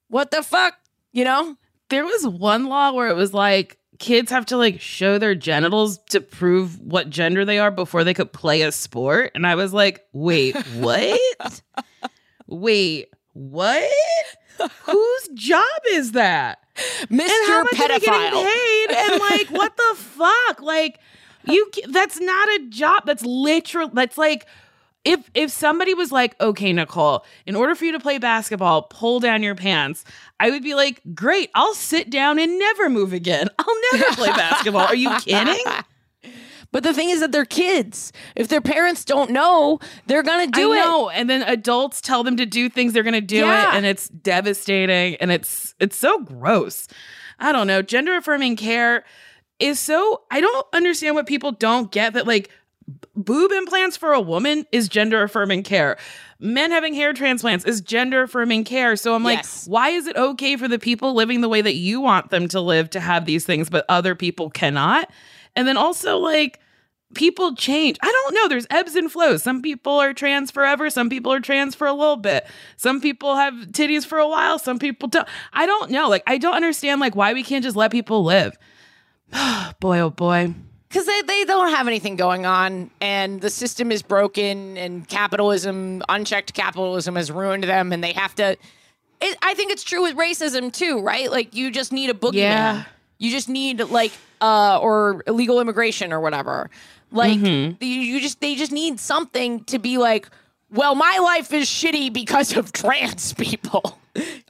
what 0.09 0.31
the 0.31 0.43
fuck, 0.43 0.75
you 1.13 1.23
know? 1.23 1.55
There 1.89 2.03
was 2.03 2.27
one 2.27 2.65
law 2.65 2.91
where 2.91 3.07
it 3.07 3.15
was 3.15 3.33
like 3.33 3.79
kids 3.97 4.29
have 4.31 4.45
to 4.47 4.57
like 4.57 4.81
show 4.81 5.17
their 5.17 5.35
genitals 5.35 5.99
to 6.09 6.19
prove 6.19 6.79
what 6.81 7.09
gender 7.09 7.45
they 7.45 7.59
are 7.59 7.71
before 7.71 8.03
they 8.03 8.13
could 8.13 8.33
play 8.33 8.63
a 8.63 8.73
sport, 8.73 9.31
and 9.35 9.47
I 9.47 9.55
was 9.55 9.73
like, 9.73 10.05
wait, 10.11 10.55
what? 10.75 11.61
wait, 12.47 13.07
what? 13.33 13.89
Whose 14.83 15.27
job 15.33 15.63
is 15.91 16.11
that? 16.13 16.63
Mr. 17.09 17.21
and 17.21 17.47
how 17.47 17.63
much 17.63 17.79
are 17.79 17.87
they 17.87 17.99
getting 17.99 18.09
Pedophile. 18.13 18.43
paid? 18.45 18.91
And 18.91 19.19
like, 19.19 19.47
what 19.49 19.75
the 19.75 19.95
fuck? 19.97 20.61
Like, 20.61 20.99
you 21.45 21.69
that's 21.89 22.19
not 22.19 22.47
a 22.49 22.65
job. 22.69 23.03
That's 23.05 23.23
literal. 23.25 23.89
That's 23.89 24.17
like. 24.17 24.45
If 25.05 25.31
if 25.33 25.49
somebody 25.49 25.93
was 25.93 26.11
like, 26.11 26.39
okay, 26.41 26.73
Nicole, 26.73 27.23
in 27.45 27.55
order 27.55 27.73
for 27.73 27.85
you 27.85 27.93
to 27.93 28.01
play 28.01 28.17
basketball, 28.17 28.81
pull 28.83 29.21
down 29.21 29.41
your 29.41 29.55
pants, 29.55 30.03
I 30.41 30.49
would 30.51 30.61
be 30.61 30.75
like, 30.75 31.01
great, 31.15 31.49
I'll 31.55 31.73
sit 31.73 32.09
down 32.09 32.37
and 32.37 32.59
never 32.59 32.89
move 32.89 33.13
again. 33.13 33.47
I'll 33.57 33.77
never 33.93 34.13
play 34.15 34.27
basketball. 34.35 34.81
Are 34.85 34.95
you 34.95 35.09
kidding? 35.21 35.63
But 36.71 36.83
the 36.83 36.93
thing 36.93 37.09
is 37.09 37.19
that 37.21 37.31
they're 37.31 37.45
kids. 37.45 38.13
If 38.35 38.47
their 38.47 38.61
parents 38.61 39.03
don't 39.03 39.31
know, 39.31 39.79
they're 40.05 40.21
gonna 40.23 40.47
do 40.47 40.71
I 40.71 40.75
it. 40.75 40.79
know. 40.79 41.09
And 41.09 41.29
then 41.29 41.41
adults 41.43 41.99
tell 42.01 42.23
them 42.23 42.37
to 42.37 42.45
do 42.45 42.69
things, 42.69 42.93
they're 42.93 43.03
gonna 43.03 43.21
do 43.21 43.37
Yeah. 43.37 43.71
it, 43.73 43.77
and 43.77 43.85
it's 43.85 44.07
devastating 44.09 45.15
and 45.15 45.31
it's 45.31 45.73
it's 45.79 45.97
so 45.97 46.19
gross. 46.19 46.87
I 47.39 47.51
don't 47.51 47.67
know. 47.67 47.81
Gender 47.81 48.15
affirming 48.17 48.55
care 48.55 49.03
is 49.59 49.79
so 49.79 50.21
I 50.29 50.41
don't 50.41 50.67
understand 50.73 51.15
what 51.15 51.25
people 51.25 51.51
don't 51.53 51.91
get 51.91 52.13
that 52.13 52.27
like 52.27 52.49
boob 53.15 53.51
implants 53.51 53.97
for 53.97 54.13
a 54.13 54.21
woman 54.21 54.65
is 54.71 54.87
gender 54.89 55.21
affirming 55.23 55.63
care. 55.63 55.97
Men 56.39 56.71
having 56.71 56.93
hair 56.93 57.13
transplants 57.13 57.65
is 57.65 57.81
gender 57.81 58.23
affirming 58.23 58.63
care. 58.63 58.95
So 58.95 59.13
I'm 59.13 59.23
like, 59.23 59.39
Yes. 59.39 59.65
why 59.67 59.89
is 59.89 60.07
it 60.07 60.15
okay 60.15 60.55
for 60.55 60.67
the 60.67 60.79
people 60.79 61.13
living 61.13 61.41
the 61.41 61.49
way 61.49 61.61
that 61.61 61.75
you 61.75 61.99
want 61.99 62.29
them 62.29 62.47
to 62.49 62.61
live 62.61 62.89
to 62.91 62.99
have 62.99 63.25
these 63.25 63.45
things, 63.45 63.69
but 63.69 63.85
other 63.89 64.15
people 64.15 64.49
cannot? 64.49 65.09
And 65.55 65.67
then 65.67 65.77
also 65.77 66.17
like 66.17 66.59
people 67.15 67.55
change. 67.55 67.97
I 68.01 68.07
don't 68.11 68.35
know. 68.35 68.47
There's 68.47 68.67
ebbs 68.69 68.95
and 68.95 69.11
flows. 69.11 69.41
Some 69.43 69.61
people 69.61 69.93
are 69.93 70.13
trans 70.13 70.51
forever. 70.51 70.89
Some 70.89 71.09
people 71.09 71.33
are 71.33 71.39
trans 71.39 71.73
for 71.75 71.87
a 71.87 71.93
little 71.93 72.17
bit. 72.17 72.45
Some 72.77 73.01
people 73.01 73.35
have 73.35 73.53
titties 73.71 74.05
for 74.05 74.19
a 74.19 74.27
while. 74.27 74.59
Some 74.59 74.77
people 74.79 75.09
don't. 75.09 75.27
I 75.53 75.65
don't 75.65 75.89
know. 75.91 76.07
Like, 76.07 76.23
I 76.27 76.37
don't 76.37 76.53
understand 76.55 77.01
like 77.01 77.15
why 77.15 77.33
we 77.33 77.43
can't 77.43 77.63
just 77.63 77.75
let 77.75 77.91
people 77.91 78.23
live. 78.23 78.57
boy, 79.79 79.99
oh 79.99 80.09
boy. 80.09 80.53
because 80.87 81.05
they, 81.05 81.21
they 81.23 81.45
don't 81.45 81.69
have 81.69 81.87
anything 81.87 82.15
going 82.15 82.45
on 82.45 82.89
and 82.99 83.41
the 83.41 83.49
system 83.49 83.91
is 83.91 84.01
broken 84.01 84.75
and 84.77 85.07
capitalism 85.07 86.01
unchecked 86.09 86.53
capitalism 86.55 87.15
has 87.15 87.31
ruined 87.31 87.63
them 87.63 87.93
and 87.93 88.03
they 88.03 88.11
have 88.13 88.33
to 88.35 88.57
it, 89.21 89.37
i 89.43 89.53
think 89.53 89.71
it's 89.71 89.83
true 89.83 90.01
with 90.01 90.15
racism 90.15 90.73
too 90.73 90.99
right 90.99 91.29
like 91.29 91.53
you 91.53 91.69
just 91.69 91.91
need 91.91 92.09
a 92.09 92.13
boogeyman 92.15 92.33
Yeah. 92.33 92.83
You 93.19 93.29
just 93.31 93.47
need 93.49 93.79
like 93.81 94.11
uh 94.41 94.79
or 94.79 95.23
illegal 95.27 95.59
immigration 95.59 96.11
or 96.11 96.19
whatever 96.19 96.69
like 97.11 97.39
you, 97.39 97.75
you 97.79 98.19
just 98.19 98.41
they 98.41 98.55
just 98.55 98.71
need 98.71 98.99
something 98.99 99.63
to 99.65 99.77
be 99.77 99.97
like 99.97 100.29
well 100.71 100.95
my 100.95 101.17
life 101.19 101.53
is 101.53 101.67
shitty 101.67 102.11
because 102.11 102.55
of 102.57 102.71
trans 102.71 103.33
people 103.35 103.99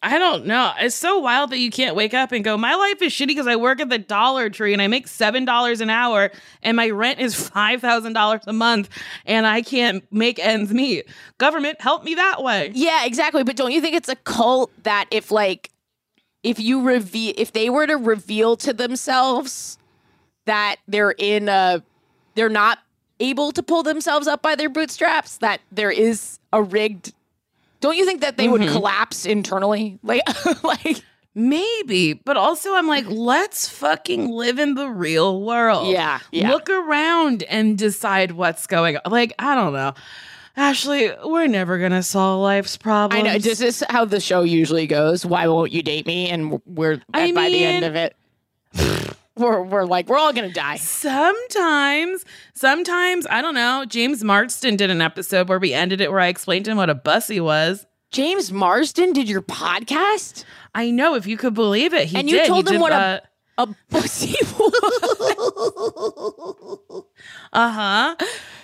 I 0.02 0.18
don't 0.18 0.46
know. 0.46 0.72
It's 0.80 0.96
so 0.96 1.20
wild 1.20 1.52
that 1.52 1.60
you 1.60 1.70
can't 1.70 1.96
wake 1.96 2.14
up 2.14 2.32
and 2.32 2.44
go, 2.44 2.58
my 2.58 2.76
life 2.76 3.02
is 3.02 3.12
shitty 3.12 3.28
because 3.28 3.48
I 3.48 3.56
work 3.56 3.82
at 3.82 3.90
the 3.90 3.98
Dollar 3.98 4.50
Tree 4.50 4.74
and 4.74 4.82
I 4.82 4.88
make 4.88 5.08
$7 5.08 5.82
an 5.82 5.90
hour 5.90 6.32
and 6.64 6.78
my 6.78 6.90
rent 6.90 7.20
is 7.20 7.36
$5,000 7.50 8.48
a 8.48 8.54
month 8.54 8.90
and 9.26 9.46
I 9.46 9.62
can't 9.62 10.04
make 10.12 10.40
ends 10.40 10.74
meet. 10.74 11.08
Government, 11.38 11.82
help 11.82 12.04
me 12.04 12.16
that 12.16 12.42
way. 12.42 12.72
Yeah, 12.74 13.06
exactly. 13.06 13.44
But 13.44 13.58
don't 13.58 13.72
you 13.72 13.82
think 13.82 13.96
it's 13.96 14.10
a 14.10 14.16
cult 14.16 14.72
that 14.84 15.06
if 15.12 15.32
like 15.32 15.70
if 16.44 16.60
you 16.60 16.82
reveal 16.82 17.34
if 17.38 17.54
they 17.54 17.70
were 17.70 17.88
to 17.88 17.96
reveal 17.96 18.56
to 18.58 18.74
themselves 18.74 19.78
that 20.46 20.78
they're 20.88 21.16
in 21.18 21.50
a 21.50 21.84
they're 22.36 22.50
not 22.50 22.80
able 23.20 23.52
to 23.52 23.62
pull 23.62 23.84
themselves 23.84 24.28
up 24.28 24.42
by 24.42 24.56
their 24.56 24.70
bootstraps, 24.70 25.38
that 25.38 25.60
there 25.72 25.92
is 25.92 26.40
a 26.54 26.64
rigged 26.64 27.14
don't 27.82 27.96
you 27.96 28.06
think 28.06 28.22
that 28.22 28.36
they 28.36 28.48
would 28.50 28.62
mm-hmm. 28.62 28.74
collapse 28.74 29.26
internally? 29.26 30.00
Like 30.04 30.64
like 30.64 31.04
Maybe, 31.36 32.14
but 32.14 32.38
also 32.38 32.74
I'm 32.74 32.88
like, 32.88 33.06
let's 33.08 33.70
fucking 33.70 34.30
live 34.30 34.58
in 34.58 34.74
the 34.74 34.90
real 34.90 35.42
world. 35.42 35.88
Yeah, 35.88 36.20
yeah. 36.32 36.50
Look 36.50 36.70
around 36.70 37.44
and 37.44 37.78
decide 37.78 38.32
what's 38.32 38.66
going 38.66 38.98
on. 38.98 39.12
Like, 39.12 39.34
I 39.38 39.54
don't 39.56 39.72
know. 39.72 39.94
Ashley, 40.60 41.10
we're 41.24 41.48
never 41.48 41.78
going 41.78 41.94
to 41.94 42.04
solve 42.04 42.42
life's 42.42 42.76
problems. 42.76 43.18
I 43.18 43.24
know. 43.24 43.40
This 43.40 43.62
is 43.62 43.82
how 43.90 44.04
the 44.04 44.20
show 44.20 44.42
usually 44.42 44.88
goes. 44.88 45.26
Why 45.26 45.48
won't 45.48 45.72
you 45.72 45.82
date 45.82 46.06
me? 46.06 46.28
And 46.30 46.62
we're 46.66 46.94
at, 46.94 47.04
I 47.14 47.32
by 47.32 47.48
the 47.48 47.64
end 47.64 47.86
of 47.86 47.96
it, 47.96 48.14
we're 49.38 49.64
we're 49.64 49.86
like 49.86 50.10
we're 50.10 50.18
all 50.18 50.34
gonna 50.34 50.52
die. 50.52 50.76
Sometimes, 50.76 52.26
sometimes, 52.56 53.26
I 53.30 53.42
don't 53.42 53.56
know. 53.56 53.86
James 53.88 54.22
Marsden 54.22 54.76
did 54.76 54.90
an 54.90 55.02
episode 55.02 55.48
where 55.48 55.60
we 55.60 55.74
ended 55.74 56.02
it 56.02 56.12
where 56.12 56.20
I 56.20 56.28
explained 56.28 56.66
to 56.66 56.72
him 56.72 56.78
what 56.78 56.90
a 56.90 56.96
bussy 56.96 57.40
was. 57.40 57.86
James 58.12 58.52
Marsden 58.52 59.14
did 59.14 59.30
your 59.30 59.42
podcast, 59.42 60.44
I 60.76 60.92
know, 60.92 61.16
if 61.16 61.26
you 61.26 61.38
could 61.38 61.54
believe 61.54 61.94
it. 61.94 62.08
He 62.08 62.18
and 62.18 62.30
you 62.30 62.36
did. 62.36 62.44
He 62.44 62.50
told 62.50 62.68
him 62.68 62.74
did, 62.74 62.82
what 62.82 62.92
a 62.92 63.22
a 63.58 63.68
pussy 63.90 64.36
was. 64.60 65.84
Uh 67.54 67.72
huh. 67.72 68.16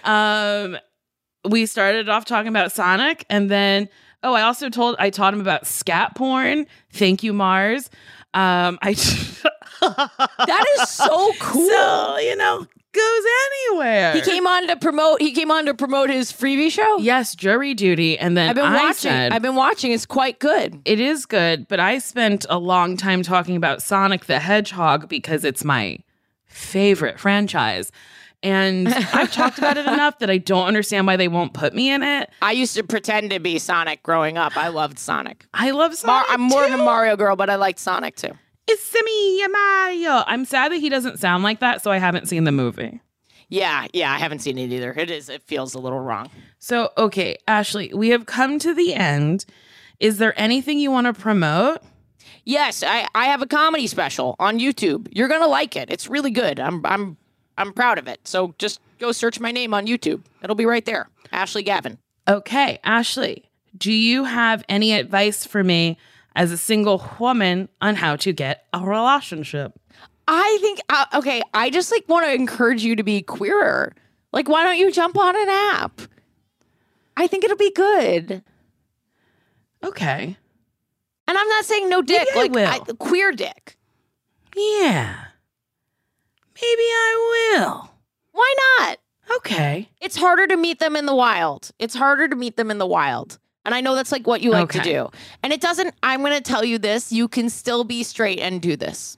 Um, 0.03 0.77
we 1.49 1.65
started 1.65 2.09
off 2.09 2.25
talking 2.25 2.49
about 2.49 2.71
Sonic, 2.71 3.25
and 3.29 3.49
then 3.49 3.89
oh, 4.23 4.33
I 4.33 4.41
also 4.43 4.69
told 4.69 4.95
I 4.99 5.09
taught 5.09 5.33
him 5.33 5.41
about 5.41 5.67
scat 5.67 6.15
porn. 6.15 6.65
Thank 6.91 7.23
you, 7.23 7.33
Mars. 7.33 7.89
Um, 8.33 8.77
I 8.81 8.93
That 9.81 10.65
is 10.79 10.89
so 10.89 11.31
cool. 11.39 11.69
so 11.69 12.17
you 12.17 12.35
know 12.35 12.65
goes 12.91 13.23
anywhere. 13.69 14.13
he 14.13 14.21
came 14.21 14.47
on 14.47 14.67
to 14.67 14.75
promote. 14.77 15.21
He 15.21 15.33
came 15.33 15.51
on 15.51 15.65
to 15.65 15.73
promote 15.73 16.09
his 16.09 16.31
Freevee 16.31 16.71
show. 16.71 16.97
yes, 16.99 17.35
jury 17.35 17.73
duty, 17.73 18.17
and 18.17 18.37
then 18.37 18.49
I've 18.49 18.55
been 18.55 18.65
I 18.65 18.75
watching. 18.83 18.93
said, 19.11 19.31
I've 19.33 19.41
been 19.41 19.55
watching. 19.55 19.91
It's 19.91 20.05
quite 20.05 20.39
good. 20.39 20.81
It 20.85 20.99
is 21.01 21.25
good, 21.25 21.67
but 21.67 21.79
I 21.79 21.97
spent 21.97 22.45
a 22.49 22.57
long 22.57 22.95
time 22.95 23.21
talking 23.21 23.57
about 23.57 23.81
Sonic 23.81 24.25
the 24.25 24.39
Hedgehog 24.39 25.09
because 25.09 25.43
it's 25.43 25.65
my 25.65 25.99
favorite 26.45 27.19
franchise. 27.19 27.91
And 28.45 28.87
I've 28.87 29.31
talked 29.31 29.57
about 29.57 29.75
it 29.75 29.85
enough 29.87 30.19
that 30.19 30.29
I 30.29 30.37
don't 30.37 30.67
understand 30.67 31.07
why 31.07 31.15
they 31.17 31.27
won't 31.27 31.53
put 31.53 31.73
me 31.73 31.89
in 31.91 32.03
it. 32.03 32.29
I 32.43 32.51
used 32.51 32.75
to 32.75 32.83
pretend 32.83 33.31
to 33.31 33.39
be 33.39 33.57
Sonic 33.57 34.03
growing 34.03 34.37
up. 34.37 34.55
I 34.55 34.67
loved 34.67 34.99
Sonic. 34.99 35.47
I 35.51 35.71
love 35.71 35.91
Mar- 36.05 36.23
Sonic. 36.23 36.27
I'm 36.29 36.41
more 36.41 36.63
of 36.63 36.71
a. 36.71 36.77
Mario 36.77 37.17
girl, 37.17 37.35
but 37.35 37.49
I 37.49 37.55
liked 37.55 37.79
Sonic 37.79 38.15
too. 38.15 38.31
It's 38.67 38.93
me, 38.93 39.47
Mario. 39.47 40.23
I'm 40.27 40.45
sad 40.45 40.71
that 40.71 40.77
he 40.77 40.89
doesn't 40.89 41.17
sound 41.17 41.43
like 41.43 41.59
that, 41.59 41.81
so 41.81 41.89
I 41.89 41.97
haven't 41.97 42.27
seen 42.29 42.43
the 42.43 42.51
movie. 42.51 43.01
Yeah, 43.49 43.87
yeah. 43.93 44.13
I 44.13 44.19
haven't 44.19 44.39
seen 44.39 44.59
it 44.59 44.71
either. 44.71 44.93
It 44.95 45.09
is. 45.09 45.27
It 45.27 45.41
feels 45.43 45.73
a 45.73 45.79
little 45.79 45.99
wrong. 45.99 46.29
So, 46.59 46.91
okay, 46.97 47.37
Ashley, 47.47 47.91
we 47.95 48.09
have 48.09 48.27
come 48.27 48.59
to 48.59 48.75
the 48.75 48.93
end. 48.93 49.45
Is 49.99 50.17
there 50.17 50.39
anything 50.39 50.77
you 50.77 50.91
want 50.91 51.07
to 51.07 51.19
promote? 51.19 51.79
Yes, 52.43 52.83
I, 52.83 53.07
I 53.15 53.25
have 53.25 53.41
a 53.41 53.47
comedy 53.47 53.87
special 53.87 54.35
on 54.37 54.59
YouTube. 54.59 55.07
You're 55.11 55.27
gonna 55.29 55.47
like 55.47 55.75
it. 55.75 55.89
It's 55.89 56.07
really 56.07 56.31
good. 56.31 56.59
I'm 56.59 56.85
I'm 56.85 57.17
I'm 57.57 57.73
proud 57.73 57.97
of 57.97 58.07
it. 58.07 58.27
So 58.27 58.53
just 58.57 58.79
go 58.99 59.11
search 59.11 59.39
my 59.39 59.51
name 59.51 59.73
on 59.73 59.87
YouTube. 59.87 60.23
It'll 60.43 60.55
be 60.55 60.65
right 60.65 60.85
there. 60.85 61.09
Ashley 61.31 61.63
Gavin. 61.63 61.97
Okay, 62.27 62.79
Ashley, 62.83 63.49
do 63.77 63.91
you 63.91 64.23
have 64.23 64.63
any 64.67 64.93
advice 64.93 65.45
for 65.45 65.63
me 65.63 65.97
as 66.35 66.51
a 66.51 66.57
single 66.57 67.03
woman 67.19 67.69
on 67.81 67.95
how 67.95 68.15
to 68.17 68.33
get 68.33 68.65
a 68.73 68.79
relationship? 68.79 69.73
I 70.27 70.57
think 70.59 70.79
uh, 70.89 71.05
okay. 71.15 71.41
I 71.53 71.69
just 71.69 71.91
like 71.91 72.07
want 72.09 72.25
to 72.25 72.33
encourage 72.33 72.83
you 72.83 72.95
to 72.95 73.03
be 73.03 73.21
queerer. 73.21 73.93
Like, 74.31 74.49
why 74.49 74.63
don't 74.63 74.77
you 74.77 74.91
jump 74.91 75.17
on 75.17 75.35
an 75.35 75.49
app? 75.49 76.01
I 77.15 77.27
think 77.27 77.43
it'll 77.43 77.57
be 77.57 77.71
good. 77.71 78.43
Okay. 79.83 80.37
And 81.27 81.37
I'm 81.37 81.47
not 81.47 81.65
saying 81.65 81.89
no 81.89 82.01
dick. 82.01 82.27
I 82.33 82.35
like 82.35 82.87
will. 82.87 82.95
queer 82.95 83.31
dick. 83.31 83.77
Yeah. 84.55 85.25
Maybe 86.55 86.81
I 86.81 87.57
will. 87.57 87.91
Why 88.31 88.55
not? 88.79 88.97
Okay. 89.37 89.89
It's 90.01 90.15
harder 90.15 90.47
to 90.47 90.57
meet 90.57 90.79
them 90.79 90.95
in 90.95 91.05
the 91.05 91.15
wild. 91.15 91.71
It's 91.79 91.95
harder 91.95 92.27
to 92.27 92.35
meet 92.35 92.57
them 92.57 92.71
in 92.71 92.77
the 92.77 92.87
wild. 92.87 93.39
And 93.65 93.73
I 93.73 93.81
know 93.81 93.95
that's 93.95 94.11
like 94.11 94.27
what 94.27 94.41
you 94.41 94.51
like 94.51 94.71
to 94.73 94.81
do. 94.81 95.09
And 95.41 95.51
it 95.51 95.59
doesn't, 95.59 95.95
I'm 96.03 96.21
going 96.21 96.33
to 96.33 96.41
tell 96.41 96.63
you 96.63 96.77
this 96.77 97.11
you 97.11 97.27
can 97.27 97.49
still 97.49 97.83
be 97.83 98.03
straight 98.03 98.39
and 98.39 98.61
do 98.61 98.75
this. 98.75 99.17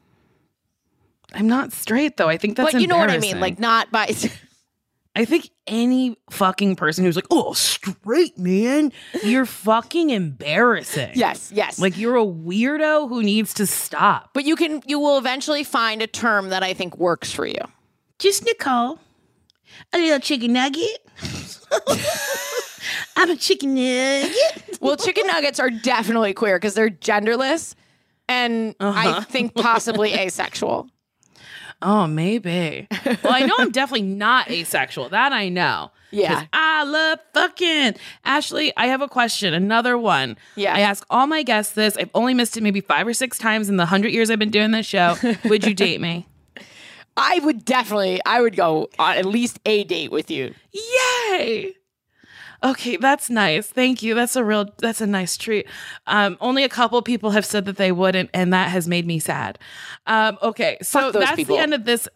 I'm 1.33 1.47
not 1.47 1.73
straight 1.73 2.15
though. 2.15 2.29
I 2.29 2.37
think 2.37 2.55
that's 2.55 2.71
but 2.71 2.81
you 2.81 2.87
know 2.87 2.97
what 2.97 3.11
I 3.11 3.17
mean? 3.17 3.41
Like, 3.41 3.59
not 3.59 3.91
by. 3.91 4.13
I 5.17 5.25
think 5.25 5.49
any 5.65 6.15
fucking 6.29 6.75
person 6.75 7.03
who's 7.03 7.15
like, 7.15 7.25
"Oh, 7.31 7.53
straight 7.53 8.37
man," 8.37 8.91
you're 9.23 9.47
fucking 9.47 10.11
embarrassing. 10.11 11.11
yes, 11.15 11.51
yes. 11.51 11.79
Like 11.79 11.97
you're 11.97 12.17
a 12.17 12.25
weirdo 12.25 13.09
who 13.09 13.23
needs 13.23 13.55
to 13.55 13.65
stop. 13.65 14.29
but 14.33 14.45
you 14.45 14.55
can, 14.55 14.83
you 14.85 14.99
will 14.99 15.17
eventually 15.17 15.63
find 15.63 16.03
a 16.03 16.07
term 16.07 16.49
that 16.49 16.61
I 16.61 16.73
think 16.73 16.97
works 16.97 17.31
for 17.31 17.47
you. 17.47 17.61
Just 18.19 18.45
Nicole. 18.45 18.99
A 19.93 19.97
little 19.97 20.19
chicken 20.19 20.53
nugget. 20.53 21.05
I'm 23.17 23.31
a 23.31 23.35
chicken 23.35 23.73
nugget. 23.73 24.77
Well, 24.79 24.97
chicken 24.97 25.25
nuggets 25.25 25.59
are 25.59 25.71
definitely 25.71 26.33
queer 26.35 26.57
because 26.57 26.75
they're 26.75 26.89
genderless 26.89 27.73
and 28.29 28.75
I 28.79 29.07
uh-huh. 29.07 29.21
think 29.21 29.55
possibly 29.55 30.13
asexual. 30.13 30.89
Oh, 31.81 32.07
maybe. 32.07 32.87
well, 33.05 33.17
I 33.25 33.45
know 33.45 33.55
I'm 33.59 33.71
definitely 33.71 34.07
not 34.07 34.49
asexual. 34.49 35.09
That 35.09 35.31
I 35.31 35.49
know. 35.49 35.91
Yeah. 36.11 36.45
I 36.53 36.83
love 36.83 37.19
fucking. 37.33 37.95
Ashley, 38.23 38.73
I 38.77 38.87
have 38.87 39.01
a 39.01 39.07
question. 39.07 39.53
Another 39.53 39.97
one. 39.97 40.37
Yeah. 40.55 40.73
I 40.73 40.79
ask 40.79 41.05
all 41.09 41.27
my 41.27 41.43
guests 41.43 41.73
this. 41.73 41.97
I've 41.97 42.09
only 42.15 42.33
missed 42.33 42.55
it 42.57 42.63
maybe 42.63 42.81
five 42.81 43.05
or 43.05 43.13
six 43.13 43.37
times 43.37 43.69
in 43.69 43.77
the 43.77 43.85
hundred 43.85 44.13
years 44.13 44.29
I've 44.31 44.39
been 44.39 44.49
doing 44.49 44.71
this 44.71 44.85
show. 44.85 45.15
Would 45.45 45.65
you 45.65 45.73
date 45.73 46.01
me? 46.01 46.27
I 47.17 47.39
would 47.39 47.65
definitely, 47.65 48.21
I 48.25 48.41
would 48.41 48.55
go 48.55 48.89
on 48.99 49.17
at 49.17 49.25
least 49.25 49.59
a 49.65 49.83
date 49.83 50.11
with 50.11 50.29
you. 50.29 50.53
Yay! 50.71 51.73
Okay, 52.63 52.97
that's 52.97 53.29
nice. 53.29 53.67
Thank 53.67 54.01
you. 54.01 54.15
That's 54.15 54.35
a 54.35 54.43
real 54.43 54.65
that's 54.79 55.01
a 55.01 55.07
nice 55.07 55.37
treat. 55.37 55.67
Um, 56.07 56.37
only 56.41 56.63
a 56.63 56.69
couple 56.69 57.01
people 57.01 57.31
have 57.31 57.45
said 57.45 57.65
that 57.65 57.77
they 57.77 57.91
wouldn't, 57.91 58.29
and 58.33 58.51
that 58.53 58.69
has 58.69 58.87
made 58.87 59.05
me 59.05 59.19
sad. 59.19 59.59
Um, 60.07 60.37
okay, 60.41 60.77
so 60.81 61.11
that's 61.11 61.35
people. 61.35 61.55
the 61.55 61.61
end 61.61 61.73
of 61.73 61.85
this. 61.85 62.07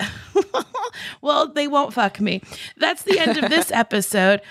well, 1.21 1.47
they 1.47 1.67
won't 1.67 1.93
fuck 1.93 2.19
me. 2.19 2.41
That's 2.77 3.03
the 3.03 3.19
end 3.19 3.37
of 3.37 3.49
this 3.49 3.71
episode. 3.71 4.41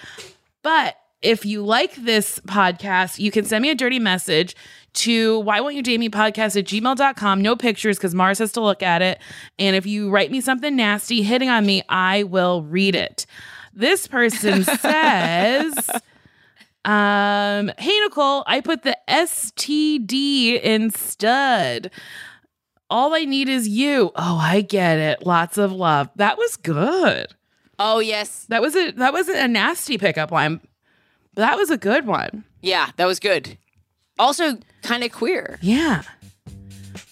But 0.63 0.97
if 1.23 1.45
you 1.45 1.63
like 1.65 1.95
this 1.97 2.39
podcast, 2.41 3.19
you 3.19 3.31
can 3.31 3.45
send 3.45 3.63
me 3.63 3.71
a 3.71 3.75
dirty 3.75 3.99
message 3.99 4.55
to 4.93 5.41
why 5.41 5.61
won't 5.61 5.75
you 5.75 5.83
date 5.83 5.99
me 5.99 6.09
podcast 6.09 6.57
at 6.57 6.65
gmail.com. 6.65 7.43
No 7.43 7.57
pictures 7.57 7.97
because 7.97 8.15
Mars 8.15 8.39
has 8.39 8.53
to 8.53 8.61
look 8.61 8.83
at 8.83 9.03
it. 9.03 9.21
And 9.59 9.77
if 9.77 9.87
you 9.87 10.11
write 10.11 10.31
me 10.31 10.41
something 10.41 10.75
nasty 10.75 11.23
hitting 11.23 11.49
on 11.49 11.67
me, 11.67 11.83
I 11.89 12.25
will 12.25 12.63
read 12.63 12.95
it. 12.95 13.27
This 13.73 14.07
person 14.07 14.65
says, 14.79 15.91
um, 16.85 17.71
hey 17.79 17.99
Nicole, 18.01 18.45
I 18.47 18.61
put 18.61 18.83
the 18.83 18.97
STD 19.09 20.61
in 20.63 20.91
stud. 20.91 21.91
All 22.89 23.15
I 23.15 23.25
need 23.25 23.49
is 23.49 23.69
you. 23.69 24.11
Oh, 24.17 24.39
I 24.41 24.63
get 24.63 24.99
it. 24.99 25.25
Lots 25.25 25.59
of 25.59 25.71
love. 25.73 26.11
That 26.17 26.37
was 26.39 26.57
good. 26.57 27.29
Oh, 27.79 28.01
yes. 28.01 28.47
That 28.49 28.61
was 28.61 28.75
a 28.75 28.91
that 28.93 29.13
wasn't 29.13 29.39
a 29.39 29.49
nasty 29.49 29.97
pickup 29.97 30.33
line. 30.33 30.61
But 31.35 31.43
that 31.43 31.57
was 31.57 31.71
a 31.71 31.77
good 31.79 32.07
one. 32.07 32.45
Yeah, 32.61 32.91
that 32.97 33.07
was 33.07 33.21
good. 33.21 33.57
Also, 34.19 34.59
kind 34.83 35.05
of 35.05 35.13
queer. 35.13 35.59
Yeah. 35.63 36.03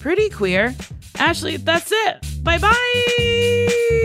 Pretty 0.00 0.28
queer. 0.28 0.74
Ashley, 1.16 1.56
that's 1.56 1.90
it. 1.92 2.26
Bye 2.42 2.58
bye. 2.58 4.04